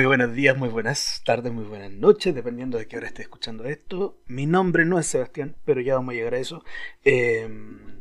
Muy 0.00 0.06
buenos 0.06 0.32
días, 0.32 0.56
muy 0.56 0.70
buenas 0.70 1.20
tardes, 1.26 1.52
muy 1.52 1.64
buenas 1.64 1.90
noches, 1.90 2.34
dependiendo 2.34 2.78
de 2.78 2.88
qué 2.88 2.96
hora 2.96 3.06
esté 3.06 3.20
escuchando 3.20 3.66
esto. 3.66 4.18
Mi 4.28 4.46
nombre 4.46 4.86
no 4.86 4.98
es 4.98 5.04
Sebastián, 5.06 5.56
pero 5.66 5.82
ya 5.82 5.96
vamos 5.96 6.12
a 6.12 6.14
llegar 6.14 6.32
a 6.32 6.38
eso. 6.38 6.64
Em, 7.04 8.00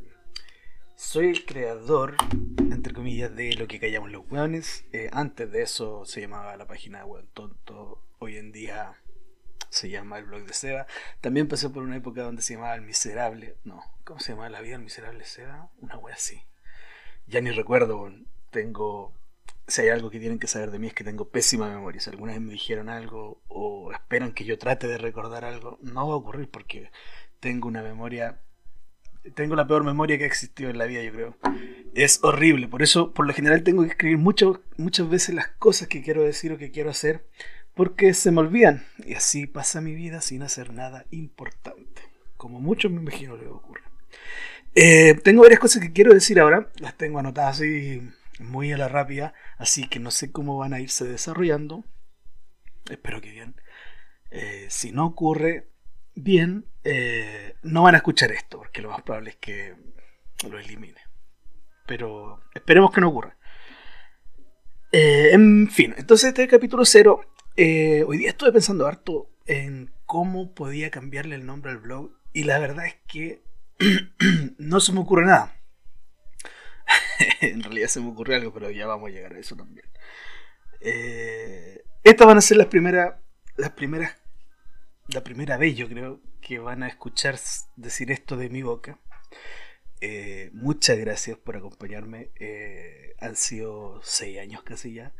soy 0.95 1.27
el 1.27 1.45
creador, 1.45 2.15
entre 2.71 2.93
comillas, 2.93 3.35
de 3.35 3.51
lo 3.55 3.67
que 3.67 3.81
callamos 3.81 4.11
los 4.13 4.23
hueones. 4.31 4.85
Eh, 4.93 5.09
antes 5.11 5.51
de 5.51 5.61
eso 5.61 6.05
se 6.05 6.21
llamaba 6.21 6.55
la 6.55 6.65
página 6.65 7.03
Hueón 7.03 7.27
Tonto. 7.33 8.01
Hoy 8.19 8.37
en 8.37 8.53
día 8.53 8.95
se 9.67 9.89
llama 9.89 10.19
el 10.19 10.23
blog 10.23 10.45
de 10.45 10.53
Seba. 10.53 10.87
También 11.19 11.49
pasé 11.49 11.69
por 11.69 11.83
una 11.83 11.97
época 11.97 12.23
donde 12.23 12.41
se 12.41 12.53
llamaba 12.53 12.75
El 12.75 12.83
Miserable. 12.83 13.57
No, 13.65 13.83
¿cómo 14.05 14.21
se 14.21 14.31
llamaba 14.31 14.47
la 14.47 14.61
vida 14.61 14.75
El 14.75 14.83
Miserable 14.83 15.25
Seba? 15.25 15.69
Una 15.81 15.97
wea 15.97 16.15
así. 16.15 16.43
Ya 17.27 17.41
ni 17.41 17.51
recuerdo, 17.51 18.09
tengo 18.51 19.18
si 19.69 19.81
hay 19.81 19.89
algo 19.89 20.09
que 20.09 20.19
tienen 20.19 20.39
que 20.39 20.47
saber 20.47 20.71
de 20.71 20.79
mí 20.79 20.87
es 20.87 20.93
que 20.93 21.03
tengo 21.03 21.29
pésima 21.29 21.69
memoria. 21.69 22.01
Si 22.01 22.09
alguna 22.09 22.33
vez 22.33 22.41
me 22.41 22.53
dijeron 22.53 22.89
algo 22.89 23.41
o 23.47 23.91
esperan 23.91 24.33
que 24.33 24.45
yo 24.45 24.57
trate 24.57 24.87
de 24.87 24.97
recordar 24.97 25.45
algo, 25.45 25.77
no 25.81 26.07
va 26.07 26.13
a 26.13 26.17
ocurrir 26.17 26.49
porque 26.49 26.91
tengo 27.39 27.67
una 27.67 27.81
memoria, 27.81 28.39
tengo 29.35 29.55
la 29.55 29.67
peor 29.67 29.83
memoria 29.83 30.17
que 30.17 30.23
ha 30.23 30.27
existido 30.27 30.69
en 30.69 30.77
la 30.77 30.85
vida, 30.85 31.03
yo 31.03 31.11
creo. 31.11 31.37
Es 31.93 32.19
horrible, 32.23 32.67
por 32.67 32.81
eso 32.81 33.13
por 33.13 33.27
lo 33.27 33.33
general 33.33 33.63
tengo 33.63 33.83
que 33.83 33.89
escribir 33.89 34.17
mucho, 34.17 34.61
muchas 34.77 35.09
veces 35.09 35.35
las 35.35 35.47
cosas 35.47 35.87
que 35.87 36.03
quiero 36.03 36.23
decir 36.23 36.51
o 36.51 36.57
que 36.57 36.71
quiero 36.71 36.89
hacer 36.89 37.25
porque 37.73 38.13
se 38.13 38.31
me 38.31 38.39
olvidan. 38.39 38.85
Y 39.05 39.13
así 39.13 39.47
pasa 39.47 39.81
mi 39.81 39.95
vida 39.95 40.21
sin 40.21 40.43
hacer 40.43 40.73
nada 40.73 41.05
importante, 41.11 42.01
como 42.37 42.59
muchos 42.59 42.91
me 42.91 43.01
imagino 43.01 43.37
le 43.37 43.47
ocurre. 43.47 43.83
Eh, 44.75 45.15
tengo 45.23 45.41
varias 45.41 45.59
cosas 45.59 45.81
que 45.81 45.91
quiero 45.91 46.13
decir 46.13 46.39
ahora, 46.39 46.69
las 46.79 46.95
tengo 46.95 47.19
anotadas 47.19 47.57
así 47.57 48.01
muy 48.39 48.71
a 48.71 48.77
la 48.77 48.87
rápida, 48.87 49.33
así 49.57 49.87
que 49.87 49.99
no 49.99 50.11
sé 50.11 50.31
cómo 50.31 50.57
van 50.57 50.73
a 50.73 50.79
irse 50.79 51.05
desarrollando. 51.05 51.83
Espero 52.89 53.21
que 53.21 53.31
bien. 53.31 53.55
Eh, 54.31 54.67
si 54.69 54.91
no 54.91 55.05
ocurre 55.05 55.69
bien, 56.15 56.65
eh, 56.83 57.55
no 57.63 57.83
van 57.83 57.95
a 57.95 57.99
escuchar 57.99 58.31
esto, 58.31 58.57
porque 58.57 58.81
lo 58.81 58.89
más 58.89 59.01
probable 59.01 59.31
es 59.31 59.35
que 59.37 59.75
lo 60.49 60.57
elimine. 60.57 61.01
Pero 61.85 62.41
esperemos 62.53 62.91
que 62.91 63.01
no 63.01 63.09
ocurra. 63.09 63.37
Eh, 64.91 65.29
en 65.33 65.69
fin, 65.69 65.93
entonces 65.97 66.29
este 66.29 66.47
capítulo 66.47 66.85
cero. 66.85 67.21
hoy 67.57 68.17
día 68.17 68.29
estuve 68.29 68.51
pensando 68.51 68.87
harto 68.87 69.29
en 69.45 69.91
cómo 70.05 70.53
podía 70.53 70.89
cambiarle 70.89 71.35
el 71.35 71.45
nombre 71.45 71.71
al 71.71 71.79
blog. 71.79 72.11
Y 72.31 72.43
la 72.43 72.59
verdad 72.59 72.85
es 72.85 72.95
que 73.07 73.41
no 74.57 74.79
se 74.79 74.93
me 74.93 74.99
ocurre 74.99 75.25
nada. 75.25 75.58
en 77.41 77.63
realidad 77.63 77.87
se 77.87 77.99
me 77.99 78.09
ocurrió 78.09 78.35
algo, 78.35 78.53
pero 78.53 78.69
ya 78.71 78.87
vamos 78.87 79.09
a 79.09 79.11
llegar 79.13 79.33
a 79.33 79.39
eso 79.39 79.55
también. 79.55 79.85
Eh, 80.81 81.83
estas 82.03 82.25
van 82.25 82.37
a 82.37 82.41
ser 82.41 82.57
las 82.57 82.67
primeras, 82.67 83.15
las 83.57 83.71
primeras, 83.71 84.15
la 85.07 85.23
primera 85.23 85.57
vez 85.57 85.75
yo 85.75 85.89
creo 85.89 86.21
que 86.41 86.59
van 86.59 86.83
a 86.83 86.87
escuchar 86.87 87.37
decir 87.75 88.11
esto 88.11 88.37
de 88.37 88.49
mi 88.49 88.61
boca. 88.61 88.99
Eh, 90.01 90.49
muchas 90.53 90.97
gracias 90.97 91.37
por 91.37 91.57
acompañarme. 91.57 92.29
Eh, 92.39 93.15
han 93.19 93.35
sido 93.35 93.99
seis 94.03 94.39
años 94.39 94.63
casi 94.63 94.93
ya. 94.93 95.13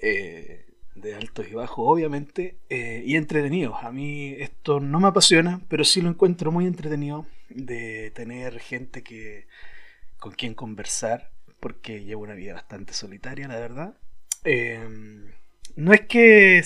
de 0.00 1.14
altos 1.14 1.46
y 1.48 1.54
bajos, 1.54 1.84
obviamente. 1.86 2.56
y 2.70 3.16
entretenidos. 3.16 3.76
A 3.82 3.92
mí 3.92 4.34
esto 4.38 4.80
no 4.80 5.00
me 5.00 5.08
apasiona, 5.08 5.60
pero 5.68 5.84
sí 5.84 6.00
lo 6.00 6.08
encuentro 6.08 6.50
muy 6.50 6.66
entretenido 6.66 7.26
de 7.50 8.10
tener 8.12 8.58
gente 8.60 9.02
que 9.02 9.46
con 10.26 10.34
quien 10.34 10.54
conversar, 10.54 11.30
porque 11.60 12.02
llevo 12.02 12.24
una 12.24 12.34
vida 12.34 12.52
bastante 12.52 12.92
solitaria, 12.94 13.46
la 13.46 13.60
verdad. 13.60 13.94
Em, 14.42 15.30
no 15.76 15.92
es 15.92 16.00
que 16.00 16.64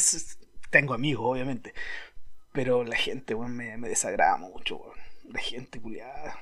tengo 0.71 0.94
amigos, 0.94 1.26
obviamente, 1.26 1.75
pero 2.53 2.84
la 2.84 2.97
gente 2.97 3.37
me, 3.37 3.76
desagrada 3.87 4.38
mucho. 4.38 4.81
La 5.28 5.41
gente 5.41 5.78
culiada. 5.78 6.38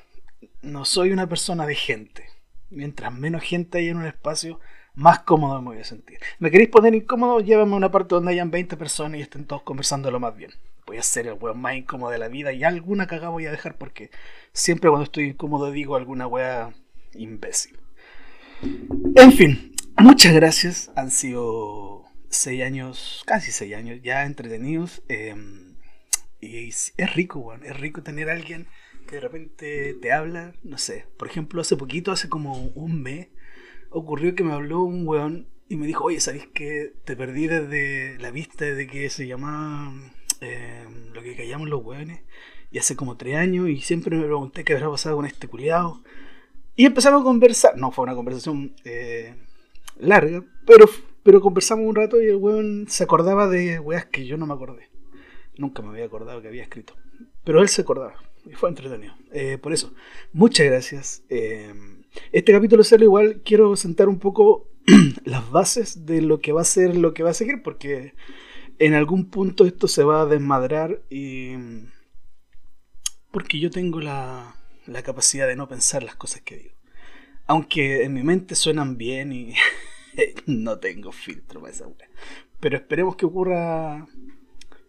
No 0.62 0.84
soy 0.84 1.10
una 1.10 1.28
persona 1.28 1.66
de 1.66 1.74
gente. 1.74 2.24
Mientras 2.70 3.12
menos 3.12 3.42
gente 3.42 3.78
hay 3.78 3.88
en 3.88 3.96
un 3.96 4.06
espacio, 4.06 4.60
más 4.94 5.18
cómodo 5.18 5.60
me 5.60 5.70
voy 5.70 5.80
a 5.80 5.84
sentir. 5.84 6.20
¿Me 6.38 6.52
queréis 6.52 6.70
poner 6.70 6.94
incómodo? 6.94 7.40
Llévame 7.40 7.72
a 7.72 7.78
una 7.78 7.90
parte 7.90 8.14
donde 8.14 8.30
hayan 8.30 8.52
20 8.52 8.76
personas 8.76 9.18
y 9.18 9.22
estén 9.22 9.44
todos 9.44 9.62
conversando 9.62 10.12
lo 10.12 10.20
más 10.20 10.36
bien. 10.36 10.52
Voy 10.86 10.98
a 10.98 11.02
ser 11.02 11.26
el 11.26 11.32
weón 11.32 11.60
más 11.60 11.74
incómodo 11.74 12.12
de 12.12 12.18
la 12.18 12.28
vida 12.28 12.52
y 12.52 12.62
alguna 12.62 13.08
cagada 13.08 13.30
voy 13.30 13.46
a 13.46 13.50
dejar 13.50 13.76
porque 13.76 14.12
siempre 14.52 14.88
cuando 14.88 15.02
estoy 15.02 15.30
incómodo 15.30 15.72
digo 15.72 15.96
alguna 15.96 16.28
wea 16.28 16.72
imbécil. 17.14 17.78
En 19.14 19.32
fin, 19.32 19.72
muchas 19.98 20.34
gracias. 20.34 20.90
Han 20.96 21.10
sido 21.10 22.04
seis 22.28 22.62
años, 22.62 23.22
casi 23.26 23.52
seis 23.52 23.74
años 23.74 24.00
ya 24.02 24.24
entretenidos. 24.24 25.02
Em, 25.08 25.74
y 26.40 26.68
es 26.68 27.14
rico, 27.14 27.40
weón. 27.40 27.64
Es 27.64 27.78
rico 27.78 28.02
tener 28.02 28.30
a 28.30 28.32
alguien 28.32 28.66
que 29.06 29.16
de 29.16 29.20
repente 29.20 29.94
te 30.00 30.12
habla. 30.12 30.54
No 30.62 30.78
sé, 30.78 31.06
por 31.16 31.28
ejemplo, 31.28 31.60
hace 31.60 31.76
poquito, 31.76 32.12
hace 32.12 32.28
como 32.28 32.66
un 32.74 33.02
mes, 33.02 33.28
ocurrió 33.90 34.34
que 34.34 34.44
me 34.44 34.52
habló 34.52 34.82
un 34.82 35.06
weón 35.06 35.48
y 35.68 35.76
me 35.76 35.86
dijo, 35.86 36.04
oye, 36.04 36.20
¿sabéis 36.20 36.46
que 36.48 36.92
te 37.04 37.16
perdí 37.16 37.46
desde 37.46 38.18
la 38.18 38.30
vista 38.30 38.64
de 38.64 38.86
que 38.86 39.10
se 39.10 39.26
llamaba 39.26 39.92
em, 40.40 41.12
lo 41.12 41.22
que 41.22 41.36
callamos 41.36 41.68
los 41.68 41.84
weones? 41.84 42.20
Y 42.70 42.78
hace 42.78 42.96
como 42.96 43.16
tres 43.16 43.36
años 43.36 43.68
y 43.68 43.80
siempre 43.80 44.16
me 44.16 44.24
pregunté 44.24 44.64
qué 44.64 44.74
habrá 44.74 44.90
pasado 44.90 45.16
con 45.16 45.26
este 45.26 45.48
culiado. 45.48 46.02
Y 46.78 46.84
empezamos 46.84 47.22
a 47.22 47.24
conversar. 47.24 47.76
No 47.76 47.90
fue 47.90 48.04
una 48.04 48.14
conversación 48.14 48.72
eh, 48.84 49.34
larga, 49.98 50.44
pero, 50.64 50.88
pero 51.24 51.40
conversamos 51.40 51.84
un 51.84 51.96
rato 51.96 52.22
y 52.22 52.26
el 52.26 52.36
weón 52.36 52.86
se 52.88 53.02
acordaba 53.02 53.48
de 53.48 53.80
weas 53.80 54.06
que 54.06 54.26
yo 54.26 54.36
no 54.36 54.46
me 54.46 54.54
acordé. 54.54 54.88
Nunca 55.56 55.82
me 55.82 55.88
había 55.88 56.04
acordado 56.04 56.40
que 56.40 56.46
había 56.46 56.62
escrito. 56.62 56.94
Pero 57.42 57.62
él 57.62 57.68
se 57.68 57.82
acordaba 57.82 58.14
y 58.46 58.52
fue 58.52 58.68
entretenido. 58.68 59.12
Eh, 59.32 59.58
por 59.58 59.72
eso, 59.72 59.92
muchas 60.32 60.66
gracias. 60.66 61.24
Eh, 61.30 61.74
este 62.30 62.52
capítulo 62.52 62.84
cero 62.84 63.02
igual 63.02 63.42
quiero 63.44 63.74
sentar 63.74 64.08
un 64.08 64.20
poco 64.20 64.68
las 65.24 65.50
bases 65.50 66.06
de 66.06 66.22
lo 66.22 66.40
que 66.40 66.52
va 66.52 66.60
a 66.60 66.64
ser 66.64 66.96
lo 66.96 67.12
que 67.12 67.24
va 67.24 67.30
a 67.30 67.34
seguir, 67.34 67.60
porque 67.64 68.14
en 68.78 68.94
algún 68.94 69.30
punto 69.30 69.66
esto 69.66 69.88
se 69.88 70.04
va 70.04 70.20
a 70.22 70.26
desmadrar 70.26 71.02
y... 71.10 71.54
Porque 73.32 73.58
yo 73.58 73.68
tengo 73.68 74.00
la, 74.00 74.57
la 74.88 75.02
capacidad 75.02 75.46
de 75.46 75.56
no 75.56 75.68
pensar 75.68 76.02
las 76.02 76.16
cosas 76.16 76.42
que 76.42 76.56
digo. 76.56 76.74
Aunque 77.46 78.04
en 78.04 78.12
mi 78.12 78.22
mente 78.22 78.54
suenan 78.54 78.96
bien 78.96 79.32
y 79.32 79.54
no 80.46 80.78
tengo 80.78 81.12
filtro 81.12 81.60
para 81.60 81.72
esa 81.72 81.86
wea. 81.86 82.08
Pero 82.60 82.76
esperemos 82.76 83.16
que 83.16 83.26
ocurra 83.26 84.06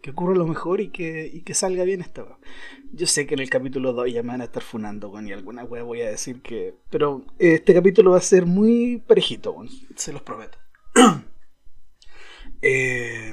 que 0.02 0.10
ocurra 0.12 0.34
lo 0.34 0.46
mejor 0.46 0.80
y 0.80 0.88
que, 0.88 1.42
que 1.44 1.54
salga 1.54 1.84
bien 1.84 2.00
esta 2.00 2.24
wea. 2.24 2.38
Yo 2.92 3.06
sé 3.06 3.26
que 3.26 3.34
en 3.34 3.40
el 3.40 3.50
capítulo 3.50 3.92
2 3.92 4.12
ya 4.12 4.22
me 4.22 4.30
van 4.30 4.40
a 4.40 4.44
estar 4.44 4.62
funando 4.62 5.10
con 5.10 5.28
y 5.28 5.32
alguna 5.32 5.64
wea 5.64 5.82
voy 5.82 6.00
a 6.00 6.10
decir 6.10 6.40
que... 6.40 6.74
Pero 6.90 7.24
este 7.38 7.74
capítulo 7.74 8.12
va 8.12 8.16
a 8.16 8.22
ser 8.22 8.46
muy 8.46 9.02
parejito, 9.06 9.54
se 9.94 10.12
los 10.12 10.22
prometo. 10.22 10.58
Eh, 12.62 13.32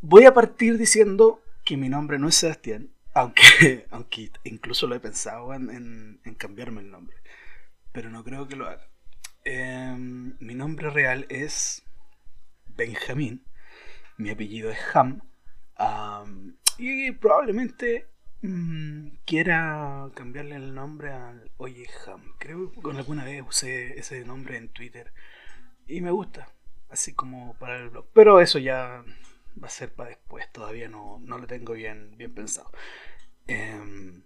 voy 0.00 0.24
a 0.24 0.32
partir 0.32 0.78
diciendo 0.78 1.42
que 1.66 1.76
mi 1.76 1.90
nombre 1.90 2.18
no 2.18 2.28
es 2.28 2.36
Sebastián 2.36 2.88
aunque, 3.14 3.86
aunque 3.90 4.30
incluso 4.44 4.86
lo 4.86 4.94
he 4.94 5.00
pensado 5.00 5.52
en, 5.54 6.20
cambiarme 6.38 6.80
el 6.80 6.90
nombre. 6.90 7.16
Pero 7.92 8.10
no 8.10 8.24
creo 8.24 8.46
que 8.46 8.56
lo 8.56 8.68
haga. 8.68 8.88
Em, 9.44 10.36
mi 10.38 10.54
nombre 10.54 10.90
real 10.90 11.26
es 11.28 11.82
Benjamín. 12.66 13.44
Mi 14.16 14.30
apellido 14.30 14.70
es 14.70 14.78
Ham. 14.94 15.22
y 16.78 17.12
probablemente 17.12 18.08
mm, 18.42 19.08
quiera 19.24 20.08
cambiarle 20.14 20.56
el 20.56 20.74
nombre 20.74 21.12
al 21.12 21.50
Oye 21.56 21.88
Ham. 22.06 22.34
Creo 22.38 22.72
que 22.72 22.90
alguna 22.90 23.24
vez 23.24 23.42
usé 23.46 23.98
ese 23.98 24.24
nombre 24.24 24.56
en 24.56 24.68
Twitter. 24.68 25.12
Y 25.86 26.00
me 26.00 26.10
gusta. 26.10 26.48
Así 26.90 27.14
como 27.14 27.54
para 27.54 27.76
el 27.76 27.88
blog. 27.90 28.06
Pero 28.12 28.40
eso 28.40 28.58
ya 28.58 29.04
va 29.62 29.68
a 29.68 29.70
ser 29.70 29.92
para 29.92 30.10
después, 30.10 30.50
todavía 30.52 30.88
no, 30.88 31.20
no 31.24 31.38
lo 31.38 31.46
tengo 31.46 31.74
bien, 31.74 32.16
bien 32.16 32.34
pensado. 32.34 32.70
Em, 33.46 34.22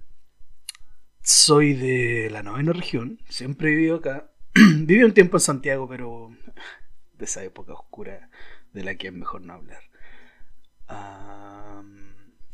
soy 1.22 1.74
de 1.74 2.30
la 2.30 2.42
novena 2.42 2.72
región, 2.72 3.20
siempre 3.28 3.68
he 3.68 3.74
vivido 3.74 3.96
acá. 3.96 4.30
Viví 4.54 5.02
un 5.02 5.14
tiempo 5.14 5.36
en 5.36 5.40
Santiago, 5.40 5.88
pero 5.88 6.30
de 7.18 7.24
esa 7.24 7.42
época 7.44 7.72
oscura 7.72 8.30
de 8.72 8.84
la 8.84 8.96
que 8.96 9.08
es 9.08 9.12
mejor 9.12 9.42
no 9.42 9.54
hablar. 9.54 9.82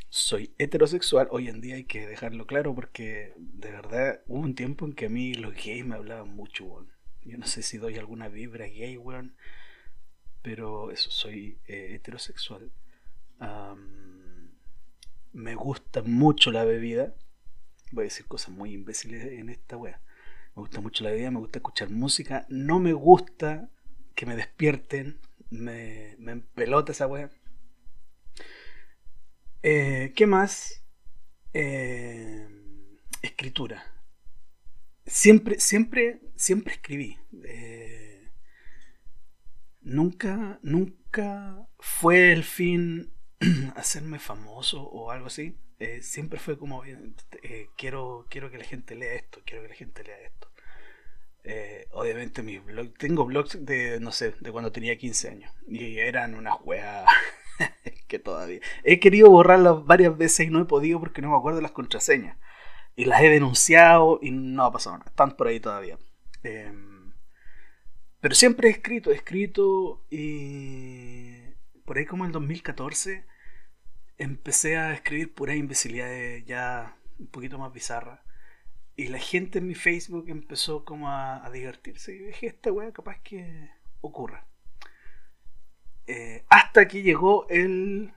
soy 0.08 0.54
heterosexual, 0.58 1.28
hoy 1.30 1.48
en 1.48 1.60
día 1.60 1.76
hay 1.76 1.84
que 1.84 2.06
dejarlo 2.06 2.46
claro 2.46 2.74
porque 2.74 3.34
de 3.36 3.70
verdad 3.70 4.20
hubo 4.26 4.40
un 4.40 4.54
tiempo 4.54 4.84
en 4.86 4.92
que 4.92 5.06
a 5.06 5.08
mí 5.10 5.34
los 5.34 5.54
gays 5.54 5.84
me 5.84 5.96
hablaban 5.96 6.34
mucho, 6.34 6.86
Yo 7.24 7.38
no 7.38 7.46
sé 7.46 7.62
si 7.62 7.78
doy 7.78 7.96
alguna 7.98 8.28
vibra 8.28 8.66
gay, 8.66 8.96
weón 8.96 9.34
pero 10.42 10.90
eso, 10.90 11.10
soy 11.10 11.58
eh, 11.66 11.94
heterosexual. 11.94 12.70
me 15.32 15.54
gusta 15.54 16.02
mucho 16.02 16.50
la 16.50 16.64
bebida. 16.64 17.14
Voy 17.92 18.02
a 18.02 18.04
decir 18.04 18.26
cosas 18.26 18.50
muy 18.50 18.72
imbéciles 18.72 19.24
en 19.24 19.48
esta 19.48 19.76
wea. 19.76 20.00
Me 20.56 20.62
gusta 20.62 20.80
mucho 20.80 21.04
la 21.04 21.10
bebida, 21.10 21.30
me 21.30 21.38
gusta 21.40 21.58
escuchar 21.58 21.90
música. 21.90 22.46
No 22.48 22.80
me 22.80 22.92
gusta 22.92 23.70
que 24.14 24.26
me 24.26 24.36
despierten. 24.36 25.18
me, 25.50 26.16
me 26.18 26.32
empelota 26.32 26.92
esa 26.92 27.06
wea. 27.06 27.30
Eh, 29.62 30.12
¿Qué 30.16 30.26
más? 30.26 30.82
Eh, 31.52 32.48
escritura. 33.22 33.84
Siempre, 35.06 35.60
siempre, 35.60 36.20
siempre 36.36 36.74
escribí. 36.74 37.18
Nunca, 39.80 40.58
nunca 40.62 41.66
fue 41.78 42.32
el 42.32 42.44
fin 42.44 43.12
hacerme 43.76 44.18
famoso 44.18 44.82
o 44.82 45.10
algo 45.10 45.26
así. 45.26 45.56
siempre 46.02 46.38
fue 46.38 46.58
como, 46.58 46.82
quiero, 47.76 48.26
quiero 48.28 48.50
que 48.50 48.58
la 48.58 48.64
gente 48.64 48.94
lea 48.94 49.14
esto, 49.14 49.40
quiero 49.44 49.62
que 49.62 49.68
la 49.68 49.74
gente 49.74 50.04
lea 50.04 50.18
esto. 50.18 50.50
obviamente 51.92 52.42
mis 52.42 52.64
blogs, 52.64 52.94
tengo 52.98 53.24
blogs 53.24 53.64
de, 53.64 53.98
no 54.00 54.12
sé, 54.12 54.34
de 54.40 54.52
cuando 54.52 54.72
tenía 54.72 54.98
15 54.98 55.28
años. 55.28 55.52
Y 55.66 55.98
eran 55.98 56.34
unas 56.34 56.56
weas 56.64 57.06
que 58.08 58.18
todavía. 58.18 58.60
He 58.84 59.00
querido 59.00 59.30
borrarlas 59.30 59.84
varias 59.84 60.16
veces 60.16 60.46
y 60.46 60.50
no 60.50 60.60
he 60.60 60.64
podido 60.66 61.00
porque 61.00 61.22
no 61.22 61.30
me 61.30 61.36
acuerdo 61.36 61.60
las 61.60 61.72
contraseñas. 61.72 62.36
Y 62.96 63.04
las 63.06 63.22
he 63.22 63.30
denunciado 63.30 64.18
y 64.20 64.30
no 64.30 64.64
ha 64.64 64.72
pasado 64.72 64.98
nada. 64.98 65.10
Están 65.10 65.36
por 65.36 65.46
ahí 65.48 65.60
todavía. 65.60 65.98
Em, 66.42 66.89
pero 68.20 68.34
siempre 68.34 68.68
he 68.68 68.72
escrito, 68.72 69.10
he 69.10 69.14
escrito 69.14 70.04
y 70.10 71.40
por 71.84 71.98
ahí 71.98 72.06
como 72.06 72.24
en 72.24 72.28
el 72.28 72.32
2014 72.32 73.24
empecé 74.18 74.76
a 74.76 74.92
escribir 74.92 75.34
puras 75.34 75.56
imbecilidades 75.56 76.44
ya 76.44 76.96
un 77.18 77.26
poquito 77.28 77.58
más 77.58 77.72
bizarras. 77.72 78.20
Y 78.96 79.08
la 79.08 79.18
gente 79.18 79.58
en 79.58 79.66
mi 79.66 79.74
Facebook 79.74 80.26
empezó 80.28 80.84
como 80.84 81.08
a, 81.10 81.48
divertirse. 81.50 82.14
Y 82.14 82.18
dije, 82.18 82.48
esta 82.48 82.70
weá 82.70 82.92
capaz 82.92 83.18
que 83.22 83.70
ocurra. 84.02 84.46
Eh, 86.06 86.44
hasta 86.50 86.86
que 86.86 87.02
llegó 87.02 87.48
el, 87.48 88.12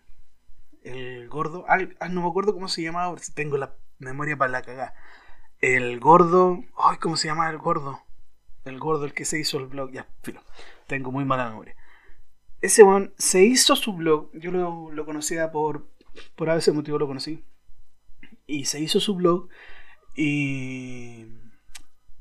el 0.81 1.29
gordo. 1.29 1.65
Ah, 1.69 1.77
no 2.09 2.21
me 2.21 2.27
acuerdo 2.27 2.53
cómo 2.53 2.67
se 2.67 2.81
llamaba, 2.81 3.17
si 3.19 3.33
tengo 3.33 3.57
la 3.57 3.75
memoria 3.99 4.35
para 4.35 4.51
la 4.51 4.61
cagada. 4.61 4.93
El 5.61 6.01
gordo. 6.01 6.65
Ay, 6.77 6.97
¿cómo 6.97 7.15
se 7.15 7.29
llama 7.29 7.49
el 7.49 7.59
gordo? 7.59 8.01
El 8.65 8.79
gordo, 8.79 9.05
el 9.05 9.13
que 9.13 9.25
se 9.25 9.39
hizo 9.39 9.57
el 9.57 9.67
blog. 9.67 9.91
Ya, 9.91 10.07
filo. 10.21 10.41
Tengo 10.87 11.11
muy 11.11 11.25
mala 11.25 11.49
memoria. 11.49 11.75
Ese 12.61 12.83
one 12.83 13.11
se 13.17 13.43
hizo 13.43 13.75
su 13.75 13.93
blog. 13.93 14.31
Yo 14.33 14.51
lo, 14.51 15.05
conocía 15.05 15.51
por. 15.51 15.87
Por 16.35 16.49
ese 16.49 16.71
motivo 16.71 16.97
lo 16.97 17.07
conocí. 17.07 17.43
Y 18.47 18.65
se 18.65 18.79
hizo 18.79 18.99
su 18.99 19.15
blog. 19.15 19.49
Y. 20.15 21.25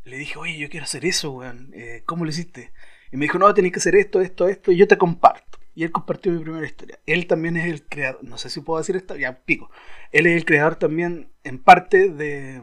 Le 0.04 0.16
dije, 0.16 0.38
oye, 0.38 0.58
yo 0.58 0.68
quiero 0.68 0.84
hacer 0.84 1.04
eso, 1.04 1.30
weón. 1.30 1.70
Eh, 1.74 2.02
¿Cómo 2.06 2.24
lo 2.24 2.30
hiciste? 2.30 2.72
Y 3.12 3.16
me 3.16 3.26
dijo, 3.26 3.38
no, 3.38 3.52
tenés 3.54 3.72
que 3.72 3.78
hacer 3.78 3.94
esto, 3.94 4.20
esto, 4.20 4.48
esto. 4.48 4.72
Y 4.72 4.76
yo 4.76 4.88
te 4.88 4.98
comparto. 4.98 5.58
Y 5.74 5.84
él 5.84 5.92
compartió 5.92 6.32
mi 6.32 6.42
primera 6.42 6.66
historia. 6.66 6.98
Él 7.06 7.26
también 7.26 7.56
es 7.56 7.66
el 7.66 7.84
creador, 7.86 8.22
no 8.24 8.36
sé 8.36 8.50
si 8.50 8.60
puedo 8.60 8.78
decir 8.78 8.96
esto, 8.96 9.16
ya 9.16 9.44
pico. 9.44 9.70
Él 10.10 10.26
es 10.26 10.36
el 10.36 10.44
creador 10.44 10.76
también, 10.76 11.32
en 11.44 11.58
parte, 11.58 12.10
de, 12.10 12.60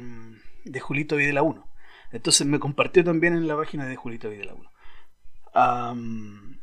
de 0.66 0.80
Julito 0.80 1.16
Videla 1.16 1.42
1. 1.42 1.69
Entonces 2.12 2.46
me 2.48 2.60
compartió 2.60 3.04
también 3.04 3.34
en 3.34 3.48
la 3.48 3.56
página 3.56 3.86
de 3.86 3.96
Julito 3.96 4.30
Videla 4.30 4.56
1. 5.54 6.60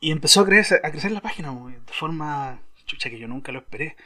y 0.00 0.10
empezó 0.10 0.40
a 0.40 0.46
crecer, 0.46 0.80
a 0.84 0.90
crecer 0.90 1.12
la 1.12 1.20
página 1.20 1.52
de 1.52 1.92
forma 1.92 2.60
chucha 2.84 3.10
que 3.10 3.18
yo 3.18 3.28
nunca 3.28 3.52
lo 3.52 3.60
esperé. 3.60 3.96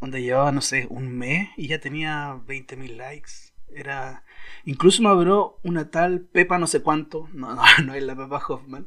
Donde 0.00 0.22
llevaba, 0.22 0.50
no 0.50 0.60
sé, 0.60 0.88
un 0.90 1.16
mes 1.16 1.50
y 1.56 1.68
ya 1.68 1.78
tenía 1.78 2.34
20.000 2.46 2.96
likes. 2.96 3.30
Era. 3.74 4.24
Incluso 4.64 5.02
me 5.02 5.08
abrió 5.08 5.58
una 5.62 5.90
tal 5.90 6.20
Pepa 6.20 6.58
no 6.58 6.66
sé 6.66 6.82
cuánto. 6.82 7.28
No, 7.32 7.54
no, 7.54 7.62
no 7.84 7.94
es 7.94 8.02
la 8.02 8.16
Pepa 8.16 8.42
Hoffman 8.48 8.86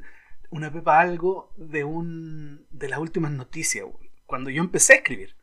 una 0.55 0.71
pepa 0.71 0.99
algo 0.99 1.51
de 1.57 1.83
un 1.83 2.65
de 2.71 2.89
las 2.89 2.99
últimas 2.99 3.31
noticias, 3.31 3.85
cuando 4.25 4.49
yo 4.49 4.61
empecé 4.61 4.93
a 4.93 4.95
escribir. 4.97 5.35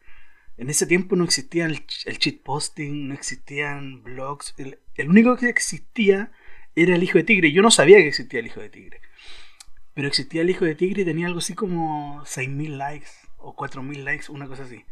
En 0.62 0.70
ese 0.70 0.86
tiempo 0.86 1.16
no 1.16 1.24
existía 1.24 1.66
el, 1.66 1.84
cheat 1.86 2.40
posting, 2.44 3.08
no 3.08 3.14
existían 3.14 4.04
blogs. 4.04 4.54
El, 4.56 5.08
único 5.08 5.36
que 5.36 5.48
existía 5.48 6.30
era 6.76 6.94
el 6.94 7.02
hijo 7.02 7.18
de 7.18 7.24
tigre. 7.24 7.50
Yo 7.50 7.62
no 7.62 7.72
sabía 7.72 7.96
que 7.96 8.06
existía 8.06 8.38
el 8.38 8.46
hijo 8.46 8.60
de 8.60 8.68
tigre. 8.68 9.00
Pero 9.92 10.06
existía 10.06 10.42
el 10.42 10.50
hijo 10.50 10.64
de 10.64 10.76
tigre 10.76 11.02
y 11.02 11.04
tenía 11.04 11.26
algo 11.26 11.40
así 11.40 11.54
como 11.54 12.22
6.000 12.22 12.76
likes 12.76 13.08
o 13.38 13.56
4.000 13.56 14.04
likes, 14.04 14.30
una 14.30 14.46
cosa 14.46 14.62
así. 14.62 14.84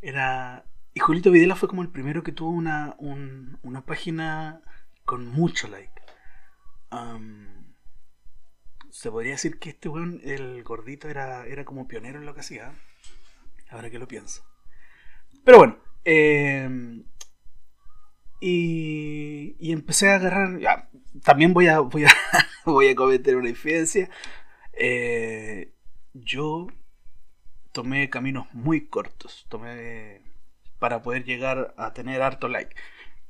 Era... 0.00 0.64
Y 0.94 1.00
Julito 1.00 1.30
Videla 1.30 1.54
fue 1.54 1.68
como 1.68 1.82
el 1.82 1.90
primero 1.90 2.22
que 2.22 2.32
tuvo 2.32 2.48
una, 2.48 2.96
una 2.98 3.84
página 3.84 4.62
con 5.04 5.26
mucho 5.26 5.68
like 5.68 6.00
se 8.90 9.10
podría 9.10 9.32
decir 9.32 9.58
que 9.58 9.68
este 9.68 9.90
weón, 9.90 10.22
el 10.24 10.64
gordito, 10.64 11.10
era, 11.10 11.46
era 11.46 11.66
como 11.66 11.86
pionero 11.86 12.20
en 12.20 12.26
lo 12.26 12.32
que 12.32 12.40
hacía. 12.40 12.74
Ahora 13.68 13.90
que 13.90 13.98
lo 13.98 14.08
pienso. 14.08 14.49
Pero 15.44 15.58
bueno. 15.58 15.78
Em, 16.04 17.04
y, 18.40 19.56
y, 19.58 19.72
empecé 19.72 20.10
a 20.10 20.16
agarrar. 20.16 20.88
también 21.22 21.52
voy 21.52 21.66
a, 21.68 21.80
voy 21.80 22.04
a, 22.04 22.10
voy 22.64 22.88
a 22.88 22.94
cometer 22.94 23.36
una 23.36 23.50
infidencia. 23.50 24.08
Eh, 24.72 25.72
yo 26.14 26.68
tomé 27.72 28.10
caminos 28.10 28.46
muy 28.52 28.86
cortos. 28.88 29.46
Tomé 29.48 30.22
para 30.78 31.02
poder 31.02 31.24
llegar 31.24 31.74
a 31.76 31.92
tener 31.92 32.22
harto 32.22 32.48
like. 32.48 32.74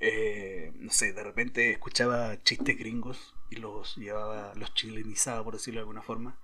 Eh, 0.00 0.72
no 0.76 0.92
sé, 0.92 1.12
de 1.12 1.22
repente 1.22 1.72
escuchaba 1.72 2.42
chistes 2.42 2.78
gringos 2.78 3.34
y 3.50 3.56
los 3.56 3.96
llevaba, 3.96 4.54
los 4.54 4.72
chilenizaba, 4.74 5.44
por 5.44 5.54
decirlo 5.54 5.80
de 5.80 5.82
alguna 5.82 6.02
forma. 6.02 6.38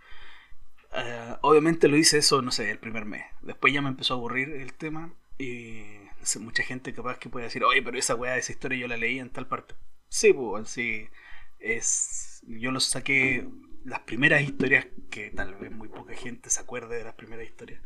Eh, 0.93 1.37
obviamente 1.43 1.89
lo 1.89 1.97
hice 1.97 2.19
eso, 2.19 2.43
no 2.43 2.51
sé, 2.51 2.71
el 2.71 2.79
primer 2.79 3.07
mes. 3.07 3.25
Después 3.43 3.73
ya 3.73 3.81
me 3.81 3.89
empezó 3.89 4.15
a 4.15 4.17
aburrir 4.19 4.51
el 4.51 4.75
tema 4.75 5.12
y 5.38 5.85
mucha 6.41 6.62
gente 6.62 6.93
capaz 6.93 7.19
que 7.19 7.29
puede 7.29 7.47
decir, 7.47 7.65
oye, 7.65 7.83
pero 7.83 7.99
esa 7.99 8.15
weá, 8.15 8.37
esa 8.37 8.53
historia 8.53 8.79
yo 8.79 8.88
la 8.88 8.97
leí 8.97 9.19
en 9.19 9.31
tal 9.31 9.47
parte. 9.47 9.75
Sí, 10.09 10.33
pues, 10.33 10.69
sí. 10.69 11.09
Es, 11.59 12.43
yo 12.47 12.71
los 12.71 12.85
saqué 12.85 13.47
las 13.85 14.00
primeras 14.00 14.43
historias 14.43 14.87
que 15.11 15.31
tal 15.31 15.55
vez 15.55 15.71
muy 15.71 15.88
poca 15.88 16.14
gente 16.14 16.50
se 16.50 16.61
acuerde 16.61 16.99
de 16.99 17.05
las 17.05 17.14
primeras 17.14 17.47
historias 17.47 17.81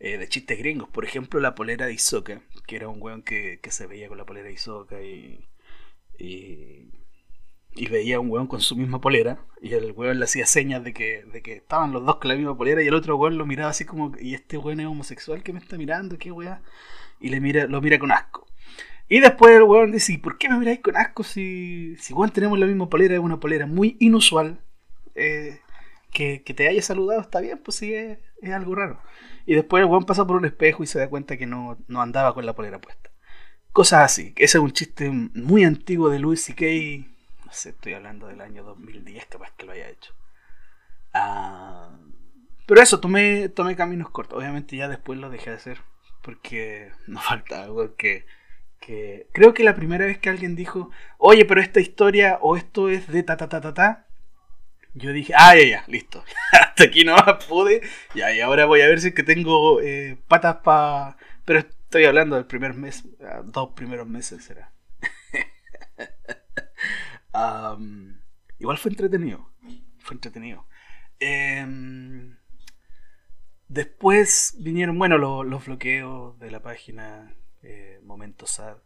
eh, 0.00 0.18
de 0.18 0.28
chistes 0.28 0.58
gringos. 0.58 0.88
Por 0.88 1.04
ejemplo, 1.04 1.40
la 1.40 1.54
polera 1.54 1.86
de 1.86 1.92
Isoka, 1.92 2.40
que 2.66 2.76
era 2.76 2.88
un 2.88 3.00
weón 3.00 3.22
que, 3.22 3.60
que 3.62 3.70
se 3.70 3.86
veía 3.86 4.08
con 4.08 4.18
la 4.18 4.26
polera 4.26 4.48
de 4.48 4.54
Isoka 4.54 5.02
y, 5.02 5.46
y 6.18 6.90
y 7.74 7.88
veía 7.88 8.16
a 8.16 8.20
un 8.20 8.30
weón 8.30 8.46
con 8.46 8.60
su 8.60 8.76
misma 8.76 9.00
polera 9.00 9.38
y 9.60 9.74
el 9.74 9.92
weón 9.92 10.18
le 10.18 10.24
hacía 10.24 10.46
señas 10.46 10.84
de 10.84 10.92
que, 10.92 11.24
de 11.32 11.42
que 11.42 11.54
estaban 11.54 11.92
los 11.92 12.04
dos 12.04 12.16
con 12.16 12.28
la 12.28 12.36
misma 12.36 12.56
polera 12.56 12.82
y 12.82 12.86
el 12.86 12.94
otro 12.94 13.16
weón 13.16 13.38
lo 13.38 13.46
miraba 13.46 13.70
así 13.70 13.84
como, 13.84 14.12
y 14.20 14.34
este 14.34 14.58
weón 14.58 14.80
es 14.80 14.86
homosexual 14.86 15.42
que 15.42 15.52
me 15.52 15.58
está 15.58 15.76
mirando, 15.76 16.18
qué 16.18 16.30
weá, 16.30 16.62
y 17.20 17.30
le 17.30 17.40
mira, 17.40 17.66
lo 17.66 17.80
mira 17.80 17.98
con 17.98 18.12
asco. 18.12 18.46
Y 19.08 19.20
después 19.20 19.54
el 19.54 19.64
weón 19.64 19.92
dice, 19.92 20.12
¿y 20.12 20.18
por 20.18 20.38
qué 20.38 20.48
me 20.48 20.58
miráis 20.58 20.80
con 20.80 20.96
asco 20.96 21.24
si, 21.24 21.96
si 21.98 22.14
weón 22.14 22.30
tenemos 22.30 22.58
la 22.58 22.66
misma 22.66 22.88
polera? 22.88 23.14
Es 23.14 23.20
una 23.20 23.40
polera 23.40 23.66
muy 23.66 23.96
inusual. 24.00 24.60
Eh, 25.14 25.60
que, 26.10 26.38
te 26.38 26.68
haya 26.68 26.80
saludado 26.80 27.20
está 27.20 27.40
bien, 27.40 27.58
pues 27.58 27.76
sí, 27.76 27.92
es, 27.92 28.18
algo 28.52 28.74
raro. 28.74 29.00
Y 29.46 29.54
después 29.54 29.82
el 29.82 29.90
weón 29.90 30.04
pasa 30.04 30.26
por 30.26 30.36
un 30.36 30.44
espejo 30.44 30.82
y 30.82 30.86
se 30.86 30.98
da 30.98 31.08
cuenta 31.08 31.36
que 31.36 31.46
no, 31.46 31.76
no 31.88 32.00
andaba 32.00 32.34
con 32.34 32.46
la 32.46 32.54
polera 32.54 32.80
puesta. 32.80 33.10
Cosas 33.72 34.04
así. 34.04 34.32
Ese 34.36 34.58
es 34.58 34.64
un 34.64 34.72
chiste 34.72 35.10
muy 35.10 35.64
antiguo 35.64 36.08
de 36.08 36.20
Louis 36.20 36.40
C.K 36.40 37.13
estoy 37.50 37.94
hablando 37.94 38.26
del 38.26 38.40
año 38.40 38.62
2010, 38.64 39.26
capaz 39.26 39.52
que 39.56 39.66
lo 39.66 39.72
haya 39.72 39.88
hecho. 39.88 40.14
Ah, 41.12 41.90
pero 42.66 42.80
eso, 42.80 43.00
tomé, 43.00 43.48
tomé 43.48 43.76
caminos 43.76 44.10
cortos. 44.10 44.38
Obviamente 44.38 44.76
ya 44.76 44.88
después 44.88 45.18
lo 45.18 45.30
dejé 45.30 45.50
de 45.50 45.56
hacer. 45.56 45.78
Porque 46.22 46.90
no 47.06 47.20
falta 47.22 47.62
algo 47.62 47.94
que, 47.96 48.26
que... 48.80 49.28
Creo 49.32 49.54
que 49.54 49.64
la 49.64 49.74
primera 49.74 50.06
vez 50.06 50.18
que 50.18 50.30
alguien 50.30 50.56
dijo, 50.56 50.90
oye, 51.18 51.44
pero 51.44 51.60
esta 51.60 51.80
historia 51.80 52.38
o 52.40 52.56
esto 52.56 52.88
es 52.88 53.06
de 53.08 53.22
ta 53.22 53.36
ta 53.36 53.48
ta 53.48 53.60
ta 53.60 53.74
ta. 53.74 54.06
Yo 54.94 55.12
dije, 55.12 55.32
ah, 55.36 55.56
ya, 55.56 55.66
ya, 55.66 55.84
listo. 55.88 56.24
Hasta 56.52 56.84
aquí 56.84 57.04
no 57.04 57.16
pude. 57.48 57.82
Ya, 58.14 58.32
y 58.32 58.40
ahora 58.40 58.66
voy 58.66 58.80
a 58.80 58.88
ver 58.88 59.00
si 59.00 59.08
es 59.08 59.14
que 59.14 59.22
tengo 59.22 59.80
eh, 59.80 60.18
patas 60.28 60.56
para... 60.56 61.16
Pero 61.44 61.60
estoy 61.60 62.06
hablando 62.06 62.36
del 62.36 62.46
primer 62.46 62.74
mes, 62.74 63.04
ah, 63.22 63.42
dos 63.44 63.70
primeros 63.74 64.08
meses 64.08 64.44
será 64.44 64.72
igual 68.58 68.78
fue 68.78 68.90
entretenido. 68.90 69.50
Fue 69.98 70.14
entretenido. 70.14 70.66
Em, 71.20 72.36
después 73.68 74.56
vinieron, 74.58 74.98
bueno, 74.98 75.18
los 75.18 75.66
bloqueos 75.66 76.38
de 76.38 76.50
la 76.50 76.62
página, 76.62 77.34
eh, 77.62 78.00
momentos 78.04 78.50
sad. 78.50 78.76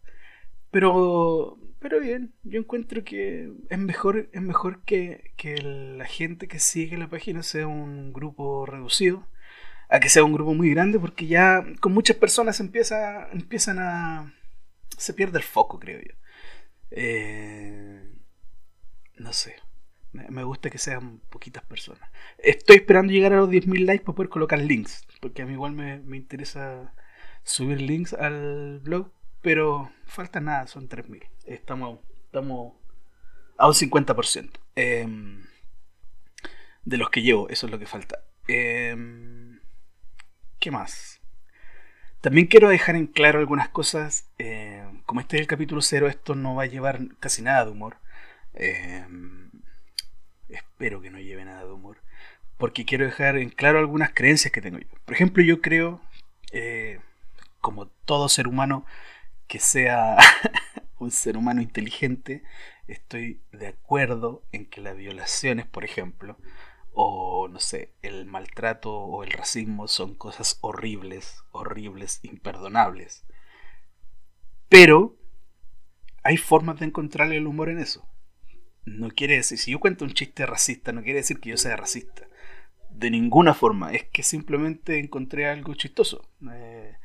Pero, 0.71 1.59
pero 1.79 2.01
bien, 2.01 2.35
yo 2.45 2.61
encuentro 2.61 3.03
que 3.05 3.51
es 3.71 3.79
mejor, 3.79 4.29
es 4.33 4.43
mejor 4.43 4.83
que, 4.85 5.33
que 5.37 5.57
la 5.63 6.05
gente 6.05 6.47
que 6.47 6.59
sigue 6.61 6.99
la 6.99 7.09
página 7.09 7.43
sea 7.43 7.67
un 7.67 8.13
grupo 8.13 8.67
reducido 8.67 9.27
a 9.89 10.01
que 10.01 10.09
sea 10.09 10.25
un 10.25 10.33
grupo 10.35 10.55
muy 10.55 10.71
grande 10.71 10.99
porque 10.99 11.27
ya 11.27 11.65
con 11.81 11.93
muchas 11.93 12.17
personas 12.17 12.61
empieza, 12.61 13.29
empiezan 13.33 13.79
a... 13.79 14.35
se 14.97 15.15
pierde 15.15 15.39
el 15.39 15.45
foco, 15.45 15.79
creo 15.79 16.01
yo. 16.01 16.15
Eh, 16.91 18.18
no 19.19 19.33
sé. 19.33 19.57
Me 20.13 20.43
gusta 20.43 20.71
que 20.71 20.79
sean 20.79 21.21
poquitas 21.29 21.63
personas. 21.65 22.09
Estoy 22.39 22.77
esperando 22.77 23.13
llegar 23.13 23.35
a 23.35 23.37
los 23.37 23.51
10.000 23.51 23.85
likes 23.85 24.05
para 24.05 24.17
poder 24.17 24.31
colocar 24.31 24.59
links. 24.59 25.07
Porque 25.21 25.43
a 25.43 25.47
mí 25.47 25.53
igual 25.53 25.73
me, 25.73 25.99
me 26.01 26.17
interesa 26.17 26.95
subir 27.45 27.81
links 27.81 28.15
al 28.15 28.81
blog. 28.83 29.11
Pero 29.43 29.93
falta 30.07 30.41
nada, 30.41 30.67
son 30.67 30.89
3.000. 30.89 31.29
Estamos, 31.45 32.01
estamos 32.25 32.75
a 33.59 33.67
un 33.67 33.75
50%. 33.75 34.51
Em, 34.77 35.45
de 36.85 36.97
los 36.97 37.11
que 37.11 37.23
llevo, 37.23 37.49
eso 37.51 37.67
es 37.67 37.73
lo 37.73 37.79
que 37.79 37.87
falta. 37.87 38.25
Em, 38.47 39.61
¿Qué 40.59 40.71
más? 40.71 41.21
También 42.21 42.47
quiero 42.47 42.69
dejar 42.69 42.97
en 42.97 43.07
claro 43.07 43.39
algunas 43.39 43.69
cosas. 43.69 44.31
Em, 44.39 45.03
como 45.03 45.21
este 45.21 45.37
es 45.37 45.43
el 45.43 45.47
capítulo 45.47 45.83
0, 45.83 46.09
esto 46.09 46.35
no 46.35 46.55
va 46.55 46.65
a 46.65 46.67
llevar 46.67 47.01
casi 47.21 47.43
nada 47.43 47.65
de 47.65 47.71
humor. 47.73 47.99
Espero 50.49 51.01
que 51.01 51.11
no 51.11 51.19
lleve 51.19 51.45
nada 51.45 51.65
de 51.65 51.73
humor. 51.73 52.03
Porque 52.57 52.85
quiero 52.85 53.05
dejar 53.05 53.37
en 53.37 53.51
claro 53.51 53.79
algunas 53.79 54.13
creencias 54.13 54.53
que 54.53 54.61
tengo 54.61 54.79
yo. 54.79 54.89
Por 55.05 55.15
ejemplo, 55.15 55.43
yo 55.43 55.61
creo, 55.61 56.01
eh, 56.53 57.01
como 57.61 57.87
todo 57.87 58.29
ser 58.29 58.49
humano, 58.49 58.85
que 59.47 59.61
sea 59.61 60.17
un 60.99 61.11
ser 61.11 61.37
humano 61.37 61.63
inteligente, 61.63 62.43
estoy 62.89 63.41
de 63.53 63.69
acuerdo 63.69 64.43
en 64.51 64.67
que 64.67 64.81
las 64.81 64.97
violaciones, 64.97 65.67
por 65.67 65.85
ejemplo, 65.85 66.37
o 66.93 67.47
no 67.49 67.61
sé, 67.61 67.95
el 68.03 68.27
maltrato 68.27 68.93
o 68.93 69.23
el 69.23 69.31
racismo 69.31 69.87
son 69.87 70.17
cosas 70.17 70.59
horribles, 70.63 71.45
horribles, 71.53 72.19
imperdonables. 72.25 73.25
Pero 74.69 75.17
hay 76.25 76.37
formas 76.37 76.81
de 76.81 76.87
encontrarle 76.87 77.37
el 77.37 77.47
humor 77.47 77.69
en 77.69 77.79
eso. 77.79 78.09
No 78.97 79.11
quiere 79.11 79.37
decir, 79.37 79.59
si 79.59 79.73
yo 79.73 79.81
cuento 79.81 80.05
un 80.05 80.13
chiste 80.13 80.47
racista, 80.47 80.93
no 80.93 81.03
quiere 81.03 81.21
decir 81.21 81.41
que 81.41 81.51
yo 81.51 81.57
sea 81.57 81.77
racista. 81.77 82.27
De 82.91 83.11
ninguna 83.11 83.55
forma, 83.55 83.93
es 83.93 84.05
que 84.05 84.23
simplemente 84.23 84.99
encontré 84.99 85.47
algo 85.47 85.75
chistoso. 85.75 86.29
Eh, 86.53 86.97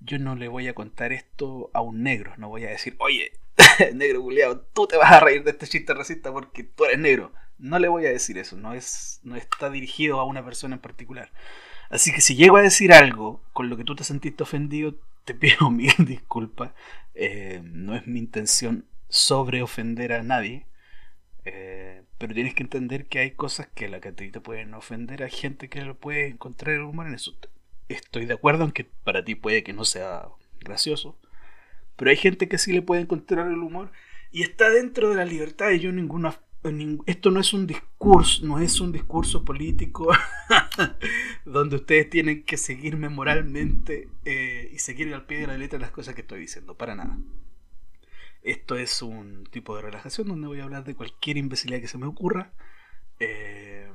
yo 0.00 0.18
no 0.18 0.34
le 0.34 0.48
voy 0.48 0.68
a 0.68 0.74
contar 0.74 1.12
esto 1.12 1.70
a 1.72 1.80
un 1.80 2.02
negro, 2.02 2.34
no 2.36 2.48
voy 2.48 2.64
a 2.64 2.70
decir, 2.70 2.96
oye, 2.98 3.32
negro 3.94 4.22
culiado, 4.22 4.60
tú 4.72 4.86
te 4.86 4.96
vas 4.96 5.12
a 5.12 5.20
reír 5.20 5.44
de 5.44 5.50
este 5.50 5.66
chiste 5.66 5.94
racista 5.94 6.32
porque 6.32 6.64
tú 6.64 6.84
eres 6.84 6.98
negro. 6.98 7.32
No 7.58 7.78
le 7.78 7.88
voy 7.88 8.06
a 8.06 8.10
decir 8.10 8.38
eso, 8.38 8.56
no, 8.56 8.72
es, 8.74 9.20
no 9.24 9.36
está 9.36 9.70
dirigido 9.70 10.20
a 10.20 10.24
una 10.24 10.44
persona 10.44 10.76
en 10.76 10.80
particular. 10.80 11.32
Así 11.90 12.12
que 12.12 12.20
si 12.20 12.36
llego 12.36 12.56
a 12.56 12.62
decir 12.62 12.92
algo 12.92 13.42
con 13.52 13.68
lo 13.68 13.76
que 13.76 13.84
tú 13.84 13.96
te 13.96 14.04
sentiste 14.04 14.42
ofendido, 14.42 14.94
te 15.24 15.34
pido 15.34 15.70
mil 15.70 15.94
disculpas. 15.98 16.72
Eh, 17.14 17.60
no 17.64 17.96
es 17.96 18.06
mi 18.06 18.18
intención 18.18 18.86
sobre 19.08 19.62
ofender 19.62 20.12
a 20.12 20.22
nadie. 20.22 20.66
Eh, 21.50 22.02
pero 22.18 22.34
tienes 22.34 22.54
que 22.54 22.62
entender 22.62 23.06
que 23.06 23.20
hay 23.20 23.30
cosas 23.30 23.68
que 23.68 23.88
la 23.88 24.00
te 24.00 24.40
pueden 24.40 24.74
ofender 24.74 25.22
a 25.22 25.28
gente 25.28 25.68
que 25.68 25.82
lo 25.82 25.96
puede 25.96 26.26
encontrar 26.26 26.74
el 26.74 26.82
humor 26.82 27.06
en 27.06 27.14
eso. 27.14 27.36
Estoy 27.88 28.26
de 28.26 28.34
acuerdo 28.34 28.64
en 28.64 28.72
que 28.72 28.84
para 28.84 29.24
ti 29.24 29.34
puede 29.34 29.62
que 29.62 29.72
no 29.72 29.84
sea 29.84 30.26
gracioso, 30.60 31.18
pero 31.96 32.10
hay 32.10 32.16
gente 32.16 32.48
que 32.48 32.58
sí 32.58 32.72
le 32.72 32.82
puede 32.82 33.02
encontrar 33.02 33.48
el 33.48 33.58
humor 33.58 33.92
y 34.30 34.42
está 34.42 34.68
dentro 34.70 35.08
de 35.10 35.16
la 35.16 35.24
libertad 35.24 35.70
y 35.70 35.80
yo 35.80 35.92
ninguna 35.92 36.38
esto 37.06 37.30
no 37.30 37.40
es 37.40 37.52
un 37.52 37.66
discurso, 37.66 38.44
no 38.44 38.58
es 38.58 38.80
un 38.80 38.90
discurso 38.90 39.44
político 39.44 40.08
donde 41.44 41.76
ustedes 41.76 42.10
tienen 42.10 42.42
que 42.42 42.56
seguirme 42.56 43.08
moralmente 43.08 44.08
eh, 44.24 44.68
y 44.74 44.78
seguir 44.80 45.14
al 45.14 45.24
pie 45.24 45.38
de 45.38 45.46
la 45.46 45.56
letra 45.56 45.78
las 45.78 45.92
cosas 45.92 46.14
que 46.16 46.22
estoy 46.22 46.40
diciendo, 46.40 46.76
para 46.76 46.96
nada. 46.96 47.16
Esto 48.48 48.76
es 48.76 49.02
un 49.02 49.44
tipo 49.44 49.76
de 49.76 49.82
relajación 49.82 50.28
donde 50.28 50.46
voy 50.46 50.60
a 50.60 50.64
hablar 50.64 50.82
de 50.84 50.94
cualquier 50.94 51.36
imbecilidad 51.36 51.82
que 51.82 51.86
se 51.86 51.98
me 51.98 52.06
ocurra, 52.06 52.54
eh, 53.20 53.90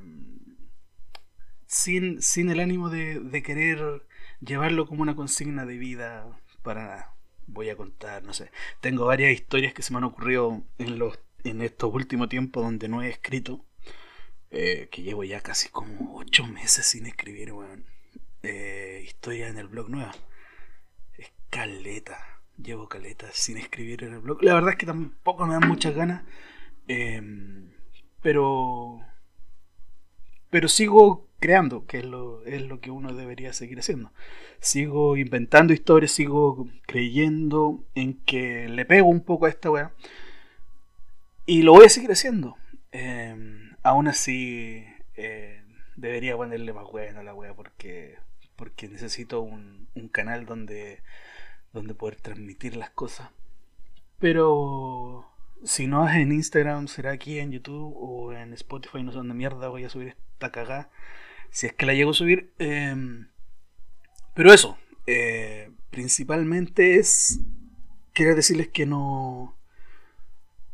sin, 1.66 2.22
sin 2.22 2.48
el 2.50 2.60
ánimo 2.60 2.88
de, 2.88 3.42
querer 3.42 4.06
llevarlo 4.40 4.86
como 4.86 5.02
una 5.02 5.16
consigna 5.16 5.66
de 5.66 5.76
vida, 5.76 6.38
para 6.62 6.84
nada 6.84 7.16
voy 7.48 7.68
a 7.68 7.76
contar, 7.76 8.22
no 8.22 8.32
sé. 8.32 8.52
Tengo 8.80 9.06
varias 9.06 9.32
historias 9.32 9.74
que 9.74 9.82
se 9.82 9.92
me 9.92 9.98
han 9.98 10.04
ocurrido 10.04 10.62
en 10.78 11.00
los 11.00 11.18
en 11.42 11.60
estos 11.60 11.92
últimos 11.92 12.28
tiempos 12.28 12.62
donde 12.62 12.88
no 12.88 13.02
he 13.02 13.10
escrito. 13.10 13.66
Eh, 14.52 14.88
que 14.92 15.02
llevo 15.02 15.24
ya 15.24 15.40
casi 15.40 15.68
como 15.68 16.16
8 16.16 16.46
meses 16.46 16.86
sin 16.86 17.06
escribir, 17.06 17.52
weón. 17.52 17.86
Eh, 18.44 19.02
historia 19.04 19.48
en 19.48 19.58
el 19.58 19.66
blog 19.66 19.90
nueva. 19.90 20.14
Es 21.18 21.32
caleta. 21.50 22.34
Llevo 22.62 22.88
caleta 22.88 23.28
sin 23.32 23.58
escribir 23.58 24.04
en 24.04 24.14
el 24.14 24.20
blog. 24.20 24.42
La 24.42 24.54
verdad 24.54 24.70
es 24.70 24.76
que 24.76 24.86
tampoco 24.86 25.46
me 25.46 25.54
dan 25.54 25.68
muchas 25.68 25.94
ganas. 25.94 26.22
Em, 26.88 27.70
pero. 28.22 29.00
Pero 30.50 30.68
sigo 30.68 31.28
creando, 31.40 31.84
que 31.86 31.98
es 31.98 32.04
lo, 32.04 32.44
es 32.46 32.62
lo 32.62 32.80
que 32.80 32.90
uno 32.90 33.12
debería 33.12 33.52
seguir 33.52 33.78
haciendo. 33.80 34.12
Sigo 34.60 35.16
inventando 35.16 35.72
historias, 35.72 36.12
sigo 36.12 36.68
creyendo 36.86 37.84
en 37.94 38.14
que 38.24 38.68
le 38.68 38.84
pego 38.84 39.08
un 39.08 39.20
poco 39.24 39.46
a 39.46 39.50
esta 39.50 39.70
weá. 39.70 39.92
Y 41.46 41.62
lo 41.62 41.72
voy 41.72 41.86
a 41.86 41.90
seguir 41.90 42.12
haciendo. 42.12 42.56
Em, 42.92 43.76
aún 43.82 44.08
así, 44.08 44.84
eh, 45.16 45.62
debería 45.96 46.36
ponerle 46.36 46.72
más 46.72 46.86
weá 46.90 47.18
a 47.18 47.22
la 47.22 47.34
weá 47.34 47.54
porque, 47.54 48.16
porque 48.56 48.88
necesito 48.88 49.40
un, 49.40 49.88
un 49.94 50.08
canal 50.08 50.46
donde, 50.46 51.02
donde 51.74 51.94
poder 51.94 52.16
transmitir 52.16 52.76
las 52.76 52.90
cosas. 52.90 53.30
Pero 54.18 55.30
si 55.64 55.86
no 55.86 56.08
es 56.08 56.16
en 56.16 56.32
Instagram, 56.32 56.88
será 56.88 57.12
aquí 57.12 57.38
en 57.38 57.52
YouTube 57.52 57.94
o 57.96 58.32
en 58.32 58.54
Spotify, 58.54 59.02
no 59.02 59.12
sé 59.12 59.18
dónde 59.18 59.34
mierda 59.34 59.68
voy 59.68 59.84
a 59.84 59.90
subir 59.90 60.08
esta 60.08 60.50
cagada 60.50 60.90
si 61.54 61.66
es 61.68 61.72
que 61.72 61.86
la 61.86 61.94
llego 61.94 62.10
a 62.10 62.14
subir. 62.14 62.52
Em, 62.58 63.28
pero 64.34 64.52
eso, 64.52 64.76
eh, 65.06 65.70
principalmente 65.90 66.96
es 66.96 67.40
querer 68.12 68.34
decirles 68.34 68.68
que 68.68 68.86
no, 68.86 69.56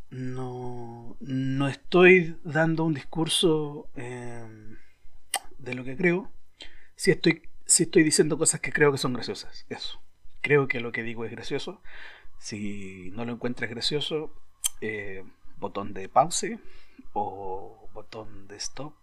no, 0.09 1.19
no 1.21 1.69
estoy 1.69 2.37
dando 2.45 2.85
un 2.85 2.95
discurso 2.95 3.91
em, 3.95 4.79
de 5.59 5.75
lo 5.75 5.85
que 5.85 5.97
creo. 5.99 6.33
Si 6.97 7.11
estoy, 7.11 7.43
si 7.67 7.83
estoy 7.83 8.03
diciendo 8.03 8.39
cosas 8.39 8.61
que 8.61 8.73
creo 8.73 8.91
que 8.91 8.99
son 8.99 9.13
graciosas. 9.13 9.67
Eso. 9.69 10.01
Creo 10.41 10.69
que 10.69 10.81
lo 10.81 10.93
que 10.93 11.03
digo 11.03 11.25
es 11.25 11.31
gracioso. 11.31 11.81
Si 12.39 13.11
no 13.15 13.25
lo 13.25 13.33
encuentras 13.33 13.71
gracioso, 13.71 14.33
eh, 14.81 15.25
botón 15.59 15.93
de 15.93 16.09
pause 16.09 16.59
o 17.13 17.89
botón 17.93 18.49
de 18.49 18.57
stop 18.57 18.95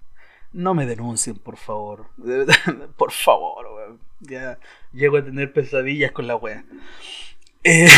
no 0.54 0.74
me 0.74 0.86
denuncien, 0.86 1.38
por 1.38 1.58
favor. 1.58 2.08
por 2.98 3.12
favor, 3.12 4.00
Ya 4.20 4.60
llego 4.92 5.18
a 5.18 5.26
tener 5.26 5.54
pesadillas 5.54 6.12
con 6.12 6.28
la 6.28 6.36
wea. 6.36 6.66
Eh, 7.64 7.90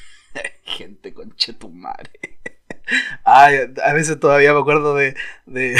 gente 0.64 1.12
conche 1.12 1.52
tu 1.54 1.68
madre. 1.68 2.38
Ay, 3.24 3.56
a 3.82 3.92
veces 3.92 4.20
todavía 4.20 4.52
me 4.52 4.60
acuerdo 4.60 4.94
de, 4.94 5.16
de, 5.46 5.76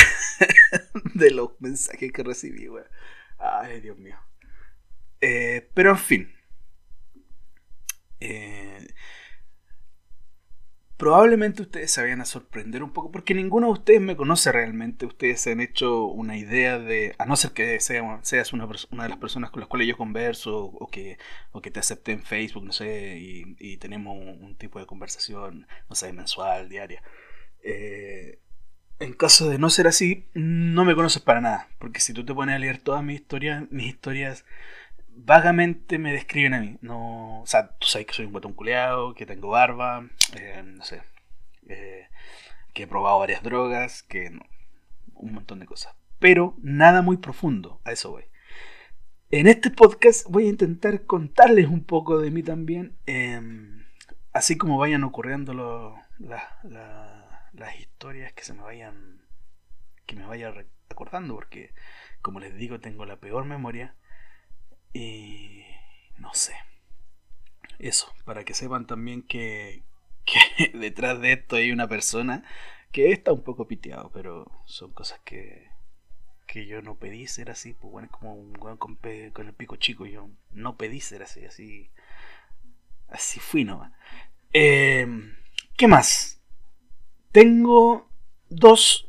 los 1.30 1.50
mensajes 1.60 2.12
que 2.12 2.22
recibí, 2.22 2.68
wea. 2.68 2.86
Ay, 3.38 3.80
Dios 3.80 3.96
mío. 3.98 4.16
Eh, 5.20 5.68
pero 5.75 5.90
en 5.90 5.98
fin. 5.98 6.35
Eh, 8.20 8.87
probablemente 10.96 11.62
ustedes 11.62 11.90
se 11.90 12.00
vayan 12.00 12.20
a 12.20 12.25
sorprender 12.25 12.82
un 12.82 12.92
poco, 12.92 13.11
porque 13.11 13.35
ninguno 13.35 13.66
de 13.66 13.73
ustedes 13.75 14.00
me 14.00 14.16
conoce 14.16 14.50
realmente. 14.52 15.06
Ustedes 15.06 15.40
se 15.40 15.52
han 15.52 15.61
hecho 15.61 16.06
una 16.06 16.37
idea 16.37 16.78
de, 16.78 17.14
a 17.18 17.26
no 17.26 17.37
ser 17.37 17.52
que 17.52 17.78
seas 17.80 18.52
una, 18.52 18.66
de 18.66 19.08
las 19.08 19.18
personas 19.18 19.50
con 19.50 19.61
las 19.61 19.68
cuales 19.68 19.88
yo 19.88 19.96
converso, 19.96 20.64
o 20.64 20.88
que, 20.88 21.18
o 21.52 21.61
que 21.61 21.70
te 21.70 21.80
acepte 21.80 22.12
en 22.12 22.23
Facebook, 22.23 22.64
no 22.64 22.73
sé, 22.73 23.18
y, 23.18 23.76
tenemos 23.78 24.16
un, 24.16 24.56
tipo 24.56 24.78
de 24.78 24.87
conversación, 24.87 25.66
no 25.88 25.94
sé, 25.94 26.12
mensual, 26.12 26.68
diaria. 26.68 27.02
Eh, 27.62 28.40
en 28.99 29.12
caso 29.12 29.50
de 29.50 29.58
no 29.58 29.68
ser 29.68 29.87
así, 29.87 30.26
no 30.32 30.85
me 30.85 30.94
conoces 30.94 31.20
para 31.23 31.42
nada, 31.42 31.68
porque 31.78 32.00
si 32.00 32.14
tú 32.14 32.25
te 32.25 32.35
pones 32.35 32.54
a 32.54 32.58
leer 32.58 32.78
todas 32.78 33.04
mis 33.04 33.20
historias, 33.20 33.64
mis 33.70 33.88
historias 33.88 34.46
vagamente 35.16 35.99
me 35.99 36.12
describen 36.12 36.54
a 36.54 36.61
mí. 36.61 36.78
No, 36.82 37.42
o 37.42 37.46
sea, 37.46 37.76
tú 37.78 37.87
sabes 37.87 38.06
que 38.06 38.14
soy 38.14 38.26
un 38.26 38.32
botón 38.32 38.52
culeado, 38.52 39.14
que 39.14 39.26
tengo 39.26 39.49
barba, 39.49 40.08
eh, 40.35 40.62
no 40.64 40.85
sé, 40.85 41.02
eh, 41.68 42.08
que 42.73 42.85
he 42.85 42.87
probado 42.87 43.18
varias 43.18 43.42
drogas, 43.42 44.02
que 44.02 44.30
no, 44.30 44.42
un 45.14 45.32
montón 45.32 45.58
de 45.58 45.66
cosas. 45.66 45.94
Pero 46.18 46.54
nada 46.62 47.02
muy 47.02 47.16
profundo, 47.16 47.80
a 47.85 47.92
eso 47.92 48.11
voy. 48.11 48.25
En 49.30 49.49
este 49.49 49.70
podcast 49.70 50.26
voy 50.28 50.46
a 50.46 50.50
intentar 50.50 51.04
contarles 51.04 51.66
un 51.66 51.82
poco 51.85 52.18
de 52.20 52.30
mí 52.30 52.42
también, 52.42 52.96
em, 53.06 53.85
así 54.32 54.56
como 54.56 54.78
vayan 54.78 55.02
ocurriendo 55.02 55.99
las 56.18 57.80
historias 57.80 58.32
que 58.35 58.44
se 58.44 58.54
me 58.54 58.62
vayan, 58.62 59.23
que 60.06 60.14
me 60.14 60.26
vaya 60.26 60.52
recordando, 60.88 61.35
porque 61.35 61.75
como 62.23 62.38
les 62.38 62.54
digo 62.56 62.78
tengo 62.80 63.04
la 63.04 63.16
peor 63.16 63.44
memoria 63.44 63.94
y 64.96 65.64
no 66.16 66.32
sé. 66.32 66.54
Eso, 67.78 68.10
para 68.24 68.44
que 68.44 68.54
sepan 68.54 68.86
también 68.86 69.22
que, 69.22 69.82
detrás 70.74 71.20
de 71.20 71.32
esto 71.32 71.56
hay 71.56 71.70
una 71.70 71.86
persona 71.86 72.44
Que 72.92 73.12
está 73.12 73.32
un 73.32 73.42
poco 73.42 73.68
piteado, 73.68 74.10
pero 74.12 74.50
son 74.64 74.92
cosas 74.92 75.20
que, 75.24 75.68
que 76.46 76.66
yo 76.66 76.80
no 76.80 76.96
pedí 76.96 77.26
ser 77.26 77.50
así. 77.50 77.74
Pues 77.74 77.92
bueno, 77.92 78.06
es 78.06 78.12
como 78.12 78.34
un 78.34 78.56
weón 78.58 78.78
con, 78.78 78.96
con 78.96 79.46
el 79.46 79.54
pico 79.54 79.76
chico. 79.76 80.06
Yo 80.06 80.30
no 80.52 80.76
pedí 80.78 81.00
ser 81.00 81.22
así, 81.22 81.44
así. 81.44 81.90
Así 83.08 83.38
fui 83.38 83.64
nomás. 83.64 83.92
Eh, 84.54 85.06
¿Qué 85.76 85.86
más? 85.88 86.40
Tengo 87.32 88.08
dos. 88.48 89.06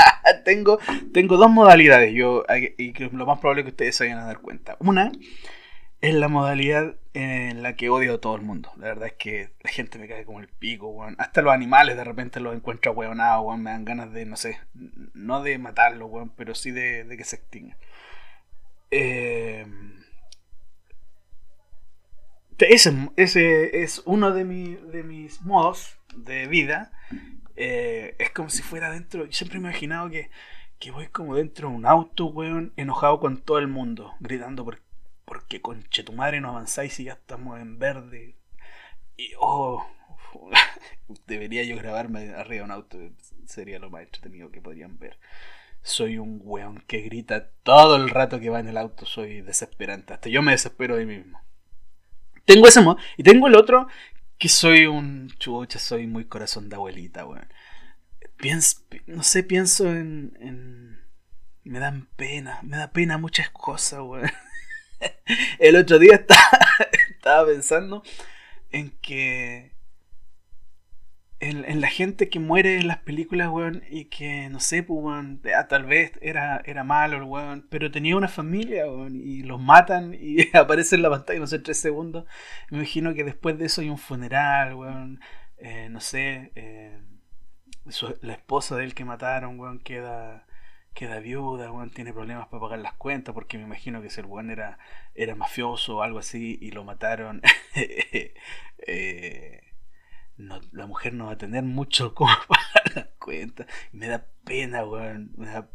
tengo, 0.44 0.78
tengo 1.12 1.36
dos 1.36 1.50
modalidades. 1.50 2.12
Yo, 2.14 2.44
y 2.76 2.92
lo 3.14 3.26
más 3.26 3.38
probable 3.38 3.62
es 3.62 3.64
que 3.66 3.70
ustedes 3.70 3.96
se 3.96 4.04
vayan 4.04 4.18
a 4.18 4.26
dar 4.26 4.40
cuenta. 4.40 4.76
Una 4.80 5.12
es 6.00 6.14
la 6.14 6.28
modalidad 6.28 6.94
en 7.14 7.62
la 7.62 7.74
que 7.74 7.90
odio 7.90 8.14
a 8.14 8.20
todo 8.20 8.36
el 8.36 8.42
mundo. 8.42 8.70
La 8.76 8.86
verdad 8.86 9.08
es 9.08 9.14
que 9.14 9.50
la 9.62 9.70
gente 9.70 9.98
me 9.98 10.06
cae 10.06 10.24
como 10.24 10.40
el 10.40 10.48
pico, 10.48 10.88
weón. 10.88 11.16
Hasta 11.18 11.42
los 11.42 11.52
animales 11.52 11.96
de 11.96 12.04
repente 12.04 12.40
los 12.40 12.54
encuentro 12.54 12.92
weonados. 12.92 13.58
Me 13.58 13.70
dan 13.70 13.84
ganas 13.84 14.12
de, 14.12 14.24
no 14.24 14.36
sé, 14.36 14.60
no 15.14 15.42
de 15.42 15.58
matarlos, 15.58 16.10
pero 16.36 16.54
sí 16.54 16.70
de, 16.70 17.06
que 17.16 17.24
se 17.24 17.36
extingan. 17.36 17.76
Eh, 18.90 19.66
ese, 22.60 23.82
es 23.82 24.02
uno 24.04 24.32
de, 24.32 24.44
de 24.44 25.02
mis 25.02 25.42
modos 25.42 25.98
de 26.16 26.46
vida. 26.46 26.92
Eh, 27.60 28.14
es 28.20 28.30
como 28.30 28.50
si 28.50 28.62
fuera 28.62 28.88
dentro. 28.88 29.26
Yo 29.26 29.32
siempre 29.32 29.58
he 29.58 29.60
imaginado 29.60 30.08
que, 30.10 30.30
que 30.78 30.92
voy 30.92 31.08
como 31.08 31.34
dentro 31.34 31.68
de 31.68 31.74
un 31.74 31.86
auto, 31.86 32.26
weón, 32.26 32.72
enojado 32.76 33.18
con 33.18 33.38
todo 33.38 33.58
el 33.58 33.66
mundo, 33.66 34.14
gritando 34.20 34.64
por 34.64 34.80
porque 35.24 35.60
conche 35.60 36.04
tu 36.04 36.12
madre 36.12 36.40
no 36.40 36.48
avanzáis 36.48 36.98
y 37.00 37.04
ya 37.04 37.14
estamos 37.14 37.60
en 37.60 37.80
verde. 37.80 38.36
Y 39.16 39.32
oh, 39.40 39.84
debería 41.26 41.64
yo 41.64 41.76
grabarme 41.76 42.30
arriba 42.30 42.60
de 42.60 42.62
un 42.62 42.70
auto, 42.70 42.98
sería 43.44 43.80
lo 43.80 43.90
más 43.90 44.04
entretenido 44.04 44.52
que 44.52 44.62
podrían 44.62 44.96
ver. 45.00 45.18
Soy 45.82 46.18
un 46.18 46.40
weón 46.44 46.84
que 46.86 47.00
grita 47.00 47.50
todo 47.64 47.96
el 47.96 48.08
rato 48.08 48.38
que 48.38 48.50
va 48.50 48.60
en 48.60 48.68
el 48.68 48.78
auto, 48.78 49.04
soy 49.04 49.40
desesperante, 49.42 50.14
hasta 50.14 50.28
yo 50.28 50.42
me 50.42 50.52
desespero 50.52 50.96
de 50.96 51.06
mí 51.06 51.16
mismo. 51.18 51.40
Tengo 52.44 52.68
ese 52.68 52.80
modo, 52.80 52.98
y 53.16 53.24
tengo 53.24 53.48
el 53.48 53.56
otro 53.56 53.88
que 54.38 54.48
soy 54.48 54.86
un 54.86 55.30
chucha, 55.38 55.78
soy 55.78 56.06
muy 56.06 56.24
corazón 56.24 56.68
de 56.68 56.76
abuelita, 56.76 57.26
weón. 57.26 57.48
Pienso, 58.36 58.78
no 59.06 59.22
sé, 59.22 59.42
pienso 59.42 59.88
en, 59.88 60.36
en... 60.40 61.00
Me 61.64 61.80
dan 61.80 62.08
pena, 62.16 62.60
me 62.62 62.76
da 62.76 62.92
pena 62.92 63.18
muchas 63.18 63.50
cosas, 63.50 64.00
weón. 64.00 64.30
el 65.58 65.76
otro 65.76 65.98
día 65.98 66.14
estaba, 66.16 67.46
pensando 67.46 68.02
en 68.70 68.90
que 69.00 69.72
en, 71.40 71.80
la 71.80 71.88
gente 71.88 72.28
que 72.28 72.40
muere 72.40 72.78
en 72.78 72.88
las 72.88 72.98
películas, 72.98 73.48
weón, 73.50 73.82
y 73.90 74.06
que, 74.06 74.48
no 74.50 74.60
sé, 74.60 74.82
pues, 74.82 75.00
weón, 75.02 75.40
tal 75.68 75.84
vez 75.84 76.12
era, 76.20 76.60
era 76.64 76.84
malo 76.84 77.16
el 77.16 77.22
weón, 77.24 77.66
pero 77.70 77.90
tenía 77.90 78.16
una 78.16 78.28
familia, 78.28 78.86
weón, 78.86 79.14
y 79.16 79.42
los 79.42 79.60
matan 79.60 80.14
y 80.20 80.56
aparece 80.56 80.96
en 80.96 81.02
la 81.02 81.10
pantalla, 81.10 81.40
no 81.40 81.46
sé, 81.46 81.58
tres 81.60 81.78
segundos. 81.78 82.24
Me 82.70 82.78
imagino 82.78 83.14
que 83.14 83.24
después 83.24 83.58
de 83.58 83.66
eso 83.66 83.80
hay 83.80 83.90
un 83.90 83.98
funeral, 83.98 84.74
weón, 84.74 85.20
eh, 85.58 85.88
no 85.90 86.00
sé, 86.00 86.52
eh, 86.56 87.00
la 88.22 88.32
esposa 88.34 88.76
de 88.76 88.84
él 88.84 88.94
que 88.94 89.04
mataron, 89.04 89.58
weón, 89.58 89.78
queda 89.80 90.44
queda 90.94 91.20
viuda, 91.20 91.70
weón, 91.70 91.90
tiene 91.90 92.12
problemas 92.12 92.48
para 92.48 92.60
pagar 92.60 92.80
las 92.80 92.94
cuentas, 92.94 93.32
porque 93.32 93.56
me 93.56 93.64
imagino 93.64 94.02
que 94.02 94.10
si 94.10 94.20
el 94.20 94.26
weón 94.26 94.50
era, 94.50 94.78
era 95.14 95.36
mafioso 95.36 95.98
o 95.98 96.02
algo 96.02 96.18
así 96.18 96.58
y 96.60 96.72
lo 96.72 96.82
mataron, 96.82 97.40
eh, 97.76 99.67
la 100.38 100.86
mujer 100.86 101.14
no 101.14 101.26
va 101.26 101.32
a 101.32 101.38
tener 101.38 101.62
mucho 101.62 102.14
como 102.14 102.32
pagar 102.48 102.94
las 102.94 103.06
cuentas. 103.18 103.66
me 103.92 104.08
da 104.08 104.24
pena, 104.44 104.84
weón, 104.84 105.32
me 105.36 105.46
da 105.46 105.68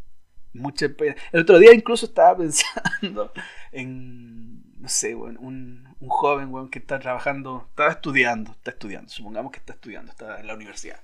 mucha 0.54 0.89
pena. 0.89 1.15
El 1.32 1.41
otro 1.41 1.60
día 1.60 1.73
incluso 1.73 2.06
estaba 2.06 2.38
pensando 2.38 3.32
en, 3.71 4.82
no 4.82 4.89
sé, 4.89 5.15
weón, 5.15 5.38
un, 5.39 5.95
un 5.99 6.10
joven, 6.10 6.52
weón, 6.52 6.69
que 6.69 6.80
está 6.80 6.99
trabajando, 6.99 7.67
estaba 7.69 7.91
estudiando, 7.91 8.52
está 8.52 8.71
estudiando, 8.71 9.10
supongamos 9.10 9.52
que 9.52 9.60
está 9.60 9.73
estudiando, 9.73 10.12
está 10.12 10.39
en 10.39 10.47
la 10.47 10.56
universidad. 10.56 10.99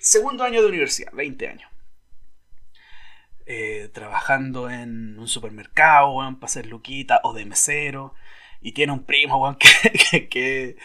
Segundo 0.00 0.44
año 0.44 0.62
de 0.62 0.68
universidad, 0.68 1.12
20 1.12 1.48
años 1.48 1.70
eh, 3.50 3.88
trabajando 3.94 4.68
en 4.68 5.18
un 5.18 5.26
supermercado, 5.26 6.10
weón, 6.10 6.38
para 6.38 6.52
ser 6.52 6.66
luquita 6.66 7.20
o 7.24 7.32
de 7.32 7.46
mesero. 7.46 8.14
Y 8.60 8.72
tiene 8.72 8.92
un 8.92 9.04
primo, 9.04 9.38
weón, 9.42 9.56
que, 10.30 10.76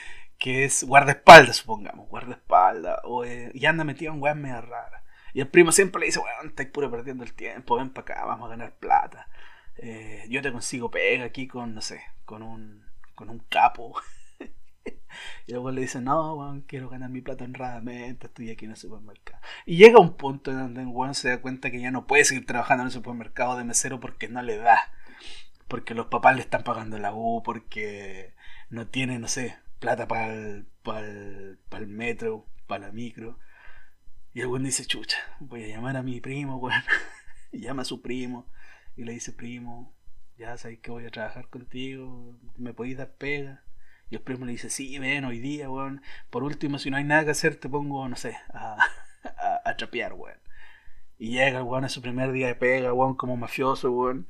es 0.45 0.83
guardaespaldas, 0.83 1.57
supongamos, 1.57 2.09
guardaespaldas. 2.09 2.99
O, 3.05 3.23
eh, 3.23 3.51
y 3.53 3.65
anda 3.65 3.83
metido 3.83 4.13
en 4.13 4.21
weón 4.21 4.41
media 4.41 4.61
rara. 4.61 5.03
Y 5.33 5.39
el 5.41 5.47
primo 5.47 5.71
siempre 5.71 6.01
le 6.01 6.07
dice, 6.07 6.19
weón, 6.19 6.47
estáis 6.47 6.69
puro 6.69 6.91
perdiendo 6.91 7.23
el 7.23 7.33
tiempo, 7.33 7.77
ven 7.77 7.91
para 7.91 8.13
acá, 8.13 8.25
vamos 8.25 8.47
a 8.47 8.49
ganar 8.49 8.75
plata. 8.75 9.27
Eh, 9.77 10.25
yo 10.29 10.41
te 10.41 10.51
consigo 10.51 10.91
pega 10.91 11.25
aquí 11.25 11.47
con, 11.47 11.73
no 11.73 11.81
sé, 11.81 12.01
con 12.25 12.43
un, 12.43 12.85
con 13.15 13.29
un 13.29 13.39
capo. 13.39 13.95
Y 15.47 15.51
luego 15.51 15.71
le 15.71 15.81
dice, 15.81 16.01
no, 16.01 16.63
quiero 16.67 16.89
ganar 16.89 17.09
mi 17.09 17.21
plata 17.21 17.43
honradamente, 17.45 18.27
estoy 18.27 18.49
aquí 18.49 18.65
en 18.65 18.71
el 18.71 18.77
supermercado. 18.77 19.39
Y 19.65 19.77
llega 19.77 19.99
un 19.99 20.17
punto 20.17 20.51
en 20.51 20.57
donde 20.57 20.81
el 20.81 21.15
se 21.15 21.29
da 21.29 21.41
cuenta 21.41 21.71
que 21.71 21.79
ya 21.79 21.91
no 21.91 22.07
puede 22.07 22.25
seguir 22.25 22.45
trabajando 22.45 22.81
en 22.81 22.87
el 22.87 22.93
supermercado 22.93 23.55
de 23.55 23.63
mesero 23.63 23.99
porque 23.99 24.27
no 24.27 24.41
le 24.41 24.57
da. 24.57 24.91
Porque 25.67 25.93
los 25.93 26.07
papás 26.07 26.35
le 26.35 26.41
están 26.41 26.63
pagando 26.63 26.97
la 26.99 27.13
U, 27.13 27.43
porque 27.43 28.33
no 28.69 28.87
tiene, 28.87 29.19
no 29.19 29.27
sé, 29.27 29.57
plata 29.83 30.07
para 30.07 30.33
el, 30.33 30.65
para 31.67 31.85
metro, 31.85 32.47
para 32.67 32.87
la 32.87 32.93
micro. 32.93 33.37
Y 34.33 34.39
el 34.39 34.47
weón 34.47 34.63
dice, 34.63 34.85
chucha, 34.85 35.17
voy 35.41 35.65
a 35.65 35.67
llamar 35.67 35.97
a 35.97 36.03
mi 36.03 36.21
primo, 36.21 36.55
weón. 36.55 36.81
llama 37.51 37.81
a 37.81 37.85
su 37.85 38.01
primo. 38.01 38.47
Y 38.95 39.03
le 39.03 39.11
dice, 39.11 39.33
primo, 39.33 39.93
ya 40.37 40.57
sabes 40.57 40.79
que 40.79 40.89
voy 40.89 41.05
a 41.05 41.11
trabajar 41.11 41.49
contigo, 41.49 42.33
me 42.55 42.73
podéis 42.73 42.95
dar 42.95 43.11
pega. 43.15 43.65
Y 44.09 44.15
el 44.15 44.21
primo 44.21 44.45
le 44.45 44.53
dice, 44.53 44.69
sí, 44.69 44.97
ven, 44.99 45.25
hoy 45.25 45.39
día, 45.39 45.69
weón. 45.69 46.01
Por 46.29 46.43
último, 46.43 46.79
si 46.79 46.89
no 46.89 46.95
hay 46.95 47.03
nada 47.03 47.25
que 47.25 47.31
hacer, 47.31 47.57
te 47.57 47.67
pongo, 47.67 48.07
no 48.07 48.15
sé, 48.15 48.37
a, 48.53 48.77
a, 49.65 49.75
trapear, 49.75 50.13
weón. 50.13 50.39
Y 51.17 51.31
llega, 51.31 51.61
weón, 51.61 51.83
a 51.83 51.89
su 51.89 52.01
primer 52.01 52.31
día 52.31 52.47
de 52.47 52.55
pega, 52.55 52.93
weón, 52.93 53.15
como 53.15 53.35
mafioso, 53.35 53.91
weón. 53.91 54.29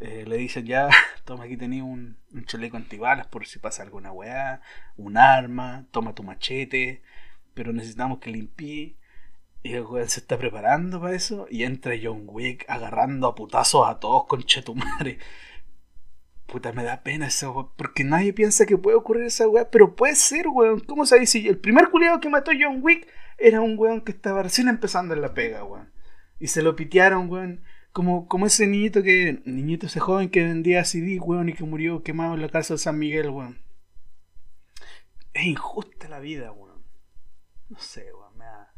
Eh, 0.00 0.24
le 0.26 0.36
dicen, 0.36 0.66
ya, 0.66 0.88
toma, 1.24 1.44
aquí 1.44 1.56
tenés 1.56 1.82
un, 1.82 2.16
un 2.32 2.44
chaleco 2.44 2.76
antibalas 2.76 3.26
por 3.26 3.46
si 3.46 3.58
pasa 3.58 3.82
alguna 3.82 4.12
weá, 4.12 4.60
un 4.96 5.16
arma, 5.16 5.86
toma 5.90 6.14
tu 6.14 6.22
machete, 6.22 7.02
pero 7.54 7.72
necesitamos 7.72 8.18
que 8.18 8.30
limpie. 8.30 8.96
Y 9.64 9.74
el 9.74 9.82
weón 9.82 10.08
se 10.08 10.20
está 10.20 10.38
preparando 10.38 11.00
para 11.00 11.14
eso. 11.14 11.46
Y 11.50 11.64
entra 11.64 11.94
John 12.02 12.24
Wick 12.26 12.64
agarrando 12.68 13.28
a 13.28 13.34
putazos 13.34 13.88
a 13.88 14.00
todos 14.00 14.26
con 14.26 14.42
chetumare. 14.42 15.18
Puta, 16.46 16.72
me 16.72 16.84
da 16.84 17.02
pena 17.02 17.28
eso, 17.28 17.72
Porque 17.76 18.04
nadie 18.04 18.32
piensa 18.32 18.66
que 18.66 18.76
puede 18.76 18.96
ocurrir 18.96 19.24
esa 19.24 19.48
weá. 19.48 19.70
Pero 19.70 19.94
puede 19.94 20.16
ser, 20.16 20.48
weón. 20.48 20.80
¿Cómo 20.80 21.06
sabéis 21.06 21.30
si 21.30 21.46
el 21.48 21.58
primer 21.58 21.90
culiado 21.90 22.20
que 22.20 22.28
mató 22.28 22.50
John 22.58 22.80
Wick 22.82 23.06
era 23.38 23.60
un 23.60 23.78
weón 23.78 24.00
que 24.00 24.12
estaba 24.12 24.42
recién 24.42 24.68
empezando 24.68 25.14
en 25.14 25.22
la 25.22 25.32
pega, 25.34 25.64
weón? 25.64 25.92
Y 26.40 26.48
se 26.48 26.62
lo 26.62 26.74
pitearon, 26.74 27.30
weón. 27.30 27.62
Como, 27.92 28.26
como 28.26 28.46
ese 28.46 28.66
niñito 28.66 29.02
que. 29.02 29.42
Niñito, 29.44 29.86
ese 29.86 30.00
joven 30.00 30.30
que 30.30 30.42
vendía 30.42 30.84
CD, 30.84 31.20
weón, 31.20 31.50
y 31.50 31.52
que 31.52 31.64
murió 31.64 32.02
quemado 32.02 32.34
en 32.34 32.42
la 32.42 32.48
casa 32.48 32.74
de 32.74 32.78
San 32.78 32.98
Miguel, 32.98 33.30
weón. 33.30 33.62
Es 35.34 35.44
injusta 35.44 36.08
la 36.08 36.18
vida, 36.18 36.52
weón. 36.52 36.82
No 37.68 37.78
sé, 37.78 38.10
weón. 38.12 38.38
Me 38.38 38.44
da. 38.46 38.74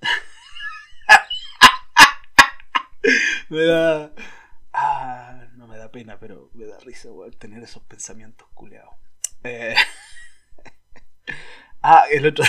me 3.50 3.64
da. 3.64 4.12
Ah, 4.72 5.48
no 5.56 5.66
me 5.66 5.76
da 5.76 5.90
pena, 5.90 6.18
pero 6.18 6.50
me 6.54 6.66
da 6.66 6.78
risa, 6.78 7.10
weón, 7.10 7.32
tener 7.32 7.62
esos 7.62 7.82
pensamientos 7.82 8.48
culeados. 8.54 8.94
Eh, 9.44 9.74
ah, 11.82 12.04
el 12.10 12.26
otro, 12.26 12.44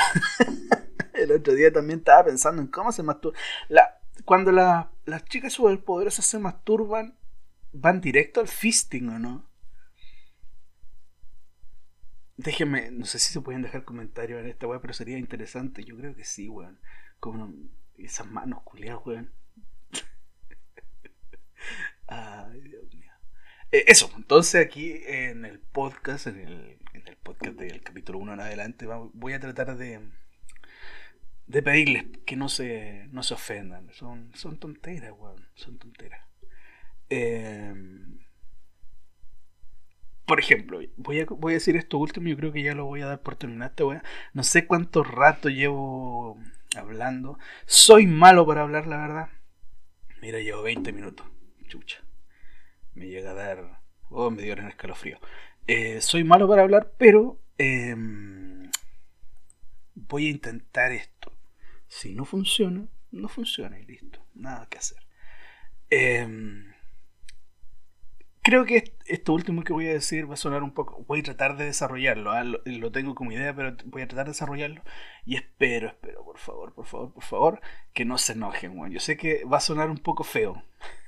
el 1.13 1.31
otro 1.31 1.53
día 1.53 1.73
también 1.73 1.99
estaba 1.99 2.25
pensando 2.25 2.61
en 2.61 2.69
cómo 2.69 2.91
se 2.91 3.03
masturba. 3.03 3.37
La, 3.67 3.98
cuando 4.29 4.51
las 4.51 5.25
chicas 5.25 5.53
superpoderosas 5.53 6.23
se 6.23 6.37
masturban, 6.37 7.17
van 7.71 7.99
directo 7.99 8.39
al 8.39 8.47
fisting, 8.47 9.09
¿o 9.09 9.17
no? 9.17 9.49
Déjenme, 12.37 12.91
no 12.91 13.07
sé 13.07 13.17
si 13.17 13.33
se 13.33 13.41
pueden 13.41 13.63
dejar 13.63 13.85
comentarios 13.85 14.39
en 14.39 14.45
esta 14.45 14.67
weón, 14.67 14.81
pero 14.81 14.93
sería 14.93 15.17
interesante. 15.17 15.83
Yo 15.83 15.97
creo 15.97 16.15
que 16.15 16.25
sí, 16.25 16.47
weón. 16.47 16.79
Como 17.19 17.51
esas 17.97 18.27
manos 18.27 18.61
culiadas, 18.61 19.03
weón. 19.03 19.33
Ay, 22.07 22.61
Dios 22.61 22.83
mío. 22.93 23.11
Eh, 23.71 23.85
eso, 23.87 24.11
entonces 24.15 24.63
aquí 24.63 25.01
en 25.07 25.43
el 25.43 25.57
podcast, 25.57 26.27
en 26.27 26.37
el, 26.37 26.77
en 26.93 27.07
el 27.07 27.17
podcast 27.17 27.57
del 27.57 27.81
capítulo 27.81 28.19
1 28.19 28.35
en 28.35 28.41
adelante, 28.41 28.85
voy 28.85 29.33
a 29.33 29.39
tratar 29.39 29.75
de, 29.75 30.07
de 31.49 31.63
pedirles 31.63 32.05
que 32.25 32.35
no 32.35 32.47
se, 32.47 33.07
no 33.11 33.23
se 33.23 33.33
ofendan. 33.33 33.89
Son, 33.91 34.31
son 34.35 34.57
tonteras, 34.57 35.11
weón. 35.17 35.47
Son 35.55 35.77
tonteras. 35.79 36.21
Em, 37.09 38.19
por 40.25 40.39
ejemplo, 40.39 40.79
voy 40.97 41.21
a, 41.21 41.25
voy 41.25 41.53
a 41.53 41.55
decir 41.55 41.75
esto 41.75 41.97
último, 41.97 42.27
yo 42.27 42.37
creo 42.37 42.53
que 42.53 42.61
ya 42.61 42.75
lo 42.75 42.85
voy 42.85 43.01
a 43.01 43.07
dar 43.07 43.21
por 43.21 43.35
terminado 43.35 43.99
No 44.33 44.43
sé 44.43 44.67
cuánto 44.67 45.03
rato 45.03 45.49
llevo 45.49 46.39
hablando. 46.77 47.39
Soy 47.65 48.05
malo 48.05 48.45
para 48.45 48.61
hablar, 48.61 48.85
la 48.85 48.97
verdad. 48.97 49.29
Mira, 50.21 50.39
llevo 50.39 50.61
20 50.61 50.93
minutos. 50.93 51.25
Chucha. 51.67 52.03
Me 52.93 53.07
llega 53.07 53.31
a 53.31 53.33
dar... 53.33 53.81
Oh, 54.09 54.29
me 54.29 54.43
dio 54.43 54.53
en 54.53 54.67
escalofrío. 54.67 55.19
Eh, 55.65 55.99
soy 56.01 56.23
malo 56.23 56.47
para 56.47 56.61
hablar, 56.61 56.93
pero... 56.97 57.41
Em, 57.57 58.69
voy 59.95 60.27
a 60.27 60.29
intentar 60.29 60.91
esto. 60.91 61.38
Si 61.89 62.15
no 62.15 62.23
funciona, 62.23 62.87
no 63.11 63.27
funciona 63.27 63.77
y 63.77 63.85
listo. 63.85 64.25
Nada 64.33 64.67
que 64.69 64.77
hacer. 64.77 64.99
Eh, 65.89 66.25
creo 68.49 68.65
que 68.65 68.95
esto 69.05 69.33
último 69.33 69.63
que 69.63 69.73
voy 69.73 69.87
a 69.87 69.93
decir 69.93 70.29
va 70.29 70.33
a 70.33 70.37
sonar 70.37 70.63
un 70.63 70.73
poco. 70.73 71.03
Voy 71.07 71.19
a 71.19 71.23
tratar 71.23 71.57
de 71.57 71.65
desarrollarlo. 71.65 72.31
¿ah? 72.31 72.43
Lo, 72.43 72.91
tengo 72.91 73.15
como 73.15 73.31
idea, 73.31 73.55
pero 73.55 73.75
voy 73.85 74.01
a 74.01 74.07
tratar 74.07 74.25
de 74.25 74.31
desarrollarlo. 74.31 74.81
Y 75.25 75.35
espero, 75.35 75.87
espero, 75.89 76.23
por 76.23 76.37
favor, 76.37 76.73
por 76.73 76.85
favor, 76.85 77.13
por 77.13 77.23
favor, 77.23 77.61
que 77.93 78.05
no 78.05 78.17
se 78.17 78.33
enojen, 78.33 78.75
bueno. 78.75 78.93
Yo 78.93 78.99
sé 78.99 79.17
que 79.17 79.43
va 79.45 79.57
a 79.57 79.61
sonar 79.61 79.89
un 79.89 79.99
poco 79.99 80.23
feo. 80.23 80.63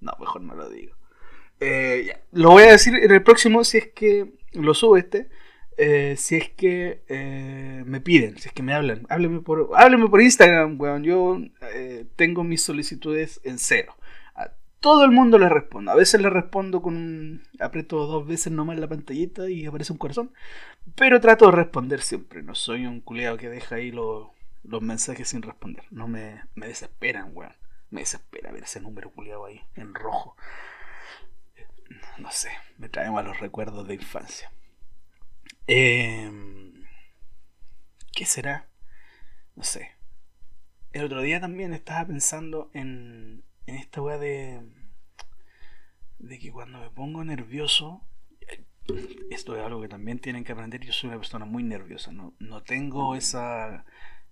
No, 0.00 0.12
mejor 0.20 0.42
no 0.42 0.54
lo 0.54 0.70
digo. 0.70 0.94
Eh, 1.58 2.16
lo 2.30 2.50
voy 2.50 2.62
a 2.62 2.70
decir 2.70 2.94
en 2.94 3.10
el 3.10 3.20
próximo 3.24 3.64
si 3.64 3.78
es 3.78 3.88
que 3.88 4.32
lo 4.52 4.72
subo 4.72 4.96
este. 4.96 5.28
Eh, 5.78 6.16
si 6.16 6.36
es 6.36 6.50
que 6.50 7.02
eh, 7.08 7.84
me 7.86 8.00
piden, 8.00 8.36
si 8.36 8.48
es 8.48 8.54
que 8.54 8.64
me 8.64 8.74
hablan, 8.74 9.06
háblenme 9.08 9.40
por, 9.40 9.70
háblenme 9.74 10.08
por 10.08 10.20
Instagram, 10.20 10.80
weón. 10.80 11.04
Yo 11.04 11.40
tengo 12.16 12.44
mis 12.44 12.62
solicitudes 12.62 13.40
en 13.44 13.58
cero 13.58 13.94
todo 14.80 15.04
el 15.04 15.10
mundo 15.10 15.38
le 15.38 15.48
respondo. 15.48 15.90
A 15.90 15.94
veces 15.94 16.20
le 16.20 16.30
respondo 16.30 16.82
con 16.82 16.96
un... 16.96 17.42
aprieto 17.60 18.06
dos 18.06 18.26
veces 18.26 18.52
nomás 18.52 18.78
la 18.78 18.88
pantallita 18.88 19.48
y 19.48 19.66
aparece 19.66 19.92
un 19.92 19.98
corazón. 19.98 20.32
Pero 20.94 21.20
trato 21.20 21.46
de 21.46 21.52
responder 21.52 22.00
siempre. 22.00 22.42
No 22.42 22.54
soy 22.54 22.86
un 22.86 23.00
culeado 23.00 23.36
que 23.36 23.48
deja 23.48 23.76
ahí 23.76 23.90
los, 23.90 24.28
mensajes 24.80 25.28
sin 25.28 25.42
responder. 25.42 25.84
No 25.90 26.08
me, 26.08 26.42
me 26.54 26.68
desesperan, 26.68 27.30
weón. 27.34 27.54
Me 27.90 28.00
desespera 28.00 28.52
ver 28.52 28.64
ese 28.64 28.80
número 28.80 29.10
culeado 29.10 29.46
ahí 29.46 29.62
en 29.74 29.94
rojo. 29.94 30.36
No 32.18 32.30
sé, 32.30 32.50
me 32.76 32.88
trae 32.88 33.08
los 33.08 33.40
recuerdos 33.40 33.88
de 33.88 33.94
infancia. 33.94 34.52
Em, 35.68 36.82
¿Qué 38.14 38.24
será? 38.24 38.70
No 39.54 39.62
sé. 39.64 39.90
El 40.92 41.04
otro 41.04 41.20
día 41.20 41.40
también 41.40 41.74
estaba 41.74 42.06
pensando 42.06 42.70
en, 42.72 43.44
en 43.66 43.74
esta 43.76 44.00
weá 44.00 44.16
de. 44.16 44.62
de 46.18 46.38
que 46.38 46.50
cuando 46.50 46.80
me 46.80 46.90
pongo 46.90 47.22
nervioso. 47.22 48.02
Esto 49.30 49.54
es 49.56 49.62
algo 49.62 49.82
que 49.82 49.88
también 49.88 50.18
tienen 50.20 50.42
que 50.42 50.52
aprender. 50.52 50.80
Yo 50.80 50.92
soy 50.94 51.08
una 51.08 51.18
persona 51.18 51.44
muy 51.44 51.62
nerviosa. 51.62 52.12
No, 52.12 52.34
no 52.38 52.62
tengo 52.62 53.14
esa. 53.14 53.84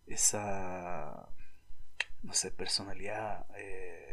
esa. 0.06 1.28
no 2.22 2.32
sé, 2.32 2.50
personalidad. 2.50 3.46
Eh, 3.58 4.05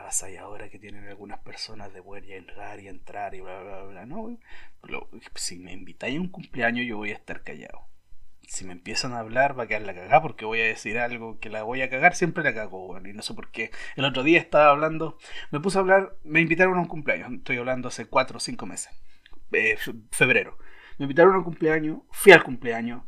avasalladora 0.00 0.68
que 0.70 0.78
tienen 0.78 1.06
algunas 1.08 1.40
personas 1.40 1.92
de 1.92 2.02
poder 2.02 2.30
entrar 2.30 2.80
y 2.80 2.88
entrar 2.88 3.34
y 3.34 3.40
bla 3.40 3.62
bla 3.62 3.82
bla. 3.84 4.06
No, 4.06 4.38
si 5.34 5.58
me 5.58 5.72
invitáis 5.72 6.18
a 6.18 6.20
un 6.20 6.28
cumpleaños, 6.28 6.86
yo 6.86 6.96
voy 6.96 7.10
a 7.10 7.14
estar 7.14 7.42
callado 7.42 7.88
si 8.48 8.64
me 8.64 8.72
empiezan 8.72 9.12
a 9.12 9.18
hablar 9.18 9.58
va 9.58 9.64
a 9.64 9.66
quedar 9.66 9.82
la 9.82 9.94
cagada 9.94 10.22
porque 10.22 10.46
voy 10.46 10.60
a 10.60 10.64
decir 10.64 10.98
algo 10.98 11.38
que 11.38 11.50
la 11.50 11.62
voy 11.62 11.82
a 11.82 11.90
cagar, 11.90 12.14
siempre 12.14 12.42
la 12.42 12.54
cago, 12.54 12.86
bueno, 12.86 13.08
y 13.08 13.12
no 13.12 13.22
sé 13.22 13.34
por 13.34 13.50
qué. 13.50 13.70
El 13.94 14.06
otro 14.06 14.22
día 14.22 14.38
estaba 14.38 14.70
hablando, 14.70 15.18
me 15.50 15.60
puse 15.60 15.76
a 15.76 15.82
hablar, 15.82 16.16
me 16.24 16.40
invitaron 16.40 16.78
a 16.78 16.80
un 16.80 16.88
cumpleaños, 16.88 17.30
estoy 17.30 17.58
hablando 17.58 17.88
hace 17.88 18.06
4 18.06 18.38
o 18.38 18.40
5 18.40 18.66
meses, 18.66 18.90
eh, 19.52 19.76
febrero. 20.10 20.56
Me 20.96 21.04
invitaron 21.04 21.34
a 21.34 21.38
un 21.38 21.44
cumpleaños, 21.44 21.98
fui 22.10 22.32
al 22.32 22.42
cumpleaños 22.42 23.02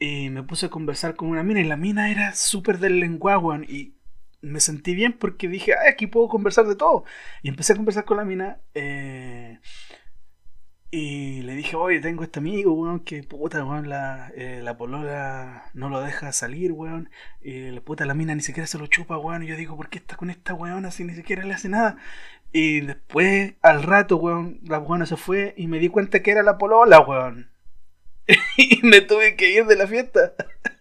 y 0.00 0.30
me 0.30 0.42
puse 0.42 0.66
a 0.66 0.70
conversar 0.70 1.14
con 1.14 1.28
una 1.28 1.44
mina 1.44 1.60
y 1.60 1.64
la 1.64 1.76
mina 1.76 2.10
era 2.10 2.34
súper 2.34 2.78
del 2.78 2.98
lenguaje, 2.98 3.64
y 3.68 3.94
me 4.42 4.60
sentí 4.60 4.94
bien 4.94 5.14
porque 5.14 5.48
dije, 5.48 5.72
aquí 5.88 6.06
puedo 6.06 6.28
conversar 6.28 6.66
de 6.66 6.76
todo. 6.76 7.04
Y 7.42 7.48
empecé 7.48 7.72
a 7.72 7.76
conversar 7.76 8.04
con 8.04 8.18
la 8.18 8.24
mina. 8.24 8.58
Eh, 8.74 9.58
y 10.90 11.40
le 11.42 11.54
dije, 11.54 11.74
oye, 11.74 12.00
tengo 12.00 12.22
este 12.22 12.40
amigo, 12.40 12.74
weón, 12.74 13.00
que 13.00 13.22
puta, 13.22 13.64
weón, 13.64 13.88
la, 13.88 14.30
eh, 14.36 14.60
la 14.62 14.76
polola 14.76 15.70
no 15.72 15.88
lo 15.88 16.02
deja 16.02 16.32
salir, 16.32 16.72
weón. 16.72 17.08
Y 17.40 17.70
la 17.70 17.80
puta, 17.80 18.04
la 18.04 18.12
mina 18.12 18.34
ni 18.34 18.42
siquiera 18.42 18.66
se 18.66 18.78
lo 18.78 18.86
chupa, 18.88 19.16
weón. 19.16 19.42
Y 19.42 19.46
yo 19.46 19.56
digo, 19.56 19.76
¿por 19.76 19.88
qué 19.88 19.98
está 19.98 20.16
con 20.16 20.28
esta 20.28 20.52
weón 20.52 20.84
así 20.84 21.04
ni 21.04 21.14
siquiera 21.14 21.44
le 21.44 21.54
hace 21.54 21.70
nada? 21.70 21.96
Y 22.52 22.80
después, 22.80 23.54
al 23.62 23.82
rato, 23.84 24.16
weón, 24.16 24.60
la 24.64 24.80
weona 24.80 25.06
se 25.06 25.16
fue 25.16 25.54
y 25.56 25.66
me 25.66 25.78
di 25.78 25.88
cuenta 25.88 26.22
que 26.22 26.32
era 26.32 26.42
la 26.42 26.58
polola, 26.58 27.00
weón. 27.00 27.50
y 28.58 28.80
me 28.82 29.00
tuve 29.00 29.36
que 29.36 29.50
ir 29.50 29.66
de 29.66 29.76
la 29.76 29.86
fiesta. 29.86 30.34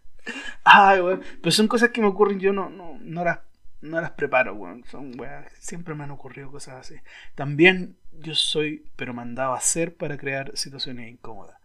Ay, 0.66 1.00
weón. 1.00 1.22
Pero 1.42 1.52
son 1.52 1.70
cosas 1.70 1.92
que 1.92 2.02
me 2.02 2.08
ocurren, 2.08 2.40
yo 2.40 2.52
no, 2.52 2.70
no, 2.70 3.00
no 3.02 3.24
las 3.24 3.40
no 3.82 4.00
las 4.00 4.12
preparo. 4.12 4.58
Son 4.90 5.20
weas, 5.20 5.52
siempre 5.60 5.96
me 5.96 6.04
han 6.04 6.12
ocurrido 6.12 6.52
cosas 6.52 6.76
así. 6.76 6.96
También 7.36 7.98
yo 8.12 8.36
soy, 8.36 8.86
pero 8.96 9.14
mandado 9.14 9.54
a 9.54 9.58
hacer 9.58 9.96
para 9.96 10.18
crear 10.18 10.56
situaciones 10.56 11.10
incómodas. 11.10 11.58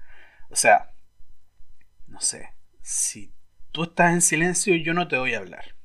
O 0.50 0.56
sea, 0.56 0.90
no 2.06 2.20
sé, 2.20 2.54
si 2.82 3.32
tú 3.72 3.84
estás 3.84 4.12
en 4.12 4.22
silencio, 4.22 4.74
yo 4.76 4.94
no 4.94 5.08
te 5.08 5.18
voy 5.18 5.34
a 5.34 5.38
hablar. 5.38 5.76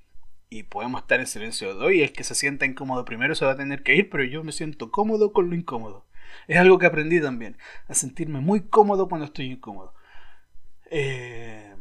Y 0.49 0.63
podemos 0.63 1.01
estar 1.01 1.19
en 1.19 1.27
silencio 1.27 1.77
hoy. 1.77 2.01
El 2.01 2.11
que 2.13 2.23
se 2.23 2.35
sienta 2.35 2.65
incómodo 2.65 3.05
primero 3.05 3.35
se 3.35 3.45
va 3.45 3.51
a 3.51 3.57
tener 3.57 3.83
que 3.83 3.95
ir, 3.95 4.09
pero 4.09 4.23
yo 4.23 4.43
me 4.43 4.51
siento 4.51 4.91
cómodo 4.91 5.33
con 5.33 5.49
lo 5.49 5.55
incómodo. 5.55 6.07
Es 6.47 6.57
algo 6.57 6.77
que 6.77 6.85
aprendí 6.85 7.21
también, 7.21 7.57
a 7.87 7.93
sentirme 7.93 8.39
muy 8.39 8.61
cómodo 8.61 9.09
cuando 9.09 9.25
estoy 9.25 9.47
incómodo. 9.51 9.93
Eh, 10.89 11.73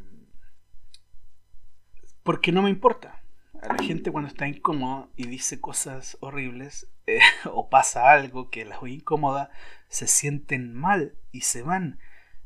porque 2.23 2.53
no 2.53 2.63
me 2.63 2.71
importa 2.71 3.20
a 3.63 3.73
la 3.73 3.83
gente 3.83 4.11
cuando 4.11 4.29
está 4.29 4.47
incómoda 4.49 5.09
y 5.17 5.27
dice 5.27 5.61
cosas 5.61 6.17
horribles 6.21 6.89
eh, 7.07 7.21
o 7.45 7.69
pasa 7.69 8.13
algo 8.13 8.51
que 8.51 8.65
las 8.65 8.83
oye 8.83 8.95
incómoda, 8.95 9.51
se 9.89 10.07
sienten 10.07 10.75
mal 10.75 11.15
y 11.33 11.43
se 11.43 11.63
van. 11.63 11.99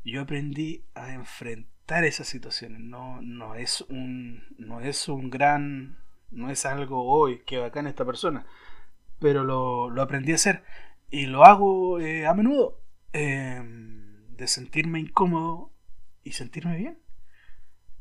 Yo 0.03 0.21
aprendí 0.21 0.85
a 0.93 1.13
enfrentar 1.13 2.03
esas 2.03 2.27
situaciones. 2.27 2.79
No, 2.79 3.21
no, 3.21 3.55
es, 3.55 3.81
un, 3.89 4.43
no 4.57 4.81
es 4.81 5.07
un 5.07 5.29
gran, 5.29 5.97
no 6.31 6.49
es 6.49 6.65
algo 6.65 7.05
hoy 7.05 7.39
que 7.45 7.57
bacán 7.57 7.87
esta 7.87 8.05
persona, 8.05 8.45
pero 9.19 9.43
lo, 9.43 9.89
lo 9.89 10.01
aprendí 10.01 10.31
a 10.31 10.35
hacer 10.35 10.63
y 11.09 11.25
lo 11.25 11.45
hago 11.45 11.99
eh, 11.99 12.27
a 12.27 12.33
menudo. 12.33 12.81
Em, 13.17 14.35
de 14.35 14.47
sentirme 14.47 14.99
incómodo 14.99 15.71
y 16.21 16.33
sentirme 16.33 16.75
bien. 16.75 16.99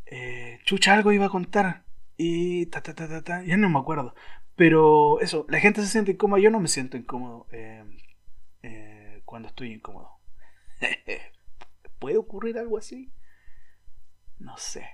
Eh, 0.06 0.58
chucha, 0.64 0.92
algo 0.92 1.12
iba 1.12 1.26
a 1.26 1.30
contar 1.30 1.83
y 2.16 2.66
ta, 2.66 2.82
ta, 2.82 2.94
ta, 2.94 3.08
ta, 3.08 3.22
ta, 3.22 3.42
ya 3.44 3.56
no 3.56 3.68
me 3.68 3.78
acuerdo. 3.78 4.14
Pero 4.56 5.20
eso, 5.20 5.46
la 5.48 5.60
gente 5.60 5.82
se 5.82 5.88
siente 5.88 6.12
incómoda, 6.12 6.40
yo 6.40 6.50
no 6.50 6.60
me 6.60 6.68
siento 6.68 6.96
incómodo 6.96 7.46
eh, 7.50 7.84
eh, 8.62 9.22
cuando 9.24 9.48
estoy 9.48 9.72
incómodo. 9.72 10.10
¿Puede 11.98 12.18
ocurrir 12.18 12.58
algo 12.58 12.78
así? 12.78 13.12
No 14.38 14.56
sé. 14.56 14.86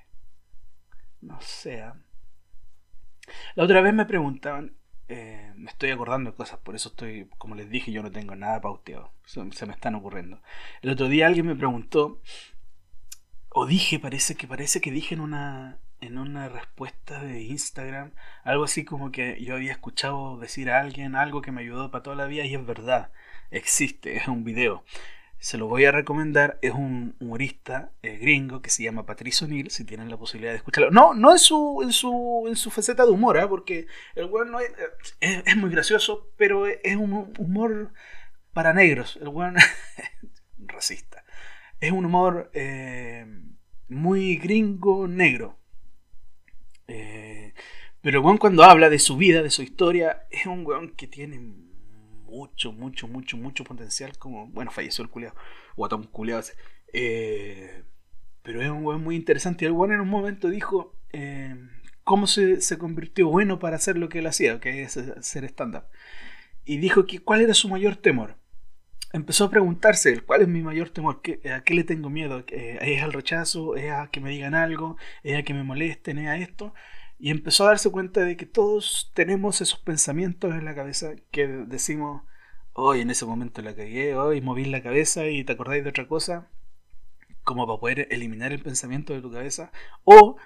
No 1.21 1.41
sé. 1.41 1.83
¿ah? 1.83 2.01
La 3.55 3.65
otra 3.65 3.81
vez 3.81 3.93
me 3.93 4.07
preguntaban, 4.07 4.77
eh, 5.09 5.53
me 5.57 5.71
estoy 5.71 5.91
acordando 5.91 6.31
de 6.31 6.37
cosas, 6.37 6.59
por 6.61 6.75
eso 6.75 6.89
estoy, 6.91 7.29
como 7.39 7.55
les 7.55 7.69
dije, 7.69 7.93
yo 7.93 8.03
no 8.03 8.11
tengo 8.11 8.35
nada 8.37 8.61
pauteado. 8.61 9.13
Se, 9.25 9.43
me 9.43 9.75
están 9.75 9.95
ocurriendo. 9.95 10.41
El 10.83 10.91
otro 10.91 11.09
día 11.09 11.27
alguien 11.27 11.47
me 11.47 11.57
preguntó, 11.57 12.23
o 13.51 13.67
dije, 13.67 13.99
parece 13.99 14.37
que 14.37 14.47
parece 14.47 14.81
que 14.81 14.91
dije 14.91 15.15
en 15.15 15.21
una, 15.21 15.81
en 16.01 16.19
una 16.19 16.49
respuesta 16.49 17.23
de 17.23 17.43
Instagram 17.43 18.13
algo 18.45 18.65
así 18.65 18.85
como 18.85 19.11
que 19.13 19.43
yo 19.43 19.55
había 19.55 19.73
escuchado 19.73 20.39
decir 20.39 20.71
a 20.71 20.81
alguien 20.81 21.15
algo 21.15 21.43
que 21.43 21.53
me 21.53 21.63
ayudó 21.63 21.91
para 21.91 22.03
toda 22.03 22.17
la 22.17 22.27
vida 22.27 22.45
y 22.45 22.55
es 22.55 22.67
verdad, 22.67 23.11
existe, 23.51 24.17
es 24.17 24.29
un 24.29 24.45
video. 24.45 24.85
Se 25.39 25.57
lo 25.57 25.69
voy 25.69 25.87
a 25.87 25.93
recomendar, 25.93 26.59
es 26.61 26.73
un 26.73 27.17
humorista 27.19 27.93
eh, 28.03 28.19
gringo 28.19 28.61
que 28.61 28.69
se 28.69 28.83
llama 28.83 29.07
Patricio 29.07 29.47
O'Neill, 29.47 29.71
si 29.71 29.85
tienen 29.85 30.11
la 30.11 30.19
posibilidad 30.19 30.53
de 30.53 30.59
escucharlo. 30.59 30.91
No, 30.91 31.15
no 31.15 31.33
en 31.33 31.39
su, 31.39 31.81
en 31.83 31.93
su, 31.93 32.45
en 32.47 32.57
su 32.57 32.71
faceta 32.71 33.07
de 33.07 33.11
humor, 33.11 33.39
¿eh? 33.39 33.47
porque 33.49 33.87
el 34.15 34.27
weón 34.27 34.51
no 34.51 34.61
es, 34.61 34.71
es, 35.21 35.57
muy 35.57 35.71
gracioso, 35.71 36.31
pero 36.37 36.67
es 36.67 36.97
un 36.97 37.33
humor 37.39 37.93
para 38.53 38.75
negros. 38.75 39.19
El 39.21 39.29
weón 39.29 39.57
racista. 40.59 41.25
Es 41.81 41.93
un 41.93 42.05
humor 42.05 42.51
eh, 42.53 43.25
muy 43.89 44.37
gringo 44.37 45.09
negro 45.09 45.60
eh, 46.91 47.55
pero 48.01 48.19
el 48.19 48.25
weón 48.25 48.39
cuando 48.39 48.65
habla 48.65 48.91
de 48.91 48.99
su 48.99 49.17
vida, 49.17 49.43
de 49.43 49.51
su 49.51 49.63
historia, 49.63 50.27
es 50.31 50.47
un 50.47 50.67
weón 50.67 50.91
que 50.97 51.07
tiene 51.07 51.39
mucho, 51.39 52.73
mucho, 52.73 53.07
mucho, 53.07 53.37
mucho 53.37 53.65
potencial. 53.65 54.19
Como, 54.19 54.49
bueno, 54.49 54.71
falleció 54.71 55.05
el 55.05 55.11
culeado, 55.11 55.37
guatón 55.77 56.05
culeado. 56.05 56.43
Eh, 56.93 57.85
pero 58.43 58.63
es 58.63 58.71
un 58.71 58.85
weón 58.85 59.03
muy 59.03 59.17
interesante. 59.17 59.65
Y 59.65 59.69
el 59.69 59.73
weón 59.73 59.93
en 59.93 60.01
un 60.01 60.09
momento 60.09 60.49
dijo 60.49 60.97
eh, 61.13 61.55
cómo 62.03 62.27
se, 62.27 62.61
se, 62.61 62.79
convirtió 62.79 63.29
bueno 63.29 63.59
para 63.59 63.77
hacer 63.77 63.97
lo 63.97 64.09
que 64.09 64.19
él 64.21 64.27
hacía, 64.27 64.59
que 64.61 64.83
es 64.83 64.97
hacer 64.97 65.45
stand-up. 65.45 65.85
Y 66.65 66.79
dijo 66.79 67.07
que 67.07 67.21
cuál 67.21 67.43
era 67.43 67.55
su 67.55 67.69
mayor 67.69 67.97
temor. 67.97 68.40
Empezó 69.13 69.45
a 69.45 69.51
preguntarse 69.51 70.21
cuál 70.21 70.43
es 70.43 70.49
mi 70.49 70.63
mayor 70.63 70.91
temor, 70.91 71.21
a 71.53 71.61
qué 71.63 71.75
le 71.75 71.85
tengo 71.85 72.11
miedo, 72.11 72.45
eh, 72.49 72.79
es 72.81 73.03
al 73.03 73.13
rechazo, 73.13 73.77
es 73.77 73.91
a 73.91 74.09
que 74.09 74.21
me 74.21 74.31
digan 74.31 74.55
algo, 74.55 74.97
es 75.23 75.39
a 75.39 75.43
que 75.43 75.55
me 75.55 75.65
molesten, 75.65 76.19
es 76.19 76.29
a 76.29 76.37
esto. 76.37 76.75
Y 77.19 77.31
empezó 77.31 77.65
a 77.65 77.69
darse 77.69 77.91
cuenta 77.91 78.23
de 78.23 78.37
que 78.37 78.47
todos 78.47 79.11
tenemos 79.15 79.61
esos 79.61 79.79
pensamientos 79.81 80.55
en 80.55 80.65
la 80.65 80.75
cabeza 80.75 81.13
que 81.31 81.47
decimos, 81.47 82.23
hoy 82.73 83.01
en 83.01 83.11
ese 83.11 83.27
momento 83.27 83.63
la 83.63 83.75
cagué, 83.75 84.15
hoy 84.15 84.41
moví 84.41 84.65
la 84.65 84.83
cabeza 84.83 85.27
y 85.27 85.45
te 85.45 85.53
acordáis 85.53 85.85
de 85.85 85.91
otra 85.91 86.09
cosa, 86.09 86.49
como 87.45 87.67
para 87.67 87.81
poder 87.81 88.09
eliminar 88.11 88.53
el 88.53 88.63
pensamiento 88.63 89.13
de 89.13 89.21
tu 89.21 89.31
cabeza. 89.33 89.73
O 90.05 90.37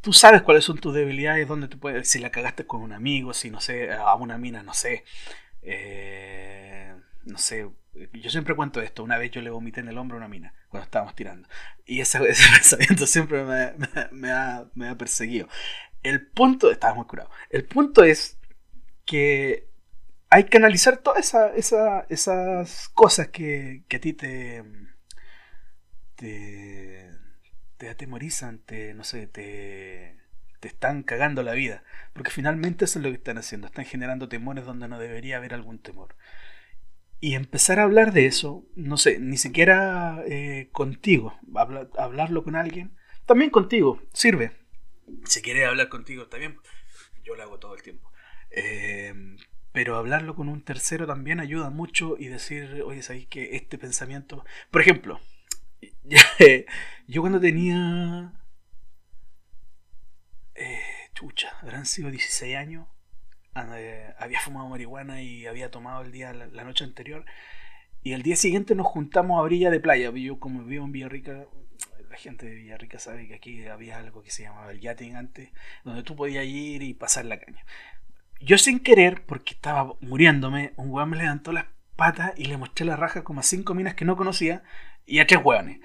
tú 0.00 0.12
sabes 0.12 0.42
cuáles 0.42 0.64
son 0.64 0.78
tus 0.78 0.94
debilidades, 0.94 1.48
dónde 1.48 1.68
te 1.68 1.76
puedes, 1.76 2.08
si 2.08 2.18
la 2.18 2.30
cagaste 2.30 2.66
con 2.66 2.82
un 2.82 2.92
amigo, 2.92 3.32
si 3.34 3.50
no 3.50 3.60
sé, 3.60 3.92
a 3.92 4.14
una 4.16 4.36
mina, 4.38 4.62
no 4.62 4.74
sé. 4.74 5.04
Eh, 5.62 6.94
no 7.24 7.38
sé, 7.38 7.68
yo 8.12 8.30
siempre 8.30 8.54
cuento 8.54 8.80
esto. 8.80 9.02
Una 9.02 9.18
vez 9.18 9.30
yo 9.30 9.40
le 9.40 9.50
vomité 9.50 9.80
en 9.80 9.88
el 9.88 9.98
hombro 9.98 10.16
a 10.16 10.18
una 10.18 10.28
mina 10.28 10.54
cuando 10.68 10.84
estábamos 10.84 11.14
tirando. 11.14 11.48
Y 11.84 12.00
ese, 12.00 12.18
pensamiento 12.54 13.06
siempre 13.06 13.44
me, 14.12 14.30
ha, 14.32 14.68
perseguido. 14.98 15.48
El 16.02 16.26
punto, 16.26 16.70
estaba 16.70 17.02
curado. 17.06 17.30
El 17.50 17.64
punto 17.64 18.04
es 18.04 18.38
que 19.04 19.68
hay 20.30 20.44
que 20.44 20.58
analizar 20.58 20.98
todas 20.98 21.34
esa, 21.56 22.06
esas 22.08 22.88
cosas 22.90 23.28
que, 23.28 23.84
que 23.88 23.96
a 23.96 24.00
ti 24.00 24.12
te, 24.12 24.62
te, 26.14 27.10
te 27.76 27.88
atemorizan, 27.88 28.60
te, 28.60 28.94
no 28.94 29.04
sé, 29.04 29.26
te, 29.26 30.20
te 30.60 30.68
están 30.68 31.02
cagando 31.02 31.42
la 31.42 31.52
vida. 31.52 31.82
Porque 32.12 32.30
finalmente 32.30 32.84
eso 32.84 32.98
es 32.98 33.04
lo 33.04 33.10
que 33.10 33.16
están 33.16 33.38
haciendo. 33.38 33.66
Están 33.66 33.86
generando 33.86 34.28
temores 34.28 34.64
donde 34.64 34.86
no 34.88 34.98
debería 34.98 35.38
haber 35.38 35.54
algún 35.54 35.80
temor. 35.80 36.14
Y 37.20 37.34
empezar 37.34 37.78
a 37.78 37.82
hablar 37.82 38.12
de 38.12 38.26
eso, 38.26 38.64
no 38.74 38.96
sé, 38.96 39.18
ni 39.18 39.36
siquiera 39.36 40.22
eh, 40.26 40.70
contigo, 40.72 41.38
hablarlo 41.98 42.42
con 42.42 42.56
alguien, 42.56 42.96
también 43.26 43.50
contigo, 43.50 44.00
sirve. 44.14 44.56
Si 45.24 45.42
quieres 45.42 45.68
hablar 45.68 45.90
contigo, 45.90 46.28
también, 46.28 46.56
yo 47.22 47.34
lo 47.34 47.42
hago 47.42 47.58
todo 47.58 47.74
el 47.74 47.82
tiempo. 47.82 48.10
Eh, 48.50 49.12
pero 49.72 49.96
hablarlo 49.96 50.34
con 50.34 50.48
un 50.48 50.64
tercero 50.64 51.06
también 51.06 51.40
ayuda 51.40 51.70
mucho 51.70 52.16
y 52.18 52.26
decir, 52.26 52.82
oye, 52.84 53.02
¿sabéis 53.02 53.28
que 53.28 53.54
este 53.54 53.78
pensamiento... 53.78 54.44
Por 54.70 54.80
ejemplo, 54.80 55.20
yo 57.06 57.20
cuando 57.20 57.40
tenía... 57.40 58.32
Eh, 60.54 60.80
chucha, 61.14 61.56
habrán 61.60 61.86
sido 61.86 62.10
16 62.10 62.56
años, 62.56 62.88
había 63.54 64.40
fumado 64.40 64.68
marihuana 64.68 65.22
y 65.22 65.46
había 65.46 65.70
tomado 65.70 66.02
el 66.02 66.12
día 66.12 66.32
la, 66.32 66.64
noche 66.64 66.84
anterior. 66.84 67.24
Y 68.02 68.12
el 68.12 68.22
día 68.22 68.36
siguiente 68.36 68.74
nos 68.74 68.86
juntamos 68.86 69.38
a 69.38 69.42
orilla 69.42 69.70
de 69.70 69.80
playa. 69.80 70.10
Yo 70.10 70.38
como 70.38 70.64
vivo 70.64 70.84
en 70.84 70.92
Villarrica, 70.92 71.46
la 72.08 72.16
gente 72.16 72.46
de 72.46 72.54
Villarrica 72.54 72.98
sabe 72.98 73.28
que 73.28 73.34
aquí 73.34 73.66
había 73.66 73.98
algo 73.98 74.22
que 74.22 74.30
se 74.30 74.44
llamaba 74.44 74.70
el 74.72 74.80
yachting 74.80 75.16
antes, 75.16 75.50
donde 75.84 76.02
tú 76.02 76.16
podías 76.16 76.44
ir 76.44 76.82
y 76.82 76.94
pasar 76.94 77.26
la 77.26 77.38
caña. 77.38 77.64
Yo 78.40 78.56
sin 78.56 78.80
querer, 78.80 79.22
porque 79.26 79.52
estaba 79.54 79.94
muriéndome, 80.00 80.72
un 80.76 80.90
weón 80.90 81.10
me 81.10 81.18
levantó 81.18 81.52
las 81.52 81.66
patas 81.96 82.32
y 82.36 82.46
le 82.46 82.56
mostré 82.56 82.86
la 82.86 82.96
raja 82.96 83.22
como 83.22 83.40
a 83.40 83.42
cinco 83.42 83.74
minas 83.74 83.94
que 83.94 84.06
no 84.06 84.16
conocía 84.16 84.62
y 85.04 85.18
a 85.18 85.26
tres 85.26 85.40
weones. 85.44 85.80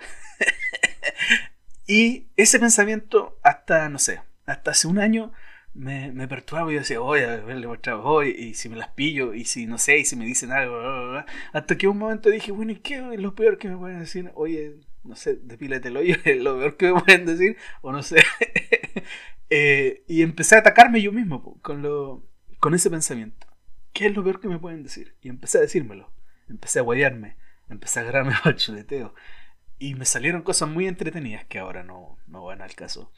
y 1.88 2.28
ese 2.38 2.60
pensamiento 2.60 3.38
hasta, 3.43 3.89
no 3.89 3.99
sé, 3.99 4.21
hasta 4.45 4.71
hace 4.71 4.88
un 4.88 4.99
año 4.99 5.34
me, 5.75 6.11
me 6.13 6.23
y 6.23 6.27
yo 6.27 6.79
decía, 6.79 7.01
oye, 7.01 7.25
a 7.25 7.35
ver, 7.38 7.57
le 7.57 7.67
mostraba 7.67 8.03
hoy, 8.03 8.29
y 8.29 8.53
si 8.53 8.69
me 8.69 8.77
las 8.77 8.89
pillo, 8.89 9.33
y 9.33 9.43
si 9.43 9.67
no 9.67 9.77
sé, 9.77 9.99
y 9.99 10.05
si 10.05 10.15
me 10.15 10.25
dicen 10.25 10.51
algo, 10.51 11.23
hasta 11.51 11.77
que 11.77 11.88
un 11.88 11.97
momento 11.97 12.29
dije, 12.29 12.51
bueno, 12.53 12.71
¿y 12.71 12.77
qué 12.77 12.95
es 13.13 13.19
lo 13.19 13.35
peor 13.35 13.57
que 13.57 13.67
me 13.67 13.77
pueden 13.77 13.99
decir? 13.99 14.31
Oye, 14.35 14.77
no 15.03 15.15
sé, 15.15 15.35
depílate 15.35 15.89
el 15.89 15.97
hoyo, 15.97 16.15
es 16.23 16.41
lo 16.41 16.57
peor 16.57 16.77
que 16.77 16.93
me 16.93 17.01
pueden 17.01 17.25
decir, 17.25 17.57
o 17.81 17.91
no 17.91 18.01
sé. 18.03 18.23
Eh, 19.51 20.03
y 20.07 20.23
empecé 20.23 20.55
a 20.55 20.59
atacarme 20.59 21.03
yo 21.03 21.11
mismo 21.11 21.61
con, 21.61 21.83
lo, 21.83 22.27
con 22.59 22.73
ese 22.73 22.89
pensamiento. 22.89 23.45
¿Qué 23.93 24.07
es 24.07 24.15
lo 24.15 24.23
peor 24.23 24.39
que 24.39 24.47
me 24.47 24.57
pueden 24.57 24.81
decir? 24.81 25.15
Y 25.21 25.29
empecé 25.29 25.59
a 25.59 25.61
decírmelo, 25.61 26.11
empecé 26.49 26.79
a 26.79 26.81
guayarme, 26.81 27.38
empecé 27.69 27.99
a 27.99 28.01
agarrarme 28.01 28.33
al 28.43 28.55
chuleteo. 28.55 29.13
Y 29.77 29.93
me 29.93 30.05
salieron 30.05 30.41
cosas 30.41 30.67
muy 30.67 30.88
entretenidas 30.88 31.45
que 31.45 31.59
ahora 31.59 31.83
no, 31.83 32.17
no 32.25 32.43
van 32.43 32.63
al 32.63 32.73
caso. 32.73 33.11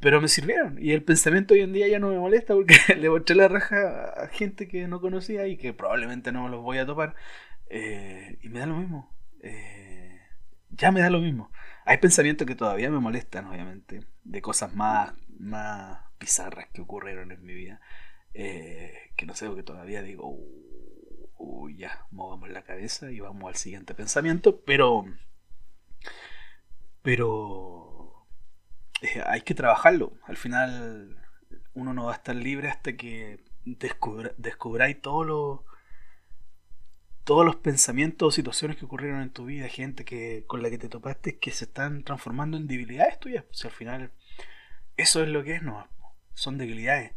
Pero 0.00 0.20
me 0.20 0.28
sirvieron. 0.28 0.78
Y 0.80 0.92
el 0.92 1.02
pensamiento 1.02 1.54
hoy 1.54 1.60
en 1.60 1.72
día 1.72 1.88
ya 1.88 1.98
no 1.98 2.10
me 2.10 2.18
molesta 2.18 2.54
porque 2.54 2.76
le 2.96 3.10
mostré 3.10 3.34
la 3.36 3.48
raja 3.48 4.10
a 4.10 4.28
gente 4.28 4.68
que 4.68 4.86
no 4.86 5.00
conocía 5.00 5.46
y 5.46 5.56
que 5.56 5.72
probablemente 5.72 6.32
no 6.32 6.48
los 6.48 6.62
voy 6.62 6.78
a 6.78 6.86
topar. 6.86 7.14
Eh, 7.68 8.38
y 8.42 8.48
me 8.48 8.60
da 8.60 8.66
lo 8.66 8.76
mismo. 8.76 9.12
Eh, 9.42 10.20
ya 10.70 10.92
me 10.92 11.00
da 11.00 11.10
lo 11.10 11.20
mismo. 11.20 11.50
Hay 11.84 11.98
pensamientos 11.98 12.46
que 12.46 12.54
todavía 12.54 12.90
me 12.90 13.00
molestan, 13.00 13.46
obviamente. 13.46 14.06
De 14.24 14.40
cosas 14.40 14.74
más, 14.74 15.14
más 15.38 16.00
bizarras 16.20 16.68
que 16.72 16.80
ocurrieron 16.82 17.32
en 17.32 17.44
mi 17.44 17.54
vida. 17.54 17.80
Eh, 18.34 18.94
que 19.16 19.26
no 19.26 19.34
sé, 19.34 19.46
porque 19.46 19.62
todavía 19.64 20.02
digo, 20.02 20.38
uy, 21.38 21.76
ya, 21.76 22.06
movamos 22.12 22.50
la 22.50 22.62
cabeza 22.62 23.10
y 23.10 23.18
vamos 23.20 23.48
al 23.48 23.56
siguiente 23.56 23.94
pensamiento. 23.94 24.60
Pero... 24.64 25.06
Pero 27.02 27.87
eh, 29.02 29.22
hay 29.26 29.42
que 29.42 29.54
trabajarlo. 29.54 30.12
Al 30.24 30.36
final 30.36 31.16
uno 31.74 31.94
no 31.94 32.06
va 32.06 32.12
a 32.12 32.16
estar 32.16 32.34
libre 32.34 32.68
hasta 32.68 32.96
que 32.96 33.44
descubráis 33.64 35.00
todos 35.00 35.26
los 35.26 35.60
todos 37.24 37.44
los 37.44 37.56
pensamientos 37.56 38.28
o 38.28 38.30
situaciones 38.30 38.78
que 38.78 38.86
ocurrieron 38.86 39.20
en 39.20 39.30
tu 39.30 39.44
vida, 39.44 39.68
gente 39.68 40.06
que 40.06 40.44
con 40.46 40.62
la 40.62 40.70
que 40.70 40.78
te 40.78 40.88
topaste 40.88 41.38
que 41.38 41.50
se 41.50 41.66
están 41.66 42.02
transformando 42.02 42.56
en 42.56 42.66
debilidades 42.66 43.20
tuyas. 43.20 43.44
Pues 43.44 43.62
al 43.66 43.70
final 43.70 44.12
eso 44.96 45.22
es 45.22 45.28
lo 45.28 45.44
que 45.44 45.56
es, 45.56 45.62
no, 45.62 45.86
son 46.32 46.56
debilidades. 46.56 47.12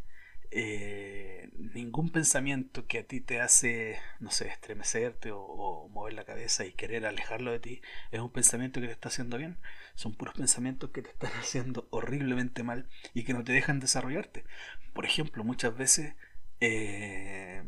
Eh, 0.54 1.50
ningún 1.56 2.10
pensamiento 2.10 2.86
que 2.86 2.98
a 2.98 3.06
ti 3.06 3.22
te 3.22 3.40
hace, 3.40 3.98
no 4.20 4.30
sé, 4.30 4.48
estremecerte 4.48 5.30
o, 5.32 5.88
mover 5.90 6.12
la 6.12 6.24
cabeza 6.24 6.66
y 6.66 6.72
querer 6.72 7.06
alejarlo 7.06 7.52
de 7.52 7.58
ti, 7.58 7.82
es 8.10 8.20
un 8.20 8.30
pensamiento 8.30 8.80
que 8.80 8.86
te 8.86 8.92
está 8.92 9.08
haciendo 9.08 9.38
bien. 9.38 9.58
Son 9.94 10.14
puros 10.14 10.34
pensamientos 10.34 10.90
que 10.90 11.02
te 11.02 11.10
están 11.10 11.32
haciendo 11.40 11.88
horriblemente 11.90 12.62
mal 12.62 12.88
y 13.14 13.24
que 13.24 13.32
no 13.32 13.44
te 13.44 13.52
dejan 13.52 13.80
desarrollarte. 13.80 14.44
Por 14.92 15.06
ejemplo, 15.06 15.42
muchas 15.42 15.74
veces 15.76 16.14
eh, 16.60 17.62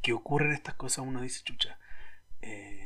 que 0.00 0.12
ocurren 0.14 0.52
estas 0.52 0.74
cosas, 0.74 1.04
uno 1.06 1.20
dice, 1.20 1.42
chucha, 1.44 1.78
eh, 2.40 2.77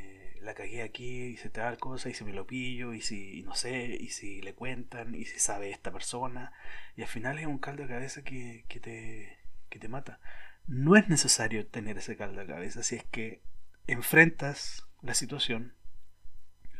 la 0.52 0.54
cagué 0.54 0.82
aquí, 0.82 1.24
hice 1.28 1.48
tal 1.48 1.78
cosa, 1.78 2.10
y 2.10 2.14
si 2.14 2.24
me 2.24 2.32
lo 2.32 2.46
pillo, 2.46 2.92
y 2.92 3.00
si, 3.00 3.42
no 3.42 3.54
sé, 3.54 3.96
y 3.98 4.08
si 4.08 4.42
le 4.42 4.54
cuentan, 4.54 5.14
y 5.14 5.24
si 5.24 5.38
sabe 5.38 5.70
esta 5.70 5.90
persona, 5.90 6.52
y 6.94 7.02
al 7.02 7.08
final 7.08 7.38
es 7.38 7.46
un 7.46 7.58
caldo 7.58 7.82
de 7.82 7.88
cabeza 7.88 8.22
que, 8.22 8.64
que, 8.68 8.78
te, 8.78 9.38
que 9.70 9.78
te 9.78 9.88
mata. 9.88 10.20
No 10.66 10.96
es 10.96 11.08
necesario 11.08 11.66
tener 11.66 11.96
ese 11.98 12.16
caldo 12.16 12.40
de 12.40 12.46
cabeza 12.46 12.82
si 12.82 12.96
es 12.96 13.04
que 13.04 13.42
enfrentas 13.86 14.86
la 15.00 15.14
situación, 15.14 15.74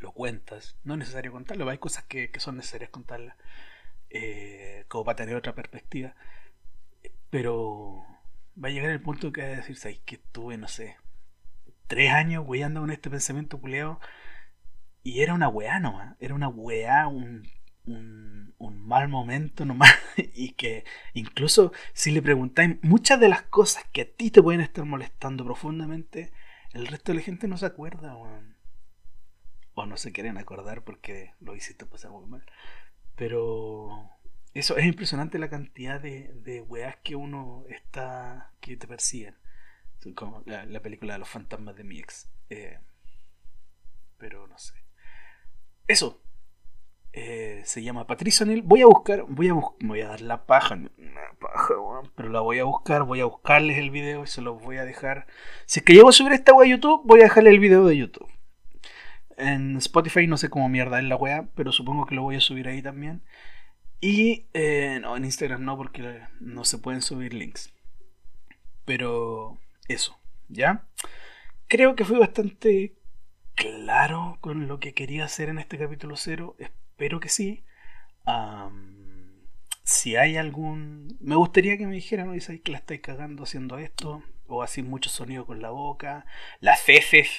lo 0.00 0.12
cuentas, 0.12 0.76
no 0.84 0.94
es 0.94 0.98
necesario 0.98 1.32
contarlo, 1.32 1.68
hay 1.70 1.78
cosas 1.78 2.04
que, 2.04 2.30
que 2.30 2.40
son 2.40 2.56
necesarias 2.56 2.90
contarlas, 2.90 3.36
eh, 4.10 4.84
como 4.88 5.04
para 5.04 5.16
tener 5.16 5.34
otra 5.36 5.54
perspectiva, 5.54 6.14
pero 7.30 8.04
va 8.62 8.68
a 8.68 8.72
llegar 8.72 8.90
el 8.90 9.00
punto 9.00 9.32
que 9.32 9.40
va 9.40 9.48
a 9.48 9.62
decir. 9.62 9.78
Que 10.04 10.16
estuve, 10.16 10.58
no 10.58 10.68
sé, 10.68 10.96
tres 11.92 12.10
años 12.10 12.44
weyando 12.46 12.80
con 12.80 12.90
este 12.90 13.10
pensamiento 13.10 13.60
culeado. 13.60 14.00
Y 15.02 15.20
era 15.20 15.34
una 15.34 15.48
weá 15.48 15.78
nomás. 15.78 16.16
Era 16.20 16.34
una 16.34 16.48
weá, 16.48 17.06
un, 17.06 17.46
un, 17.84 18.86
mal 18.86 19.08
momento 19.10 19.66
nomás. 19.66 19.92
y 20.34 20.52
que 20.52 20.86
incluso 21.12 21.70
si 21.92 22.10
le 22.10 22.22
preguntáis 22.22 22.78
muchas 22.82 23.20
de 23.20 23.28
las 23.28 23.42
cosas 23.42 23.84
que 23.92 24.00
a 24.02 24.10
ti 24.10 24.30
te 24.30 24.42
pueden 24.42 24.62
estar 24.62 24.86
molestando 24.86 25.44
profundamente, 25.44 26.32
el 26.72 26.86
resto 26.86 27.12
de 27.12 27.16
la 27.16 27.24
gente 27.24 27.46
no 27.46 27.58
se 27.58 27.66
acuerda, 27.66 28.16
O 29.74 29.84
no 29.84 29.98
se 29.98 30.12
quieren 30.12 30.38
acordar 30.38 30.84
porque 30.84 31.34
lo 31.40 31.54
hiciste 31.54 31.84
pasar 31.84 32.10
muy 32.10 32.24
mal. 32.24 32.46
Pero 33.16 34.08
eso 34.54 34.78
es 34.78 34.86
impresionante 34.86 35.38
la 35.38 35.50
cantidad 35.50 36.00
de, 36.00 36.32
de 36.36 36.62
weas 36.62 36.96
que 37.04 37.16
uno 37.16 37.66
está. 37.68 38.54
que 38.60 38.78
te 38.78 38.86
persiguen 38.86 39.41
como 40.14 40.42
la, 40.46 40.80
película 40.80 41.14
de 41.14 41.20
los 41.20 41.28
fantasmas 41.28 41.76
de 41.76 41.84
mi 41.84 41.98
ex. 41.98 42.30
Eh, 42.50 42.78
pero 44.18 44.46
no 44.46 44.58
sé. 44.58 44.74
Eso. 45.86 46.22
Eh, 47.14 47.62
se 47.66 47.82
llama 47.82 48.06
Patricia 48.06 48.44
O'Neill. 48.44 48.62
Voy 48.62 48.80
a 48.80 48.86
buscar, 48.86 49.24
voy 49.28 49.48
a 49.48 49.54
voy 49.54 50.00
a 50.00 50.08
dar 50.08 50.22
la 50.22 50.46
paja, 50.46 50.78
pero 52.16 52.30
la 52.30 52.40
voy 52.40 52.58
a 52.58 52.64
buscar, 52.64 53.02
voy 53.02 53.20
a 53.20 53.26
buscarles 53.26 53.76
el 53.78 53.90
video 53.90 54.24
y 54.24 54.26
se 54.26 54.40
los 54.40 54.62
voy 54.62 54.78
a 54.78 54.84
dejar. 54.84 55.26
Si 55.66 55.80
es 55.80 55.84
que 55.84 55.92
llego 55.92 56.08
a 56.08 56.12
subir 56.12 56.32
esta 56.32 56.54
wea 56.54 56.66
a 56.66 56.70
YouTube, 56.70 57.02
voy 57.04 57.20
a 57.20 57.24
dejarle 57.24 57.50
el 57.50 57.60
video 57.60 57.84
de 57.84 57.98
YouTube. 57.98 58.30
En 59.36 59.76
Spotify 59.76 60.26
no 60.26 60.36
sé 60.38 60.48
cómo 60.48 60.68
mierda 60.68 60.98
es 60.98 61.04
la 61.04 61.16
wea, 61.16 61.48
pero 61.54 61.72
supongo 61.72 62.06
que 62.06 62.14
lo 62.14 62.22
voy 62.22 62.36
a 62.36 62.40
subir 62.40 62.68
ahí 62.68 62.80
también. 62.80 63.22
Y 64.00 64.46
eh, 64.54 64.98
no, 65.00 65.16
en 65.16 65.24
Instagram 65.24 65.64
no, 65.64 65.76
porque 65.76 66.22
no 66.40 66.64
se 66.64 66.78
pueden 66.78 67.02
subir 67.02 67.34
links. 67.34 67.72
Pero 68.84 69.61
eso, 69.88 70.18
¿ya? 70.48 70.86
creo 71.72 71.96
que 71.96 72.04
fui 72.04 72.18
bastante 72.18 72.98
claro 73.54 74.36
con 74.42 74.68
lo 74.68 74.78
que 74.78 74.92
quería 74.92 75.24
hacer 75.24 75.48
en 75.48 75.58
este 75.58 75.78
capítulo 75.78 76.16
cero. 76.16 76.54
Espero 76.58 77.18
que 77.18 77.30
sí. 77.30 77.64
si 79.82 80.16
hay 80.16 80.36
algún... 80.36 81.16
Me 81.18 81.34
gustaría 81.34 81.78
que 81.78 81.86
me 81.86 81.94
dijeran, 81.94 82.26
¿no? 82.26 82.38
¿sabes 82.42 82.60
que 82.60 82.72
la 82.72 82.78
estáis 82.78 83.00
cagando 83.00 83.44
haciendo 83.44 83.78
esto? 83.78 84.22
O 84.48 84.62
así 84.62 84.82
mucho 84.82 85.08
sonido 85.08 85.46
con 85.46 85.62
la 85.62 85.70
boca. 85.70 86.26
Las 86.60 86.86
heces. 86.86 87.30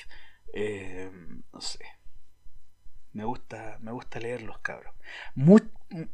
Eh, 0.55 1.11
no 1.53 1.61
sé. 1.61 1.85
Me 3.11 3.25
gusta, 3.25 3.77
me 3.81 3.91
gusta 3.91 4.19
leer 4.19 4.41
los 4.41 4.57
cabros. 4.57 4.95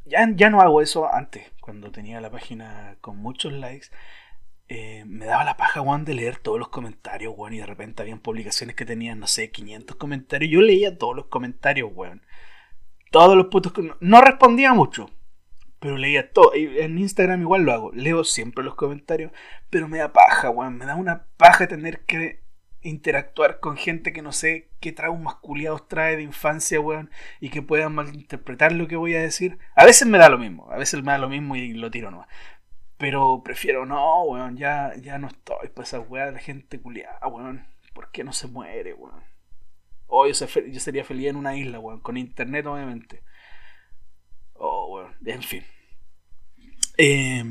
ya, 0.03 0.27
ya 0.35 0.49
no 0.49 0.59
hago 0.59 0.81
eso 0.81 1.13
antes, 1.13 1.49
cuando 1.61 1.89
tenía 1.89 2.19
la 2.19 2.29
página 2.29 2.97
con 2.99 3.15
muchos 3.15 3.53
likes. 3.53 3.87
Eh, 4.71 5.03
me 5.08 5.25
daba 5.25 5.43
la 5.43 5.58
paja, 5.58 5.82
weón, 5.82 6.05
de 6.05 6.13
leer 6.13 6.38
todos 6.38 6.60
los 6.60 6.69
comentarios, 6.69 7.34
weón, 7.36 7.53
y 7.53 7.58
de 7.58 7.65
repente 7.65 8.03
habían 8.03 8.19
publicaciones 8.19 8.75
que 8.75 8.86
tenían, 8.86 9.19
no 9.19 9.25
sé, 9.25 9.49
500 9.49 9.95
comentarios. 9.95 10.51
Yo 10.51 10.62
leía 10.62 10.95
todos 10.97 11.15
los 11.15 11.25
comentarios, 11.25 11.89
weón. 11.93 12.21
Todos 13.12 13.36
los 13.36 13.47
putos... 13.47 13.73
No 13.99 14.21
respondía 14.21 14.73
mucho, 14.75 15.10
pero 15.79 15.97
leía 15.97 16.32
todo. 16.32 16.55
Y 16.55 16.79
en 16.79 16.99
Instagram 16.99 17.41
igual 17.41 17.63
lo 17.63 17.73
hago. 17.73 17.91
Leo 17.93 18.23
siempre 18.23 18.63
los 18.63 18.75
comentarios, 18.75 19.32
pero 19.71 19.88
me 19.88 19.97
da 19.97 20.13
paja, 20.13 20.51
weón. 20.51 20.77
Me 20.77 20.86
da 20.86 20.93
una 20.93 21.25
paja 21.38 21.67
tener 21.67 22.01
que 22.05 22.43
interactuar 22.82 23.60
con 23.60 23.75
gente 23.75 24.13
que 24.13 24.21
no 24.21 24.32
sé 24.32 24.69
qué 24.79 24.91
traumas 24.91 25.36
culiados 25.36 25.88
trae 25.88 26.15
de 26.15 26.23
infancia, 26.23 26.79
weón, 26.79 27.10
y 27.39 27.49
que 27.49 27.63
puedan 27.63 27.95
malinterpretar 27.95 28.71
lo 28.71 28.88
que 28.88 28.95
voy 28.95 29.15
a 29.15 29.21
decir. 29.21 29.58
A 29.75 29.84
veces 29.84 30.08
me 30.08 30.19
da 30.19 30.29
lo 30.29 30.38
mismo, 30.38 30.71
a 30.71 30.77
veces 30.77 31.01
me 31.01 31.12
da 31.12 31.17
lo 31.17 31.27
mismo 31.27 31.55
y 31.55 31.73
lo 31.73 31.89
tiro 31.89 32.12
nomás. 32.12 32.27
Pero 32.99 33.41
prefiero 33.45 33.85
no, 33.85 34.23
weón, 34.23 34.57
ya, 34.57 34.93
ya 34.97 35.17
no 35.17 35.27
estoy 35.27 35.69
para 35.69 35.85
esa 35.85 36.01
weá 36.01 36.25
de 36.25 36.33
la 36.33 36.39
gente 36.39 36.81
culiada, 36.81 37.25
weón. 37.27 37.65
¿Por 37.93 38.12
qué 38.12 38.25
no 38.25 38.33
se 38.33 38.47
muere, 38.47 38.93
weón? 38.93 39.23
Oh, 40.07 40.27
yo, 40.27 40.33
sería 40.33 41.05
feliz 41.05 41.29
en 41.29 41.38
una 41.38 41.55
isla, 41.55 41.79
weón, 41.79 42.01
con 42.01 42.17
internet 42.17 42.65
obviamente. 42.65 43.23
Oh, 44.55 44.88
weón, 44.93 45.15
en 45.25 45.41
fin. 45.41 45.63
Eh, 46.97 47.41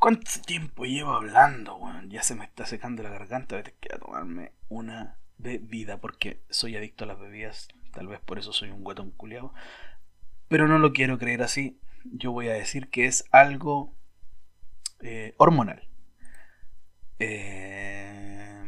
¿Cuánto 0.00 0.28
tiempo 0.44 0.86
llevo 0.86 1.12
hablando, 1.12 1.76
weón? 1.76 2.10
Ya 2.10 2.24
se 2.24 2.34
me 2.34 2.44
está 2.44 2.66
secando 2.66 3.04
la 3.04 3.10
garganta, 3.10 3.54
voy 3.54 3.64
a 3.94 3.98
tomarme 4.00 4.52
una 4.68 5.18
bebida 5.38 6.00
porque 6.00 6.42
soy 6.50 6.74
adicto 6.76 7.04
a 7.04 7.06
las 7.06 7.20
bebidas, 7.20 7.68
tal 7.92 8.08
vez 8.08 8.18
por 8.18 8.40
eso 8.40 8.52
soy 8.52 8.70
un 8.70 8.82
guatón 8.82 9.12
culiado. 9.12 9.54
Pero 10.48 10.66
no 10.66 10.80
lo 10.80 10.92
quiero 10.92 11.16
creer 11.16 11.42
así 11.44 11.78
yo 12.04 12.32
voy 12.32 12.48
a 12.48 12.54
decir 12.54 12.88
que 12.90 13.06
es 13.06 13.24
algo 13.30 13.94
eh, 15.00 15.34
hormonal. 15.38 15.88
Eh, 17.18 18.64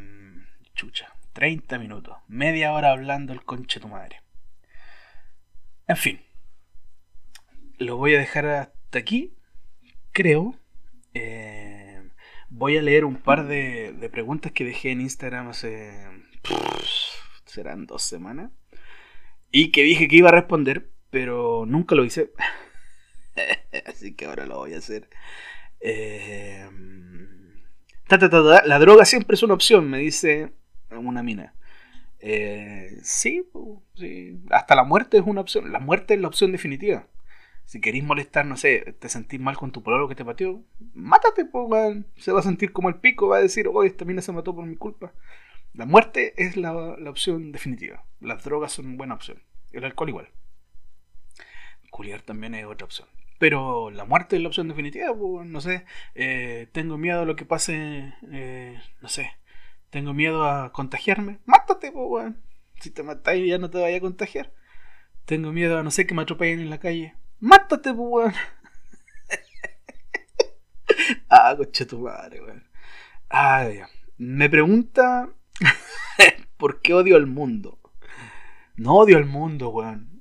chucha, 0.74 1.14
30 1.32 1.78
minutos, 1.78 2.16
media 2.28 2.72
hora 2.72 2.90
hablando 2.90 3.32
el 3.32 3.44
conche 3.44 3.80
tu 3.80 3.88
madre. 3.88 4.20
En 5.88 5.96
fin, 5.96 6.20
lo 7.78 7.96
voy 7.96 8.14
a 8.14 8.18
dejar 8.18 8.46
hasta 8.46 8.98
aquí, 8.98 9.34
creo. 10.12 10.54
Eh, 11.14 12.10
voy 12.48 12.76
a 12.76 12.82
leer 12.82 13.04
un 13.04 13.16
par 13.16 13.46
de, 13.46 13.92
de, 13.92 14.10
preguntas 14.10 14.52
que 14.52 14.64
dejé 14.64 14.92
en 14.92 15.00
Instagram 15.00 15.48
hace... 15.48 16.06
serán 17.44 17.86
dos 17.86 18.02
semanas. 18.02 18.50
Y 19.50 19.70
que 19.70 19.82
dije 19.82 20.08
que 20.08 20.16
iba 20.16 20.30
a 20.30 20.32
responder, 20.32 20.90
pero 21.10 21.64
nunca 21.66 21.94
lo 21.94 22.04
hice. 22.04 22.30
Así 23.86 24.14
que 24.14 24.26
ahora 24.26 24.46
lo 24.46 24.58
voy 24.58 24.74
a 24.74 24.78
hacer. 24.78 25.08
Eh, 25.80 26.68
la 28.64 28.78
droga 28.78 29.04
siempre 29.04 29.34
es 29.34 29.42
una 29.42 29.54
opción, 29.54 29.88
me 29.88 29.98
dice 29.98 30.52
una 30.90 31.22
mina. 31.22 31.54
Eh, 32.20 32.98
sí, 33.02 33.48
hasta 34.50 34.74
la 34.76 34.84
muerte 34.84 35.18
es 35.18 35.24
una 35.26 35.40
opción. 35.40 35.72
La 35.72 35.80
muerte 35.80 36.14
es 36.14 36.20
la 36.20 36.28
opción 36.28 36.52
definitiva. 36.52 37.08
Si 37.64 37.80
queréis 37.80 38.04
molestar, 38.04 38.44
no 38.46 38.56
sé, 38.56 38.96
te 38.98 39.08
sentís 39.08 39.40
mal 39.40 39.56
con 39.56 39.72
tu 39.72 39.82
pololo 39.82 40.08
que 40.08 40.14
te 40.14 40.24
pateó, 40.24 40.62
mátate, 40.94 41.48
se 42.16 42.32
va 42.32 42.40
a 42.40 42.42
sentir 42.42 42.72
como 42.72 42.88
el 42.88 42.96
pico, 42.96 43.28
va 43.28 43.38
a 43.38 43.42
decir, 43.42 43.68
oye, 43.68 43.88
esta 43.88 44.04
mina 44.04 44.20
se 44.20 44.32
mató 44.32 44.54
por 44.54 44.66
mi 44.66 44.76
culpa. 44.76 45.12
La 45.74 45.86
muerte 45.86 46.34
es 46.36 46.56
la, 46.56 46.96
la 46.98 47.10
opción 47.10 47.50
definitiva. 47.50 48.04
Las 48.20 48.44
drogas 48.44 48.72
son 48.72 48.96
buena 48.96 49.14
opción. 49.14 49.42
El 49.72 49.84
alcohol 49.84 50.10
igual. 50.10 50.28
Culiar 51.90 52.22
también 52.22 52.54
es 52.54 52.66
otra 52.66 52.84
opción. 52.84 53.08
Pero 53.42 53.90
la 53.90 54.04
muerte 54.04 54.36
es 54.36 54.42
la 54.42 54.46
opción 54.46 54.68
definitiva, 54.68 55.12
pues, 55.18 55.44
no 55.48 55.60
sé. 55.60 55.84
Eh, 56.14 56.68
tengo 56.70 56.96
miedo 56.96 57.22
a 57.22 57.24
lo 57.24 57.34
que 57.34 57.44
pase, 57.44 58.14
eh, 58.30 58.80
no 59.00 59.08
sé. 59.08 59.32
Tengo 59.90 60.14
miedo 60.14 60.44
a 60.44 60.70
contagiarme. 60.70 61.40
Mátate, 61.44 61.90
pues. 61.90 62.32
Si 62.78 62.90
te 62.90 63.02
matáis 63.02 63.48
ya 63.48 63.58
no 63.58 63.68
te 63.68 63.80
vaya 63.80 63.96
a 63.96 64.00
contagiar. 64.00 64.52
Tengo 65.24 65.50
miedo 65.50 65.76
a, 65.76 65.82
no 65.82 65.90
sé, 65.90 66.06
que 66.06 66.14
me 66.14 66.22
atropellen 66.22 66.60
en 66.60 66.70
la 66.70 66.78
calle. 66.78 67.16
Mátate, 67.40 67.92
pues, 67.92 68.08
weón. 68.08 68.32
ah, 71.28 71.54
coche 71.56 71.84
tu 71.84 71.98
madre, 71.98 72.42
weón. 72.42 72.62
Ah, 73.28 73.66
Me 74.18 74.48
pregunta 74.50 75.30
por 76.58 76.80
qué 76.80 76.94
odio 76.94 77.16
al 77.16 77.26
mundo. 77.26 77.80
No 78.76 78.98
odio 78.98 79.16
al 79.16 79.26
mundo, 79.26 79.70
weón 79.70 80.11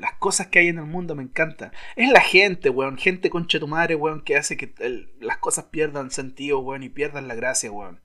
las 0.00 0.14
cosas 0.14 0.46
que 0.48 0.58
hay 0.60 0.68
en 0.68 0.78
el 0.78 0.86
mundo 0.86 1.14
me 1.14 1.22
encantan. 1.22 1.72
Es 1.94 2.10
la 2.10 2.20
gente, 2.20 2.70
weón. 2.70 2.96
Gente 2.96 3.30
concha 3.30 3.60
tu 3.60 3.68
madre, 3.68 3.94
weón, 3.94 4.22
que 4.22 4.36
hace 4.36 4.56
que 4.56 4.74
las 5.20 5.38
cosas 5.38 5.66
pierdan 5.66 6.10
sentido, 6.10 6.60
weón, 6.60 6.82
y 6.82 6.88
pierdan 6.88 7.28
la 7.28 7.34
gracia, 7.34 7.70
weón. 7.70 8.00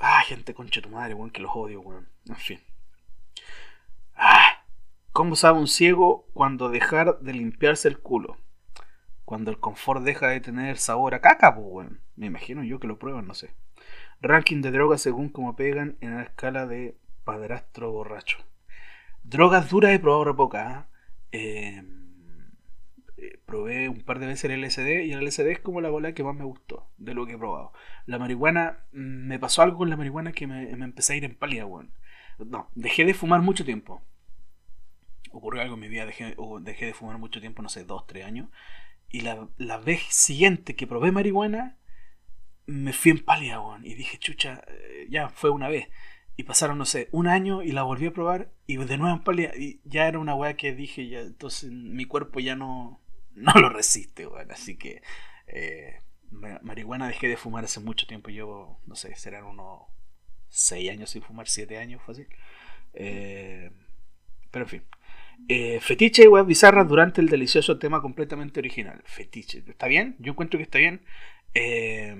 Ah, 0.00 0.22
gente 0.26 0.54
concha 0.54 0.80
tu 0.80 0.88
madre, 0.88 1.14
weón, 1.14 1.30
que 1.30 1.42
los 1.42 1.52
odio, 1.54 1.80
weón. 1.80 2.08
En 2.28 2.36
fin. 2.36 2.60
Ah, 4.14 4.64
¿cómo 5.12 5.36
sabe 5.36 5.58
un 5.58 5.68
ciego 5.68 6.26
cuando 6.32 6.70
dejar 6.70 7.18
de 7.20 7.34
limpiarse 7.34 7.88
el 7.88 7.98
culo? 7.98 8.38
Cuando 9.24 9.50
el 9.50 9.60
confort 9.60 10.02
deja 10.02 10.28
de 10.28 10.40
tener 10.40 10.78
sabor 10.78 11.14
a 11.14 11.20
caca, 11.20 11.54
pues, 11.54 11.66
weón. 11.68 12.00
Me 12.16 12.26
imagino 12.26 12.64
yo 12.64 12.80
que 12.80 12.86
lo 12.88 12.98
prueban, 12.98 13.26
no 13.26 13.34
sé. 13.34 13.54
Ranking 14.22 14.62
de 14.62 14.70
drogas 14.70 15.02
según 15.02 15.28
como 15.28 15.56
pegan 15.56 15.98
en 16.00 16.16
la 16.16 16.22
escala 16.22 16.66
de 16.66 16.96
padrastro 17.24 17.92
borracho. 17.92 18.38
Drogas 19.28 19.68
duras 19.68 19.92
he 19.92 19.98
probado 19.98 20.36
pocas. 20.36 20.66
¿ah? 20.66 20.88
Eh, 21.32 21.82
eh, 23.16 23.38
probé 23.44 23.88
un 23.88 24.02
par 24.02 24.20
de 24.20 24.26
veces 24.26 24.48
el 24.50 24.60
LSD 24.62 25.04
y 25.04 25.12
el 25.12 25.24
LSD 25.24 25.50
es 25.50 25.58
como 25.58 25.80
la 25.80 25.90
bola 25.90 26.12
que 26.12 26.22
más 26.22 26.36
me 26.36 26.44
gustó 26.44 26.88
de 26.96 27.12
lo 27.12 27.26
que 27.26 27.32
he 27.32 27.38
probado. 27.38 27.72
La 28.06 28.20
marihuana, 28.20 28.84
mm, 28.92 29.26
me 29.26 29.38
pasó 29.40 29.62
algo 29.62 29.78
con 29.78 29.90
la 29.90 29.96
marihuana 29.96 30.32
que 30.32 30.46
me, 30.46 30.70
empecé 30.70 31.14
a 31.14 31.16
ir 31.16 31.24
en 31.24 31.34
pálida, 31.34 31.66
weón. 31.66 31.92
No, 32.38 32.70
dejé 32.76 33.04
de 33.04 33.14
fumar 33.14 33.42
mucho 33.42 33.64
tiempo. 33.64 34.00
Ocurrió 35.32 35.60
algo 35.62 35.74
en 35.74 35.80
mi 35.80 35.88
vida, 35.88 36.06
dejé, 36.06 36.36
dejé 36.60 36.86
de 36.86 36.94
fumar 36.94 37.18
mucho 37.18 37.40
tiempo, 37.40 37.62
no 37.62 37.68
sé, 37.68 37.84
dos, 37.84 38.06
tres 38.06 38.24
años. 38.24 38.48
Y 39.08 39.22
la, 39.22 39.48
la 39.56 39.78
vez 39.78 40.02
siguiente 40.10 40.76
que 40.76 40.86
probé 40.86 41.10
marihuana, 41.10 41.78
me 42.66 42.92
fui 42.92 43.10
en 43.10 43.24
pálida, 43.24 43.60
weón. 43.60 43.84
Y 43.84 43.94
dije, 43.94 44.18
chucha, 44.18 44.62
eh, 44.68 45.08
ya 45.10 45.30
fue 45.30 45.50
una 45.50 45.68
vez. 45.68 45.88
Y 46.38 46.42
pasaron, 46.42 46.76
no 46.76 46.84
sé, 46.84 47.08
un 47.12 47.28
año 47.28 47.62
y 47.62 47.72
la 47.72 47.82
volví 47.82 48.06
a 48.06 48.12
probar 48.12 48.50
y 48.66 48.76
de 48.76 48.98
nuevo 48.98 49.16
en 49.16 49.24
pálida. 49.24 49.52
Y 49.56 49.80
ya 49.84 50.06
era 50.06 50.18
una 50.18 50.34
weá 50.34 50.54
que 50.56 50.74
dije, 50.74 51.08
ya, 51.08 51.20
entonces 51.20 51.70
mi 51.70 52.04
cuerpo 52.04 52.40
ya 52.40 52.56
no, 52.56 53.00
no 53.34 53.52
lo 53.54 53.70
resiste, 53.70 54.26
weón. 54.26 54.50
Así 54.50 54.76
que 54.76 55.02
eh, 55.46 56.02
marihuana 56.30 57.08
dejé 57.08 57.28
de 57.28 57.38
fumar 57.38 57.64
hace 57.64 57.80
mucho 57.80 58.06
tiempo. 58.06 58.28
Llevo, 58.28 58.80
no 58.86 58.96
sé, 58.96 59.14
serán 59.16 59.44
unos 59.44 59.82
6 60.50 60.90
años 60.90 61.10
sin 61.10 61.22
fumar, 61.22 61.48
7 61.48 61.78
años, 61.78 62.02
fácil. 62.04 62.28
Eh, 62.92 63.70
pero 64.50 64.66
en 64.66 64.68
fin. 64.68 64.82
Eh, 65.48 65.80
fetiche 65.80 66.24
y 66.24 66.28
weas 66.28 66.46
bizarras 66.46 66.88
durante 66.88 67.20
el 67.22 67.28
delicioso 67.28 67.78
tema 67.78 68.02
completamente 68.02 68.60
original. 68.60 69.02
Fetiche. 69.06 69.64
¿Está 69.66 69.86
bien? 69.86 70.16
Yo 70.18 70.32
encuentro 70.32 70.58
que 70.58 70.64
está 70.64 70.78
bien. 70.78 71.02
Eh, 71.54 72.14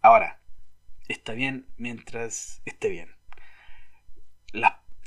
ahora, 0.00 0.40
está 1.08 1.34
bien 1.34 1.66
mientras 1.76 2.62
esté 2.64 2.88
bien 2.88 3.15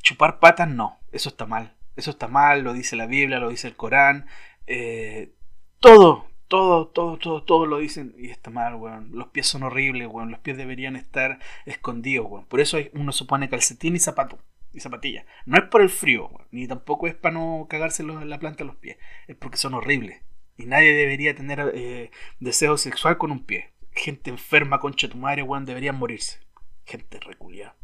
chupar 0.01 0.39
patas 0.39 0.69
no, 0.69 0.99
eso 1.11 1.29
está 1.29 1.45
mal. 1.45 1.75
Eso 1.95 2.11
está 2.11 2.27
mal, 2.27 2.61
lo 2.61 2.73
dice 2.73 2.95
la 2.95 3.07
Biblia, 3.07 3.39
lo 3.39 3.49
dice 3.49 3.67
el 3.67 3.75
Corán. 3.75 4.27
Eh, 4.67 5.33
todo, 5.79 6.27
todo, 6.47 6.87
todo, 6.87 7.17
todo, 7.17 7.43
todo 7.43 7.65
lo 7.65 7.79
dicen 7.79 8.15
y 8.17 8.29
está 8.29 8.49
mal, 8.49 8.75
weón. 8.75 9.09
Los 9.13 9.27
pies 9.27 9.47
son 9.47 9.63
horribles, 9.63 10.07
weón. 10.07 10.31
Los 10.31 10.39
pies 10.39 10.57
deberían 10.57 10.95
estar 10.95 11.39
escondidos, 11.65 12.27
weón. 12.29 12.45
Por 12.45 12.61
eso 12.61 12.77
uno 12.93 13.11
se 13.11 13.25
pone 13.25 13.49
calcetín 13.49 13.95
y 13.95 13.99
zapato 13.99 14.39
y 14.73 14.79
zapatilla. 14.79 15.25
No 15.45 15.57
es 15.57 15.65
por 15.65 15.81
el 15.81 15.89
frío, 15.89 16.29
ni 16.51 16.67
tampoco 16.67 17.07
es 17.07 17.15
para 17.15 17.33
no 17.33 17.67
cagarse 17.69 18.03
en 18.03 18.29
la 18.29 18.39
planta 18.39 18.63
los 18.63 18.75
pies. 18.77 18.97
Es 19.27 19.35
porque 19.35 19.57
son 19.57 19.73
horribles. 19.73 20.21
Y 20.57 20.65
nadie 20.65 20.93
debería 20.93 21.35
tener 21.35 21.71
eh, 21.73 22.11
deseo 22.39 22.77
sexual 22.77 23.17
con 23.17 23.31
un 23.31 23.45
pie. 23.45 23.71
Gente 23.91 24.29
enferma, 24.29 24.79
concha 24.79 25.09
tu 25.09 25.17
madre, 25.17 25.43
weón, 25.43 25.65
deberían 25.65 25.97
morirse. 25.97 26.39
Gente 26.85 27.19
reculiada. 27.19 27.75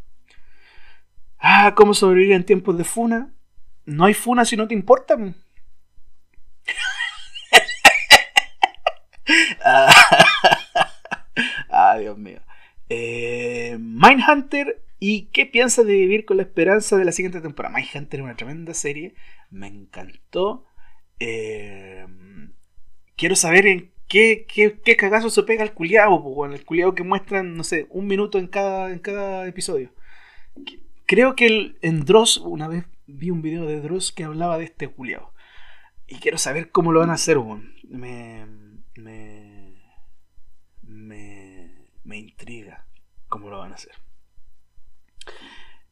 Ah, 1.39 1.73
¿cómo 1.75 1.93
sobrevivir 1.93 2.33
en 2.33 2.45
tiempos 2.45 2.77
de 2.77 2.83
funa? 2.83 3.33
No 3.85 4.05
hay 4.05 4.13
funa 4.13 4.45
si 4.45 4.57
no 4.57 4.67
te 4.67 4.73
importa. 4.73 5.17
ah, 11.69 11.97
Dios 11.99 12.17
mío. 12.17 12.41
Eh, 12.89 13.77
Mindhunter 13.79 14.81
y 14.99 15.27
qué 15.27 15.45
piensa 15.45 15.83
de 15.83 15.93
vivir 15.93 16.25
con 16.25 16.37
la 16.37 16.43
esperanza 16.43 16.97
de 16.97 17.05
la 17.05 17.11
siguiente 17.11 17.41
temporada. 17.41 17.75
Mindhunter 17.75 18.19
es 18.19 18.23
una 18.23 18.35
tremenda 18.35 18.73
serie, 18.73 19.13
me 19.49 19.67
encantó. 19.67 20.65
Eh, 21.19 22.05
quiero 23.15 23.35
saber 23.35 23.67
en 23.67 23.91
qué, 24.07 24.45
qué, 24.47 24.95
cagazo 24.95 25.29
se 25.29 25.43
pega 25.43 25.63
el 25.63 25.73
culiao, 25.73 26.45
el 26.45 26.65
culiao 26.65 26.95
que 26.95 27.03
muestran, 27.03 27.55
no 27.55 27.63
sé, 27.63 27.87
un 27.89 28.07
minuto 28.07 28.37
en 28.37 28.47
cada, 28.47 28.91
en 28.91 28.99
cada 28.99 29.47
episodio. 29.47 29.91
Creo 31.05 31.35
que 31.35 31.45
el, 31.45 31.77
en 31.81 32.05
Dross, 32.05 32.37
una 32.37 32.67
vez 32.67 32.85
vi 33.07 33.29
un 33.29 33.41
video 33.41 33.65
de 33.65 33.81
Dross 33.81 34.11
que 34.11 34.23
hablaba 34.23 34.57
de 34.57 34.65
este 34.65 34.87
culiao. 34.87 35.33
Y 36.07 36.17
quiero 36.17 36.37
saber 36.37 36.71
cómo 36.71 36.91
lo 36.91 36.99
van 36.99 37.09
a 37.09 37.13
hacer, 37.13 37.37
me, 37.89 38.45
me, 38.95 39.81
me, 40.83 41.89
me 42.03 42.17
intriga 42.17 42.85
cómo 43.27 43.49
lo 43.49 43.59
van 43.59 43.71
a 43.71 43.75
hacer. 43.75 43.93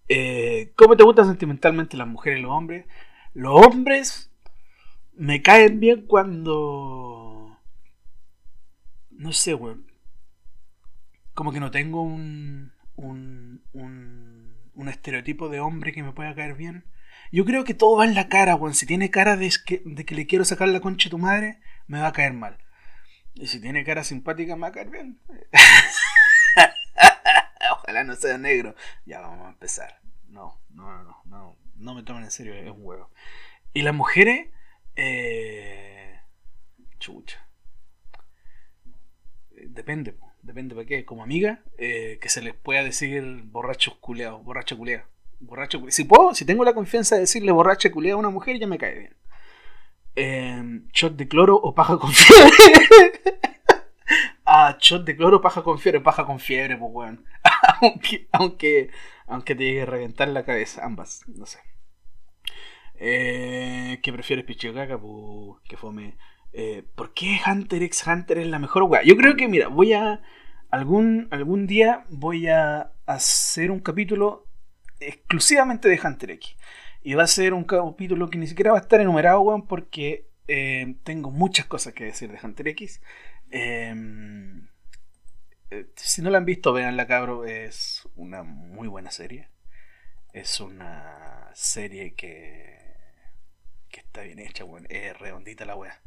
Eh, 0.10 0.74
¿Cómo 0.76 0.96
te 0.98 1.04
gustan 1.04 1.28
sentimentalmente 1.28 1.98
las 1.98 2.08
mujeres 2.08 2.40
y 2.40 2.44
los 2.44 2.52
hombres? 2.52 2.86
Los 3.34 3.66
hombres 3.66 4.32
me 5.14 5.42
caen 5.42 5.80
bien 5.80 6.06
cuando. 6.06 7.58
No 9.12 9.32
sé, 9.32 9.54
weón. 9.54 9.88
Como 11.34 11.52
que 11.52 11.60
no 11.60 11.72
tengo 11.72 12.04
un, 12.04 12.74
un, 12.96 13.64
un, 13.74 14.56
un, 14.76 14.90
estereotipo 14.90 15.50
de 15.50 15.60
hombre 15.60 15.94
que 15.94 16.04
me 16.04 16.12
pueda 16.12 16.36
caer 16.36 16.56
bien. 16.56 16.86
Yo 17.32 17.46
creo 17.46 17.64
que 17.64 17.74
todo 17.74 17.98
va 17.98 18.06
en 18.06 18.16
la 18.16 18.30
cara, 18.30 18.56
weón. 18.56 18.76
Si 18.76 18.86
tiene 18.86 19.10
cara 19.10 19.38
de 19.38 19.52
que, 19.66 19.82
de 19.86 20.06
que 20.06 20.16
le 20.16 20.28
quiero 20.28 20.46
sacar 20.46 20.70
la 20.70 20.80
concha 20.80 21.10
a 21.10 21.12
tu 21.12 21.18
madre, 21.18 21.60
me 21.88 22.00
va 22.00 22.08
a 22.08 22.14
caer 22.14 22.34
mal. 22.34 22.58
Y 23.36 23.48
si 23.48 23.60
tiene 23.60 23.84
cara 23.84 24.04
simpática, 24.04 24.56
me 24.56 24.62
va 24.62 24.68
a 24.68 24.72
caer 24.72 24.90
bien. 24.90 25.20
Ojalá 27.72 28.04
no 28.04 28.16
sea 28.16 28.38
negro. 28.38 28.76
Ya 29.06 29.22
vamos 29.22 29.48
a 29.48 29.50
empezar. 29.50 30.00
No, 30.28 30.62
no, 30.70 31.04
no, 31.04 31.22
no. 31.26 31.58
No 31.76 31.96
me 31.96 32.04
tomen 32.04 32.24
en 32.24 32.32
serio, 32.32 32.54
es 32.54 32.70
un 32.70 32.86
huevo. 32.86 33.10
Y 33.74 33.82
las 33.82 33.94
mujeres, 33.94 34.50
eh, 34.96 36.20
chucha. 37.00 37.46
Depende, 39.52 40.16
depende 40.44 40.76
para 40.76 40.86
qué. 40.86 41.06
Como 41.06 41.24
amiga, 41.24 41.64
eh, 41.78 42.20
que 42.22 42.30
se 42.30 42.42
les 42.42 42.54
pueda 42.54 42.84
decir 42.84 43.24
borrachos 43.46 43.96
culeados, 43.96 44.44
borracha 44.44 44.76
culeada. 44.76 45.08
Borracho 45.40 45.80
culeado. 45.80 45.96
Si 45.96 46.04
puedo, 46.04 46.36
si 46.36 46.46
tengo 46.46 46.64
la 46.64 46.74
confianza 46.74 47.16
de 47.16 47.22
decirle 47.22 47.52
borracha 47.52 47.92
culeada 47.92 48.16
a 48.16 48.20
una 48.20 48.30
mujer, 48.30 48.60
ya 48.60 48.68
me 48.68 48.78
cae 48.78 49.00
bien. 49.00 49.16
Eh, 50.16 50.82
shot 50.94 51.16
de 51.16 51.28
cloro 51.28 51.56
o 51.56 51.74
paja 51.74 51.98
con 51.98 52.12
fiebre. 52.14 52.52
ah, 54.46 54.78
shot 54.80 55.04
de 55.06 55.16
cloro 55.16 55.42
paja 55.42 55.64
con 55.64 55.80
fiebre. 55.80 56.02
Paja 56.02 56.26
con 56.26 56.40
fiebre, 56.40 56.78
pues 56.78 56.92
weón. 56.94 57.26
aunque, 57.82 58.28
aunque, 58.32 58.92
aunque 59.28 59.56
te 59.56 59.64
llegue 59.64 59.82
a 59.82 59.86
reventar 59.86 60.28
la 60.28 60.46
cabeza, 60.46 60.86
ambas, 60.86 61.24
no 61.28 61.46
sé. 61.46 61.60
Eh, 62.96 64.00
¿Qué 64.04 64.14
prefieres, 64.14 64.46
Pichicaca? 64.46 64.98
Pues, 64.98 65.62
que 65.68 65.78
fome. 65.78 66.16
Eh, 66.54 66.84
¿Por 66.96 67.14
qué 67.14 67.40
Hunter 67.46 67.82
x 67.84 68.06
Hunter 68.06 68.38
es 68.38 68.48
la 68.48 68.60
mejor 68.60 68.84
weá? 68.84 69.02
Yo 69.04 69.18
creo 69.18 69.36
que, 69.36 69.48
mira, 69.48 69.68
voy 69.68 69.94
a. 69.94 70.22
Algún, 70.70 71.28
algún 71.30 71.68
día 71.68 72.04
voy 72.10 72.48
a 72.48 72.94
hacer 73.06 73.70
un 73.70 73.80
capítulo 73.80 74.48
exclusivamente 75.00 75.88
de 75.88 76.00
Hunter 76.04 76.32
X. 76.32 76.56
Y 77.04 77.14
va 77.14 77.24
a 77.24 77.28
ser 77.28 77.54
un 77.54 77.64
capítulo 77.64 78.30
que 78.30 78.38
ni 78.40 78.48
siquiera 78.48 78.72
va 78.72 78.80
a 78.80 78.82
estar 78.82 79.00
enumerado, 79.00 79.42
weón, 79.42 79.68
porque 79.68 80.30
eh, 80.48 80.96
tengo 81.04 81.30
muchas 81.32 81.68
cosas 81.68 81.94
que 81.94 82.06
decir 82.06 82.32
de 82.32 82.40
Hunter 82.42 82.70
X. 82.70 83.02
Em, 83.52 84.68
eh, 85.70 85.88
si 85.96 86.22
no 86.22 86.30
la 86.30 86.40
han 86.40 86.46
visto, 86.46 86.74
veanla, 86.74 87.08
cabro. 87.08 87.46
Es 87.46 88.08
una 88.16 88.44
muy 88.44 88.88
buena 88.88 89.12
serie. 89.12 89.50
Es 90.34 90.60
una 90.60 91.52
serie 91.54 92.16
que, 92.16 92.80
que 93.90 94.00
está 94.00 94.22
bien 94.22 94.40
hecha, 94.40 94.66
weón. 94.66 94.88
Es 94.90 95.18
redondita 95.20 95.66
la 95.66 95.76
weá. 95.76 96.02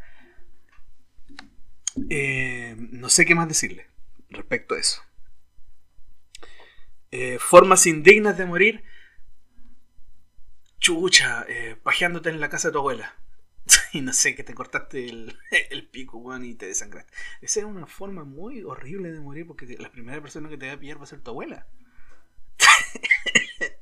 Em, 2.10 2.88
no 2.92 3.08
sé 3.08 3.24
qué 3.24 3.34
más 3.34 3.48
decirle 3.48 3.86
respecto 4.30 4.74
a 4.74 4.78
eso. 4.78 5.02
Eh, 7.10 7.38
formas 7.38 7.86
indignas 7.86 8.36
de 8.36 8.46
morir 8.46 8.84
chucha, 10.78 11.44
eh, 11.48 11.76
pajeándote 11.82 12.28
en 12.30 12.40
la 12.40 12.48
casa 12.48 12.68
de 12.68 12.72
tu 12.72 12.78
abuela. 12.78 13.16
y 13.92 14.00
no 14.00 14.12
sé, 14.12 14.34
que 14.34 14.44
te 14.44 14.54
cortaste 14.54 15.04
el, 15.04 15.36
el 15.70 15.88
pico, 15.88 16.18
weón, 16.18 16.44
y 16.44 16.54
te 16.54 16.66
desangraste. 16.66 17.12
Esa 17.40 17.60
es 17.60 17.66
una 17.66 17.86
forma 17.86 18.24
muy 18.24 18.62
horrible 18.62 19.10
de 19.12 19.20
morir 19.20 19.46
porque 19.46 19.66
la 19.78 19.90
primera 19.90 20.20
persona 20.20 20.48
que 20.48 20.56
te 20.56 20.68
va 20.68 20.74
a 20.74 20.78
pillar 20.78 20.98
va 20.98 21.04
a 21.04 21.06
ser 21.06 21.20
tu 21.20 21.30
abuela. 21.30 21.66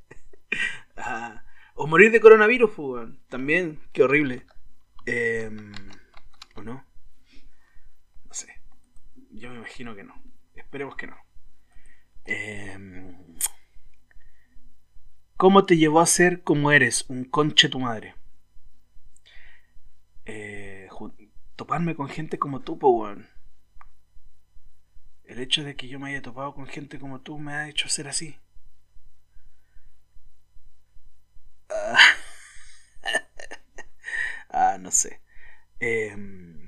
Ah, 0.96 1.44
o 1.74 1.86
morir 1.86 2.12
de 2.12 2.20
coronavirus, 2.20 2.70
pues, 2.70 2.88
weón. 2.88 3.20
También, 3.28 3.80
qué 3.92 4.04
horrible. 4.04 4.46
Em, 5.04 5.72
¿O 6.54 6.62
no? 6.62 6.86
Yo 9.44 9.50
me 9.50 9.56
imagino 9.56 9.94
que 9.94 10.04
no. 10.04 10.14
Esperemos 10.54 10.96
que 10.96 11.06
no. 11.06 11.18
Eh, 12.24 12.78
¿Cómo 15.36 15.66
te 15.66 15.76
llevó 15.76 16.00
a 16.00 16.06
ser 16.06 16.42
como 16.42 16.72
eres, 16.72 17.04
un 17.10 17.24
conche 17.26 17.68
tu 17.68 17.78
madre? 17.78 18.14
Eh, 20.24 20.88
toparme 21.56 21.94
con 21.94 22.08
gente 22.08 22.38
como 22.38 22.62
tú, 22.62 22.78
po, 22.78 23.06
El 25.24 25.38
hecho 25.38 25.62
de 25.62 25.76
que 25.76 25.88
yo 25.88 26.00
me 26.00 26.08
haya 26.08 26.22
topado 26.22 26.54
con 26.54 26.66
gente 26.66 26.98
como 26.98 27.20
tú 27.20 27.38
me 27.38 27.52
ha 27.52 27.68
hecho 27.68 27.90
ser 27.90 28.08
así. 28.08 28.40
Ah, 31.68 31.98
ah 34.48 34.78
no 34.80 34.90
sé. 34.90 35.20
Em, 35.80 36.63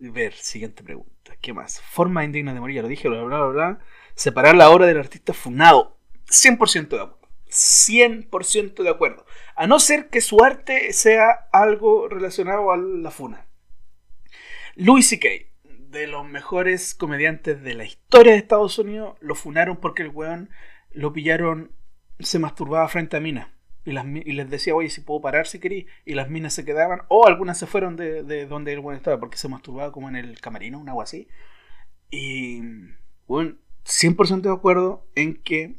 ver, 0.00 0.34
siguiente 0.34 0.82
pregunta. 0.82 1.36
¿Qué 1.40 1.52
más? 1.52 1.80
Forma 1.80 2.24
indigna 2.24 2.54
de 2.54 2.60
morir, 2.60 2.76
ya 2.76 2.82
lo 2.82 2.88
dije, 2.88 3.08
bla, 3.08 3.22
bla, 3.22 3.38
bla, 3.38 3.48
bla. 3.48 3.78
Separar 4.14 4.56
la 4.56 4.70
obra 4.70 4.86
del 4.86 4.98
artista 4.98 5.32
funado. 5.32 5.98
100% 6.26 6.88
de 6.88 7.02
acuerdo. 7.02 7.18
100% 7.48 8.82
de 8.82 8.90
acuerdo. 8.90 9.26
A 9.56 9.66
no 9.66 9.78
ser 9.80 10.08
que 10.08 10.20
su 10.20 10.42
arte 10.42 10.92
sea 10.92 11.48
algo 11.52 12.08
relacionado 12.08 12.70
a 12.72 12.76
la 12.76 13.10
funa. 13.10 13.46
Louis 14.74 15.08
C.K., 15.08 15.28
de 15.64 16.06
los 16.06 16.28
mejores 16.28 16.94
comediantes 16.94 17.62
de 17.62 17.74
la 17.74 17.84
historia 17.84 18.32
de 18.32 18.38
Estados 18.38 18.78
Unidos, 18.78 19.16
lo 19.20 19.34
funaron 19.34 19.78
porque 19.78 20.02
el 20.02 20.10
weón 20.10 20.50
lo 20.90 21.12
pillaron, 21.12 21.72
se 22.18 22.38
masturbaba 22.38 22.86
frente 22.88 23.16
a 23.16 23.20
minas. 23.20 23.48
Y, 23.88 24.32
les 24.32 24.50
decía, 24.50 24.74
oye, 24.74 24.90
si 24.90 25.00
puedo 25.00 25.20
parar 25.20 25.46
si 25.46 25.58
querí. 25.58 25.86
Y 26.04 26.14
las 26.14 26.28
minas 26.28 26.52
se 26.52 26.64
quedaban. 26.64 27.02
O 27.08 27.26
algunas 27.26 27.58
se 27.58 27.66
fueron 27.66 27.96
de, 27.96 28.46
donde 28.46 28.72
el 28.72 28.80
weón 28.80 28.96
estaba, 28.96 29.18
porque 29.18 29.38
se 29.38 29.48
masturbaba 29.48 29.92
como 29.92 30.08
en 30.08 30.16
el 30.16 30.40
camarino, 30.40 30.78
un 30.78 30.88
agua 30.88 31.04
así. 31.04 31.28
Y, 32.10 32.60
bueno, 33.26 33.56
100% 33.84 34.42
de 34.42 34.52
acuerdo 34.52 35.06
en 35.14 35.34
que 35.42 35.76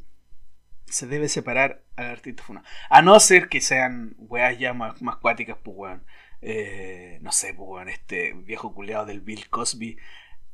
se 0.86 1.06
debe 1.06 1.28
separar 1.28 1.84
al 1.96 2.06
artista 2.06 2.42
funado. 2.42 2.66
A 2.88 3.02
no 3.02 3.18
ser 3.20 3.48
que 3.48 3.60
sean 3.60 4.16
weas 4.18 4.58
ya 4.58 4.74
más, 4.74 5.00
más 5.02 5.16
cuáticas, 5.16 5.56
pues 5.62 5.76
weón. 5.76 6.04
Eh, 6.42 7.18
no 7.22 7.32
sé, 7.32 7.54
pues 7.54 7.68
weón, 7.68 7.88
este 7.88 8.32
viejo 8.32 8.74
culeado 8.74 9.06
del 9.06 9.20
Bill 9.20 9.48
Cosby. 9.48 9.98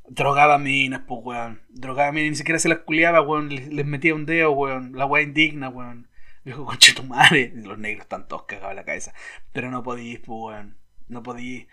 Drogaba 0.09 0.59
minas, 0.59 1.02
pues 1.07 1.20
weón. 1.24 1.62
Drogaba 1.68 2.12
minas, 2.12 2.30
ni 2.30 2.36
siquiera 2.36 2.59
se 2.59 2.68
las 2.68 2.80
culeaba, 2.80 3.22
weón. 3.22 3.48
Les, 3.48 3.86
metía 3.86 4.14
un 4.14 4.26
dedo, 4.26 4.52
weón. 4.52 4.92
La 4.94 5.07
wea 5.07 5.22
indigna, 5.22 5.68
weón. 5.68 6.09
Viejo 6.47 6.64
conche 6.64 6.94
tu 6.94 7.03
madre. 7.03 7.51
Los 7.57 7.76
negros 7.76 8.05
están 8.05 8.28
todos 8.28 8.44
cagados 8.44 8.70
en 8.70 8.76
la 8.76 8.84
cabeza. 8.84 9.12
Pero 9.53 9.68
no 9.68 9.82
podís, 9.82 10.20
pues 10.20 10.28
weón. 10.28 10.78
No 11.09 11.24
podís. 11.24 11.66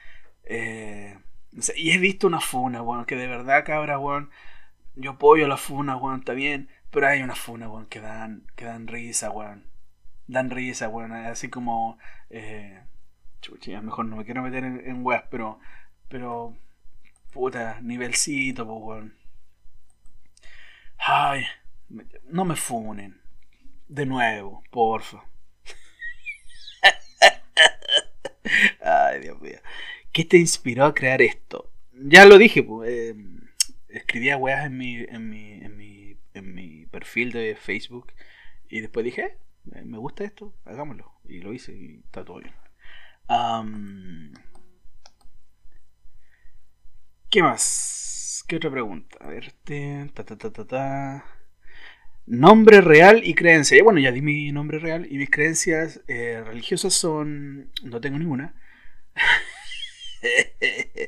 Eh, 0.46 1.16
y 1.76 1.92
he 1.92 2.00
visto 2.00 2.26
una 2.26 2.40
funa, 2.40 2.82
weón. 2.82 3.06
Que 3.06 3.16
de 3.16 3.28
verdad, 3.28 3.64
cabra, 3.66 4.00
weón. 4.00 4.32
Yo 4.96 5.12
apoyo 5.12 5.48
la 5.48 5.58
funa, 5.58 5.96
weón, 5.96 6.22
está 6.22 6.34
bien. 6.34 6.70
Pero 6.90 7.08
hay 7.08 7.22
una 7.22 7.36
funa, 7.36 7.70
weón, 7.70 7.86
que 7.86 8.00
dan, 8.02 8.48
que 8.56 8.66
dan 8.66 8.88
risa, 8.88 9.30
weón. 9.30 9.68
Dan 10.26 10.50
risa, 10.50 10.90
weón. 10.90 11.12
Así 11.14 11.50
como. 11.50 12.00
Eh, 12.32 12.82
chucha, 13.42 13.80
mejor 13.80 14.06
no 14.06 14.16
me 14.16 14.26
quiero 14.26 14.42
meter 14.42 14.64
en, 14.64 14.82
en 14.90 15.06
weas, 15.06 15.24
pero. 15.30 15.60
Pero. 16.10 16.58
Puta, 17.32 17.80
nivelcito, 17.82 18.66
weón. 18.66 19.16
Ay, 20.98 21.46
no 22.30 22.44
me 22.46 22.56
funen. 22.56 23.23
De 23.94 24.06
nuevo, 24.08 24.64
porfa. 24.72 25.24
Ay, 28.82 29.20
Dios 29.22 29.40
mío. 29.40 29.60
¿Qué 30.12 30.26
te 30.26 30.38
inspiró 30.38 30.86
a 30.86 30.94
crear 30.94 31.22
esto? 31.22 31.70
Ya 31.94 32.26
lo 32.26 32.38
dije, 32.40 32.64
pues. 32.64 32.90
Eh, 32.90 33.16
escribía 33.90 34.38
weas 34.38 34.66
en 34.66 34.78
mi, 34.78 34.96
en 34.96 35.30
mi, 35.30 35.52
en 35.54 35.78
mi 35.78 36.18
en 36.34 36.54
mi 36.56 36.86
perfil 36.88 37.32
de 37.32 37.56
Facebook 37.56 38.14
y 38.68 38.82
después 38.82 39.04
dije, 39.06 39.38
eh, 39.74 39.84
me 39.86 40.00
gusta 40.00 40.24
esto, 40.24 40.56
hagámoslo. 40.66 41.14
Y 41.26 41.40
lo 41.40 41.54
hice 41.54 41.74
y 41.74 42.02
está 42.06 42.26
todo 42.26 42.40
bien. 42.40 42.54
¿Qué 47.30 47.42
más? 47.42 48.44
¿Qué 48.48 48.56
otra 48.58 48.72
pregunta? 48.72 49.18
A 49.22 49.28
ver, 49.28 49.52
ta, 50.14 50.24
ta, 50.24 50.38
ta, 50.38 50.66
ta, 50.66 51.26
Nombre 52.26 52.82
real 52.82 53.22
y 53.24 53.34
creencia. 53.34 53.84
Bueno, 53.84 54.00
ya 54.00 54.12
di 54.12 54.22
mi 54.22 54.52
nombre 54.52 54.80
real 54.80 55.08
y 55.10 55.18
mis 55.18 55.30
creencias 55.30 56.02
eh, 56.08 56.42
religiosas 56.46 56.94
son... 56.94 57.70
No 57.84 58.00
tengo 58.00 58.18
ninguna. 58.18 58.56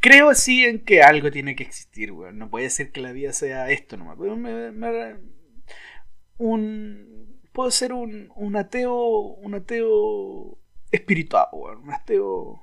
Creo 0.00 0.28
así 0.28 0.64
en 0.64 0.84
que 0.84 1.02
algo 1.02 1.30
tiene 1.30 1.56
que 1.56 1.64
existir, 1.64 2.12
weón. 2.12 2.38
No 2.38 2.50
puede 2.50 2.70
ser 2.70 2.92
que 2.92 3.00
la 3.00 3.12
vida 3.12 3.32
sea 3.32 3.70
esto 3.70 3.96
nomás. 3.96 4.18
un, 6.38 7.40
puedo 7.52 7.70
ser 7.70 7.92
un, 7.92 8.30
un 8.36 8.56
ateo. 8.56 8.94
Un 8.94 9.54
ateo 9.54 10.58
espiritual, 10.92 11.46
weón. 11.52 11.84
Un 11.84 11.92
ateo. 11.92 12.62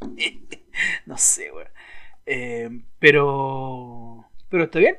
no 1.06 1.16
sé, 1.16 1.52
weón. 1.52 1.68
Eh, 2.26 2.68
pero. 2.98 4.28
Pero 4.48 4.64
está 4.64 4.80
bien. 4.80 4.98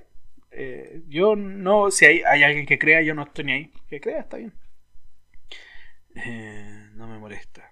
Eh, 0.56 1.02
yo 1.08 1.36
no, 1.36 1.90
si 1.90 2.06
hay, 2.06 2.22
alguien 2.22 2.66
que 2.66 2.78
crea, 2.78 3.02
yo 3.02 3.16
no 3.16 3.24
estoy 3.24 3.46
ni 3.46 3.52
ahí. 3.54 3.72
Que 3.88 4.00
crea, 4.00 4.22
está 4.22 4.38
bien. 4.38 4.54
Eh, 6.16 6.90
no 6.94 7.08
me 7.08 7.18
molesta. 7.18 7.70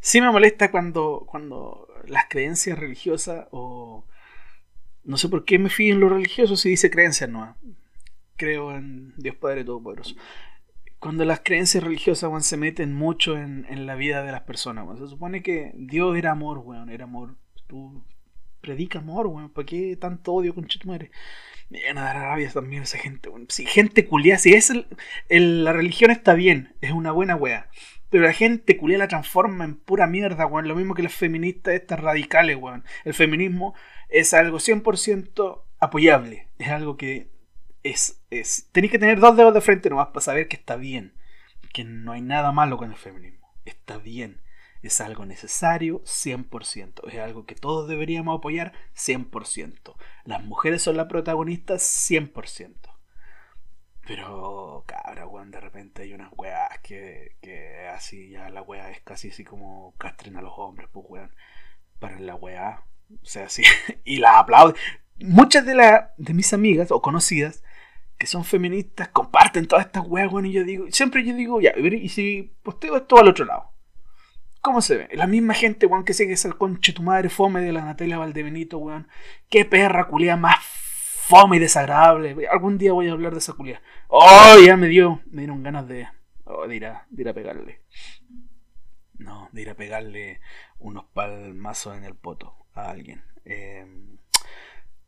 Sí 0.00 0.20
me 0.20 0.30
molesta 0.30 0.70
cuando, 0.70 1.24
cuando 1.26 1.88
las 2.06 2.26
creencias 2.28 2.78
religiosas 2.78 3.46
o... 3.50 4.06
No 5.04 5.18
sé 5.18 5.28
por 5.28 5.44
qué 5.44 5.58
me 5.58 5.68
fío 5.68 5.94
en 5.94 6.00
lo 6.00 6.08
religioso 6.08 6.56
si 6.56 6.70
dice 6.70 6.90
creencias 6.90 7.28
no. 7.28 7.56
Creo 8.36 8.74
en 8.74 9.14
Dios 9.16 9.36
Padre 9.36 9.64
Todopoderoso. 9.64 10.16
Cuando 10.98 11.26
las 11.26 11.40
creencias 11.40 11.84
religiosas 11.84 12.46
se 12.46 12.56
meten 12.56 12.94
mucho 12.94 13.36
en, 13.36 13.86
la 13.86 13.94
vida 13.94 14.22
de 14.22 14.32
las 14.32 14.42
personas. 14.42 14.98
Se 14.98 15.06
supone 15.06 15.42
que 15.42 15.72
Dios 15.74 16.16
era 16.16 16.30
amor, 16.30 16.58
weón, 16.58 16.88
era 16.88 17.04
amor. 17.04 17.36
Tú 17.66 18.02
predica 18.64 18.98
amor, 18.98 19.26
weón. 19.26 19.50
¿Para 19.50 19.66
qué 19.66 19.96
tanto 19.96 20.32
odio 20.32 20.54
con 20.54 20.66
madre? 20.86 21.10
Me 21.68 21.80
viene 21.80 22.00
a 22.00 22.04
dar 22.04 22.16
rabia 22.16 22.50
también 22.50 22.82
esa 22.82 22.98
gente, 22.98 23.28
weón. 23.28 23.46
Si 23.50 23.66
gente 23.66 24.06
culia, 24.06 24.38
si 24.38 24.54
es 24.54 24.72
el, 25.28 25.64
la 25.64 25.72
religión 25.72 26.10
está 26.10 26.34
bien, 26.34 26.74
es 26.80 26.92
una 26.92 27.12
buena 27.12 27.36
wea. 27.36 27.68
Pero 28.10 28.24
la 28.24 28.32
gente 28.32 28.76
culia 28.76 28.98
la 28.98 29.08
transforma 29.08 29.64
en 29.64 29.76
pura 29.76 30.06
mierda, 30.06 30.46
weón. 30.46 30.68
Lo 30.68 30.74
mismo 30.74 30.94
que 30.94 31.02
las 31.02 31.14
feministas 31.14 31.74
estas 31.74 32.00
radicales, 32.00 32.56
weón. 32.56 32.84
El 33.04 33.14
feminismo 33.14 33.74
es 34.08 34.32
algo 34.32 34.58
100% 34.58 35.62
apoyable. 35.80 36.48
Es 36.58 36.68
algo 36.68 36.96
que 36.96 37.28
es, 37.82 38.22
es... 38.30 38.68
Tenéis 38.72 38.92
que 38.92 38.98
tener 38.98 39.20
dos 39.20 39.36
dedos 39.36 39.52
de 39.52 39.60
frente 39.60 39.90
nomás 39.90 40.08
para 40.08 40.20
saber 40.20 40.48
que 40.48 40.56
está 40.56 40.76
bien. 40.76 41.14
Que 41.72 41.84
no 41.84 42.12
hay 42.12 42.22
nada 42.22 42.52
malo 42.52 42.78
con 42.78 42.90
el 42.90 42.96
feminismo. 42.96 43.52
Está 43.64 43.98
bien 43.98 44.43
es 44.86 45.00
algo 45.00 45.24
necesario 45.24 46.02
100%, 46.02 47.10
es 47.10 47.18
algo 47.18 47.46
que 47.46 47.54
todos 47.54 47.88
deberíamos 47.88 48.38
apoyar 48.38 48.72
100%. 48.94 49.96
Las 50.24 50.44
mujeres 50.44 50.82
son 50.82 50.96
las 50.96 51.06
protagonistas 51.06 51.82
100%. 51.82 52.74
Pero, 54.06 54.84
cabra, 54.86 55.26
weón, 55.26 55.50
de 55.50 55.60
repente 55.60 56.02
hay 56.02 56.12
unas 56.12 56.30
weas 56.36 56.78
que, 56.82 57.36
que 57.40 57.88
así 57.88 58.28
ya 58.28 58.50
la 58.50 58.60
wea 58.60 58.90
es 58.90 59.00
casi 59.00 59.30
así 59.30 59.44
como 59.44 59.94
castren 59.96 60.36
a 60.36 60.42
los 60.42 60.52
hombres, 60.56 60.88
pues 60.92 61.06
weón. 61.08 61.34
Para 61.98 62.20
la 62.20 62.34
wea, 62.34 62.84
o 63.10 63.24
sea, 63.24 63.46
así, 63.46 63.62
y 64.04 64.18
la 64.18 64.38
aplauden. 64.38 64.76
Muchas 65.18 65.64
de, 65.64 65.74
la, 65.74 66.12
de 66.18 66.34
mis 66.34 66.52
amigas 66.52 66.90
o 66.90 67.00
conocidas 67.00 67.62
que 68.18 68.26
son 68.26 68.44
feministas 68.44 69.08
comparten 69.08 69.66
todas 69.66 69.86
estas 69.86 70.04
weas, 70.06 70.30
weón, 70.30 70.46
y 70.46 70.52
yo 70.52 70.64
digo, 70.64 70.86
siempre 70.90 71.24
yo 71.24 71.34
digo, 71.34 71.60
ya, 71.60 71.72
y 71.76 72.08
si 72.10 72.54
posteo 72.62 72.96
esto 72.96 73.18
al 73.18 73.28
otro 73.28 73.46
lado 73.46 73.73
¿Cómo 74.64 74.80
se 74.80 74.96
ve? 74.96 75.08
La 75.12 75.26
misma 75.26 75.52
gente, 75.52 75.84
weón, 75.84 76.06
que 76.06 76.14
sigue 76.14 76.32
es 76.32 76.46
el 76.46 76.56
conche 76.56 76.94
tu 76.94 77.02
madre 77.02 77.28
fome 77.28 77.60
de 77.60 77.70
la 77.70 77.84
Natalia 77.84 78.16
Valdebenito, 78.16 78.78
weón. 78.78 79.08
Qué 79.50 79.66
perra 79.66 80.08
culia 80.08 80.38
más 80.38 80.56
fome 80.64 81.58
y 81.58 81.60
desagradable. 81.60 82.48
Algún 82.50 82.78
día 82.78 82.94
voy 82.94 83.08
a 83.08 83.12
hablar 83.12 83.32
de 83.32 83.40
esa 83.40 83.52
culia. 83.52 83.82
Oh, 84.08 84.56
ya 84.64 84.78
me 84.78 84.88
dio. 84.88 85.20
Me 85.26 85.42
dieron 85.42 85.62
ganas 85.62 85.86
de. 85.86 86.08
Oh, 86.44 86.66
de 86.66 86.76
ir 86.76 86.86
a, 86.86 87.06
pegarle. 87.34 87.82
No, 89.18 89.50
de 89.52 89.60
ir 89.60 89.68
a 89.68 89.74
pegarle 89.74 90.40
unos 90.78 91.04
palmazos 91.12 91.98
en 91.98 92.04
el 92.04 92.14
poto 92.14 92.56
a 92.72 92.88
alguien. 92.88 93.22
Em, 93.44 94.16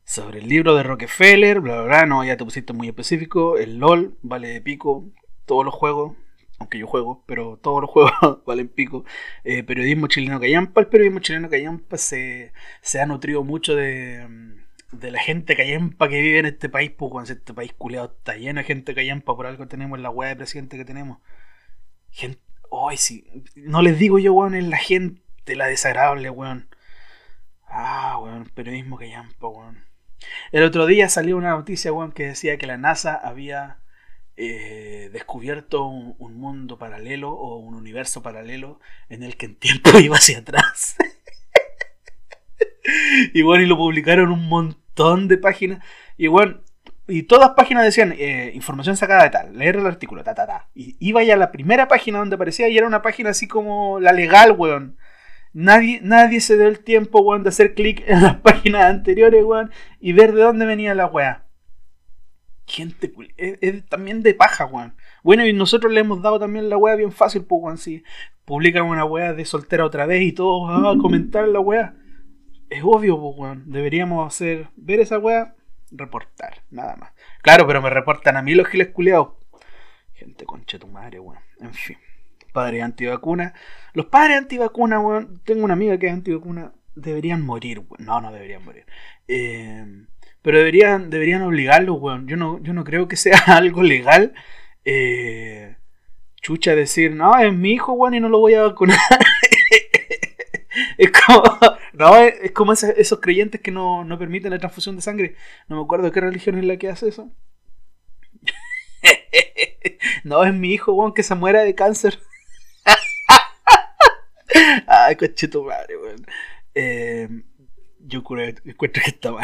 sobre 0.03 0.37
el 0.37 0.47
libro 0.47 0.75
de 0.75 0.83
Rockefeller, 0.83 1.61
bla, 1.61 1.77
bla, 1.77 1.83
bla. 1.85 2.05
No, 2.05 2.23
ya 2.23 2.37
te 2.37 2.45
pusiste 2.45 2.73
muy 2.73 2.89
específico. 2.89 3.57
El 3.57 3.79
LOL, 3.79 4.19
vale 4.21 4.49
de 4.49 4.61
pico. 4.61 5.09
Todos 5.47 5.65
los 5.65 5.73
juegos 5.73 6.15
aunque 6.59 6.79
yo 6.79 6.87
juego, 6.87 7.23
pero 7.25 7.57
todos 7.57 7.81
los 7.81 7.89
juegos 7.91 8.43
valen 8.45 8.67
pico. 8.67 9.05
Eh, 9.43 9.63
periodismo 9.63 10.07
chileno 10.07 10.39
callampa. 10.39 10.81
El 10.81 10.87
periodismo 10.87 11.19
chileno 11.19 11.49
callampa 11.49 11.97
se, 11.97 12.53
se 12.81 13.01
ha 13.01 13.05
nutrido 13.05 13.43
mucho 13.43 13.75
de, 13.75 14.25
mm, 14.27 14.97
de 14.97 15.11
la 15.11 15.19
gente 15.19 15.55
callampa 15.55 16.09
que 16.09 16.21
vive 16.21 16.39
en 16.39 16.45
este 16.47 16.69
país, 16.69 16.91
pues 16.91 17.11
cuando 17.11 17.31
este 17.31 17.53
país 17.53 17.73
culeado 17.73 18.13
está 18.17 18.35
lleno 18.35 18.59
de 18.61 18.65
gente 18.65 18.95
callampa, 18.95 19.35
por 19.35 19.47
algo 19.47 19.67
tenemos 19.67 19.99
la 19.99 20.09
weá 20.09 20.29
de 20.29 20.35
presidente 20.37 20.77
que 20.77 20.85
tenemos. 20.85 21.19
Gente, 22.11 22.39
ay, 22.71 22.97
sí, 22.97 23.25
no 23.55 23.81
les 23.81 23.99
digo 23.99 24.19
yo, 24.19 24.33
weón, 24.33 24.55
es 24.55 24.65
la 24.65 24.77
gente, 24.77 25.21
la 25.55 25.67
desagradable, 25.67 26.29
weón. 26.29 26.69
Ah, 27.67 28.17
weón, 28.21 28.45
periodismo 28.45 28.97
callampa, 28.97 29.47
weón. 29.47 29.85
El 30.51 30.63
otro 30.63 30.85
día 30.85 31.09
salió 31.09 31.37
una 31.37 31.51
noticia, 31.51 31.93
weón, 31.93 32.11
que 32.11 32.27
decía 32.27 32.57
que 32.57 32.67
la 32.67 32.77
NASA 32.77 33.15
había 33.15 33.79
eh, 34.39 35.09
descubierto 35.11 35.87
un, 35.87 36.37
mundo 36.37 36.77
paralelo 36.77 37.31
o 37.31 37.57
un 37.57 37.73
universo 37.73 38.21
paralelo 38.21 38.79
en 39.09 39.23
el 39.23 39.35
que 39.35 39.47
en 39.47 39.55
tiempo 39.55 39.89
iba 39.99 40.17
hacia 40.17 40.39
atrás. 40.39 40.95
y 43.33 43.41
bueno, 43.41 43.63
y 43.63 43.65
lo 43.65 43.75
publicaron 43.75 44.31
un 44.31 44.47
montón 44.47 45.27
de 45.27 45.39
páginas. 45.39 45.83
Y 46.17 46.27
bueno, 46.27 46.61
y 47.07 47.23
todas 47.23 47.51
páginas 47.55 47.83
decían 47.83 48.13
eh, 48.17 48.51
información 48.53 48.95
sacada 48.95 49.23
de 49.23 49.29
tal, 49.31 49.57
leer 49.57 49.77
el 49.77 49.87
artículo, 49.87 50.23
ta, 50.23 50.35
ta, 50.35 50.45
ta. 50.45 50.69
Y 50.75 50.95
iba 50.99 51.23
ya 51.23 51.33
a 51.33 51.37
la 51.37 51.51
primera 51.51 51.87
página 51.87 52.19
donde 52.19 52.35
aparecía 52.35 52.69
y 52.69 52.77
era 52.77 52.85
una 52.85 53.01
página 53.01 53.31
así 53.31 53.47
como 53.47 53.99
la 53.99 54.11
legal, 54.11 54.51
weón. 54.51 54.97
Nadie, 55.53 55.99
nadie 56.03 56.41
se 56.41 56.57
dio 56.57 56.67
el 56.67 56.79
tiempo, 56.79 57.21
weón, 57.21 57.41
de 57.41 57.49
hacer 57.49 57.73
clic 57.73 58.03
en 58.05 58.21
las 58.21 58.35
páginas 58.41 58.85
anteriores, 58.85 59.43
weón, 59.43 59.71
y 59.99 60.13
ver 60.13 60.33
de 60.33 60.43
dónde 60.43 60.67
venía 60.67 60.93
la 60.93 61.07
weá 61.07 61.46
gente 62.67 63.11
es, 63.37 63.85
también 63.85 64.21
de 64.21 64.33
paja, 64.33 64.65
weón. 64.65 64.95
Bueno, 65.23 65.45
y 65.45 65.53
nosotros 65.53 65.91
le 65.91 66.01
hemos 66.01 66.21
dado 66.21 66.37
también 66.39 66.69
la 66.69 66.77
weá 66.77 66.95
bien 66.95 67.11
fácil, 67.11 67.45
pues, 67.45 67.61
weón. 67.63 67.77
Si 67.77 68.03
publican 68.45 68.83
una 68.83 69.05
weá 69.05 69.33
de 69.33 69.45
soltera 69.45 69.85
otra 69.85 70.05
vez 70.05 70.21
y 70.21 70.33
todos 70.33 70.69
a 70.69 71.01
comentar 71.01 71.47
la 71.47 71.59
weá. 71.59 71.95
Es 72.69 72.83
obvio, 72.83 73.19
pues, 73.19 73.35
weón. 73.37 73.63
Deberíamos 73.71 74.27
hacer, 74.27 74.69
ver 74.75 74.99
esa 74.99 75.17
weá, 75.17 75.55
reportar, 75.91 76.61
nada 76.69 76.97
más. 76.97 77.13
Claro, 77.41 77.65
pero 77.65 77.81
me 77.81 77.89
reportan 77.89 78.35
a 78.35 78.41
mí 78.41 78.53
los 78.53 78.67
giles 78.67 78.89
culeados. 78.89 79.29
Gente 80.13 80.45
concha 80.45 80.77
tu 80.77 80.87
madre, 80.87 81.19
weón. 81.19 81.41
En 81.61 81.73
fin. 81.73 81.97
Padres 82.51 82.83
antivacuna. 82.83 83.53
Los 83.93 84.07
padres 84.07 84.37
antivacuna, 84.37 84.99
weón. 84.99 85.41
Tengo 85.45 85.63
una 85.63 85.73
amiga 85.73 85.97
que 85.97 86.07
es 86.07 86.13
antivacuna. 86.13 86.73
Deberían 86.95 87.45
morir, 87.45 87.79
weón. 87.79 88.05
No, 88.05 88.19
no 88.19 88.31
deberían 88.33 88.65
morir. 88.65 88.85
Eh 89.27 90.05
pero 90.47 90.59
deberían, 90.59 91.09
deberían 91.09 91.41
obligarlo, 91.41 91.95
weón. 91.95 92.25
Yo 92.25 92.37
no, 92.37 92.63
yo 92.63 92.71
no 92.71 92.85
creo 92.85 93.09
que 93.09 93.17
sea 93.17 93.37
algo 93.47 93.83
legal. 93.83 94.33
Eh, 94.85 95.75
chucha 96.41 96.73
decir, 96.73 97.11
no, 97.11 97.37
es 97.37 97.53
mi 97.53 97.73
hijo, 97.73 97.91
weón, 97.91 98.13
y 98.13 98.21
no 98.21 98.29
lo 98.29 98.39
voy 98.39 98.53
a 98.53 98.61
vacunar. 98.61 98.97
es 100.97 101.11
como, 101.11 101.43
no, 101.91 102.15
es 102.15 102.53
como 102.53 102.71
esos, 102.71 103.19
creyentes 103.19 103.59
que 103.59 103.71
no, 103.71 104.05
no, 104.05 104.17
permiten 104.17 104.51
la 104.51 104.57
transfusión 104.57 104.95
de 104.95 105.01
sangre. 105.01 105.35
No 105.67 105.75
me 105.75 105.81
acuerdo 105.81 106.13
qué 106.13 106.21
religión 106.21 106.57
es 106.57 106.63
la 106.63 106.77
que 106.77 106.87
hace 106.87 107.09
eso. 107.09 107.29
no, 110.23 110.45
es 110.45 110.53
mi 110.53 110.71
hijo, 110.71 110.93
weón, 110.93 111.13
que 111.13 111.23
se 111.23 111.35
muera 111.35 111.63
de 111.63 111.75
cáncer. 111.75 112.21
Ay, 114.87 115.17
coche 115.17 115.49
tu 115.49 115.65
madre, 115.65 115.97
weón. 115.97 116.25
Eh, 116.73 117.27
yo 117.99 118.19
encuentro 118.19 119.03
que 119.03 119.09
está 119.09 119.33
mal. 119.33 119.43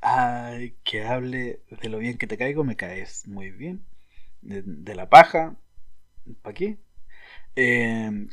Ay, 0.00 0.74
que 0.84 1.04
hable 1.04 1.60
de 1.82 1.88
lo 1.88 1.98
bien 1.98 2.18
que 2.18 2.26
te 2.26 2.38
caigo, 2.38 2.64
me 2.64 2.76
caes 2.76 3.26
muy 3.26 3.50
bien. 3.50 3.84
De, 4.42 4.94
la 4.94 5.08
paja, 5.08 5.56
¿para 6.42 6.54
qué? 6.54 6.78
Em, 7.56 8.28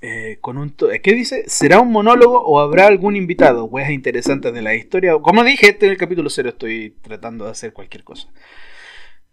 eh, 0.00 0.38
con 0.40 0.58
un 0.58 0.70
¿Qué 1.02 1.14
dice? 1.14 1.44
¿Será 1.48 1.80
un 1.80 1.90
monólogo 1.90 2.40
o 2.40 2.60
habrá 2.60 2.86
algún 2.86 3.16
invitado? 3.16 3.64
Weas 3.64 3.90
interesantes 3.90 4.52
de 4.52 4.62
la 4.62 4.74
historia. 4.74 5.18
Como 5.20 5.42
dije, 5.42 5.70
este 5.70 5.86
en 5.86 5.92
el 5.92 5.98
capítulo 5.98 6.30
0 6.30 6.50
estoy 6.50 6.90
tratando 7.02 7.46
de 7.46 7.50
hacer 7.50 7.72
cualquier 7.72 8.04
cosa. 8.04 8.28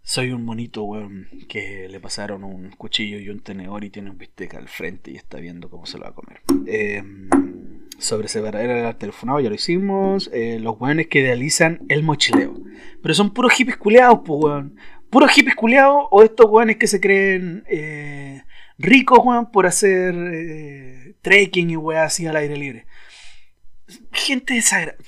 Soy 0.01 0.31
un 0.31 0.43
monito, 0.43 0.83
weón, 0.83 1.27
que 1.47 1.87
le 1.89 1.99
pasaron 1.99 2.43
un 2.43 2.71
cuchillo 2.71 3.19
y 3.19 3.29
un 3.29 3.41
tenedor 3.41 3.83
y 3.83 3.89
tiene 3.89 4.09
un 4.09 4.17
bistec 4.17 4.55
al 4.55 4.67
frente 4.67 5.11
y 5.11 5.15
está 5.15 5.39
viendo 5.39 5.69
cómo 5.69 5.85
se 5.85 5.97
lo 5.97 6.05
va 6.05 6.09
a 6.09 6.15
comer. 6.15 6.41
Eh, 6.65 7.03
sobre 8.03 8.27
separar 8.27 8.69
el 8.69 8.95
telefonado, 8.97 9.39
ya 9.39 9.49
lo 9.49 9.55
hicimos. 9.55 10.29
Eh, 10.33 10.59
los 10.59 10.79
weones 10.79 11.07
que 11.07 11.19
idealizan 11.19 11.79
el 11.87 12.03
mochileo. 12.03 12.53
Pero 13.01 13.13
son 13.13 13.33
puros 13.33 13.53
hippies 13.53 13.77
culeados, 13.77 14.19
pues 14.25 14.43
weón. 14.43 14.75
Puros 15.09 15.31
hippies 15.31 15.55
culeados 15.55 16.07
o 16.11 16.21
estos 16.23 16.47
weones 16.49 16.77
que 16.77 16.87
se 16.87 16.99
creen 16.99 17.63
eh, 17.67 18.43
ricos, 18.77 19.19
weón, 19.23 19.51
por 19.51 19.65
hacer 19.65 20.13
eh, 20.15 21.15
trekking 21.21 21.69
y 21.69 21.77
weón 21.77 22.01
así 22.01 22.27
al 22.27 22.35
aire 22.35 22.57
libre. 22.57 22.85
Gente 24.11 24.53
desagradable. 24.53 25.05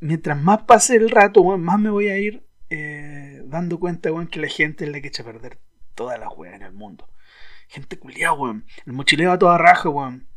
mientras 0.00 0.40
más 0.40 0.62
pase 0.64 0.96
el 0.96 1.10
rato, 1.10 1.40
weón, 1.40 1.62
más 1.62 1.78
me 1.80 1.90
voy 1.90 2.08
a 2.08 2.18
ir 2.18 2.44
dando 3.46 3.80
cuenta, 3.80 4.12
weón, 4.12 4.28
que 4.28 4.40
la 4.40 4.46
gente 4.46 4.84
es 4.84 4.90
la 4.90 5.00
que 5.00 5.08
echa 5.08 5.22
a 5.22 5.26
perder 5.26 5.58
todas 5.94 6.20
las 6.20 6.28
weas 6.36 6.54
en 6.54 6.62
el 6.62 6.72
mundo. 6.72 7.08
Gente 7.68 7.98
culiada, 7.98 8.34
weón. 8.34 8.66
El 8.84 8.92
mochileo 8.92 9.32
a 9.32 9.38
toda 9.38 9.56
raja, 9.56 9.88
weón. 9.88 10.29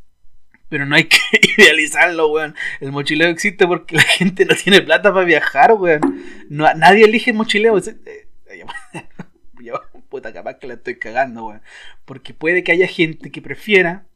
Pero 0.74 0.88
no 0.88 0.95
hay 0.95 1.03
que 1.03 1.19
idealizarlo, 1.55 2.30
weón. 2.30 2.55
El 2.80 2.91
mochileo 2.91 3.30
existe 3.30 3.67
porque 3.67 3.95
la 3.95 4.01
gente 4.01 4.43
no 4.43 4.55
tiene 4.55 4.82
plata 4.82 5.13
para 5.13 5.24
viajar, 5.24 5.74
weón. 5.74 6.01
No, 6.49 6.65
nadie 6.74 7.05
elige 7.05 7.30
el 7.30 7.38
mochileo. 7.38 7.78
Eh, 7.78 8.26
yo, 9.61 9.80
puta, 10.09 10.34
capaz 10.34 10.55
que 10.55 10.65
la 10.65 10.74
estoy 10.74 10.97
cagando, 10.97 11.45
weón. 11.45 11.61
Porque 12.05 12.34
puede 12.34 12.63
que 12.63 12.71
haya 12.71 12.88
gente 12.88 13.30
que 13.30 13.39
prefiera, 13.39 14.07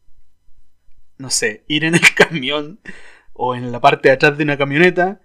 no 1.20 1.30
sé, 1.30 1.64
ir 1.68 1.84
en 1.84 1.94
el 1.94 2.02
camión 2.16 2.80
o 3.34 3.54
en 3.54 3.72
la 3.72 3.80
parte 3.80 4.10
de 4.10 4.16
atrás 4.16 4.36
de 4.36 4.44
una 4.44 4.58
camioneta 4.58 5.22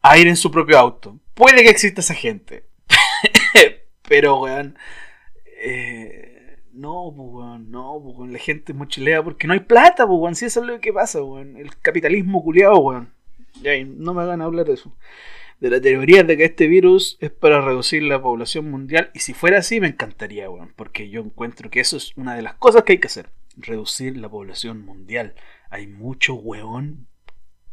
a 0.00 0.16
ir 0.16 0.26
en 0.26 0.36
su 0.36 0.50
propio 0.50 0.78
auto. 0.78 1.20
Puede 1.34 1.64
que 1.64 1.68
exista 1.68 2.00
esa 2.00 2.14
gente. 2.14 2.64
Pero, 4.08 4.40
weón. 4.40 4.78
Eh, 5.60 6.25
no, 6.76 7.12
pues, 7.16 7.28
weón, 7.30 7.70
no. 7.70 8.26
La 8.28 8.38
gente 8.38 8.74
mochilea 8.74 9.22
porque 9.22 9.46
no 9.46 9.54
hay 9.54 9.60
plata, 9.60 10.06
pues, 10.06 10.18
weón. 10.20 10.34
Si 10.34 10.44
eso 10.44 10.60
es 10.60 10.66
lo 10.66 10.80
que 10.80 10.92
pasa, 10.92 11.22
weón. 11.22 11.56
El 11.56 11.76
capitalismo 11.78 12.42
culiado, 12.42 12.78
weón. 12.78 13.12
Ya, 13.62 13.72
no 13.84 14.12
me 14.14 14.22
hagan 14.22 14.42
hablar 14.42 14.66
de 14.66 14.74
eso. 14.74 14.94
De 15.60 15.70
la 15.70 15.80
teoría 15.80 16.22
de 16.22 16.36
que 16.36 16.44
este 16.44 16.66
virus 16.66 17.16
es 17.20 17.30
para 17.30 17.62
reducir 17.62 18.02
la 18.02 18.20
población 18.20 18.70
mundial. 18.70 19.10
Y 19.14 19.20
si 19.20 19.32
fuera 19.32 19.58
así, 19.58 19.80
me 19.80 19.88
encantaría, 19.88 20.50
weón. 20.50 20.72
Porque 20.76 21.08
yo 21.08 21.22
encuentro 21.22 21.70
que 21.70 21.80
eso 21.80 21.96
es 21.96 22.16
una 22.16 22.34
de 22.34 22.42
las 22.42 22.54
cosas 22.54 22.82
que 22.82 22.92
hay 22.92 22.98
que 22.98 23.08
hacer. 23.08 23.30
Reducir 23.56 24.18
la 24.18 24.28
población 24.28 24.84
mundial. 24.84 25.34
Hay 25.70 25.86
mucho 25.86 26.34
weón 26.34 27.08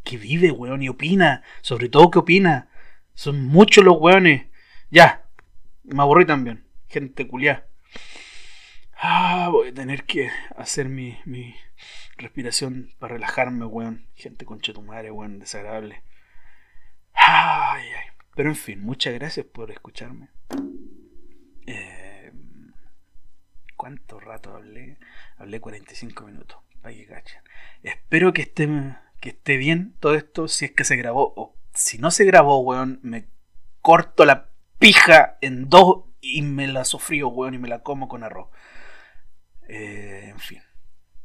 que 0.02 0.16
vive, 0.16 0.50
weón, 0.50 0.82
y 0.82 0.88
opina. 0.88 1.42
Sobre 1.60 1.90
todo 1.90 2.10
que 2.10 2.18
opina. 2.18 2.68
Son 3.12 3.44
muchos 3.44 3.84
los 3.84 3.98
weones. 4.00 4.46
Ya, 4.90 5.26
me 5.84 6.02
aburrí 6.02 6.24
también. 6.24 6.64
Gente 6.88 7.28
culiá. 7.28 7.66
Ah, 9.06 9.50
voy 9.52 9.68
a 9.68 9.74
tener 9.74 10.04
que 10.04 10.30
hacer 10.56 10.88
mi, 10.88 11.18
mi 11.26 11.54
respiración 12.16 12.90
para 12.98 13.12
relajarme, 13.12 13.66
weón. 13.66 14.06
Gente 14.14 14.46
concha 14.46 14.72
tu 14.72 14.80
madre, 14.80 15.10
weón, 15.10 15.40
desagradable. 15.40 16.02
Ay, 17.12 17.82
ay. 17.82 18.06
Pero 18.34 18.48
en 18.48 18.56
fin, 18.56 18.80
muchas 18.80 19.12
gracias 19.12 19.44
por 19.44 19.70
escucharme. 19.70 20.30
Eh, 21.66 22.32
¿Cuánto 23.76 24.20
rato 24.20 24.56
hablé? 24.56 24.96
Hablé 25.36 25.60
45 25.60 26.24
minutos. 26.24 26.56
Para 26.80 26.94
que. 26.94 27.06
Espero 27.82 28.32
que 28.32 28.40
esté 28.40 28.66
que 29.20 29.28
esté 29.28 29.58
bien 29.58 29.96
todo 30.00 30.14
esto, 30.14 30.48
si 30.48 30.64
es 30.64 30.70
que 30.70 30.84
se 30.84 30.96
grabó. 30.96 31.34
O 31.36 31.58
si 31.74 31.98
no 31.98 32.10
se 32.10 32.24
grabó, 32.24 32.60
weón, 32.60 33.00
me 33.02 33.28
corto 33.82 34.24
la 34.24 34.48
pija 34.78 35.36
en 35.42 35.68
dos 35.68 36.04
y 36.22 36.40
me 36.40 36.66
la 36.68 36.86
sofrío, 36.86 37.28
weón, 37.28 37.52
y 37.52 37.58
me 37.58 37.68
la 37.68 37.82
como 37.82 38.08
con 38.08 38.24
arroz. 38.24 38.48
Eh, 39.68 40.28
en 40.30 40.38
fin. 40.38 40.60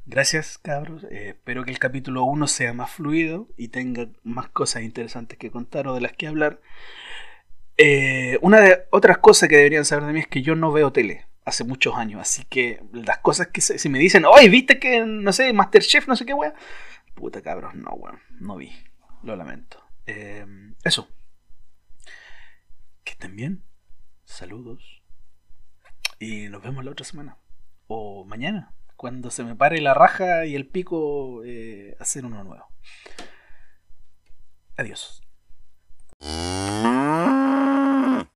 Gracias, 0.06 0.58
cabros. 0.58 1.04
Eh, 1.12 1.30
espero 1.30 1.64
que 1.64 1.72
el 1.72 1.80
capítulo 1.80 2.24
1 2.24 2.48
sea 2.48 2.74
más 2.74 2.92
fluido 2.92 3.48
y 3.58 3.68
tenga 3.68 4.10
más 4.24 4.50
cosas 4.50 4.84
interesantes 4.84 5.38
que 5.38 5.52
contar 5.52 5.88
o 5.88 5.94
de 5.94 6.02
las 6.02 6.14
que 6.14 6.28
hablar. 6.28 6.62
Eh, 7.78 8.40
una 8.42 8.60
de 8.60 8.88
otras 8.90 9.20
cosas 9.20 9.50
que 9.50 9.58
deberían 9.58 9.86
saber 9.86 10.06
de 10.06 10.14
mí 10.14 10.20
es 10.20 10.28
que 10.28 10.42
yo 10.42 10.56
no 10.56 10.72
veo 10.72 10.92
tele 10.92 11.28
hace 11.46 11.64
muchos 11.64 11.96
años. 11.96 12.22
Así 12.22 12.44
que 12.46 12.82
las 12.92 13.20
cosas 13.20 13.48
que 13.48 13.62
si 13.62 13.90
me 13.90 14.00
dicen, 14.00 14.26
oye, 14.26 14.50
viste 14.50 14.80
que, 14.80 15.06
no 15.06 15.32
sé, 15.32 15.54
Masterchef, 15.54 16.08
no 16.08 16.16
sé 16.16 16.26
qué, 16.26 16.34
weón 16.34 16.54
Puta 17.14 17.42
cabros, 17.42 17.76
no, 17.76 17.92
weón. 17.92 18.20
No 18.40 18.56
vi. 18.58 18.72
Lo 19.24 19.36
lamento. 19.36 19.84
Em, 20.06 20.76
eso. 20.84 21.08
Que 23.04 23.12
estén 23.12 23.36
bien. 23.36 23.64
Saludos. 24.26 25.04
Y 26.20 26.50
nos 26.50 26.64
vemos 26.64 26.84
la 26.84 26.92
otra 26.92 27.06
semana. 27.06 27.38
O 27.92 28.24
mañana. 28.24 28.72
Cuando 28.96 29.32
se 29.32 29.44
me 29.44 29.56
pare 29.56 29.82
la 29.82 29.96
raja 29.96 30.46
y 30.46 30.56
el 30.56 30.68
pico, 30.68 31.42
eh, 31.44 31.96
hacer 32.00 32.26
uno 32.26 32.44
nuevo. 32.44 32.68
Adiós. 34.78 35.24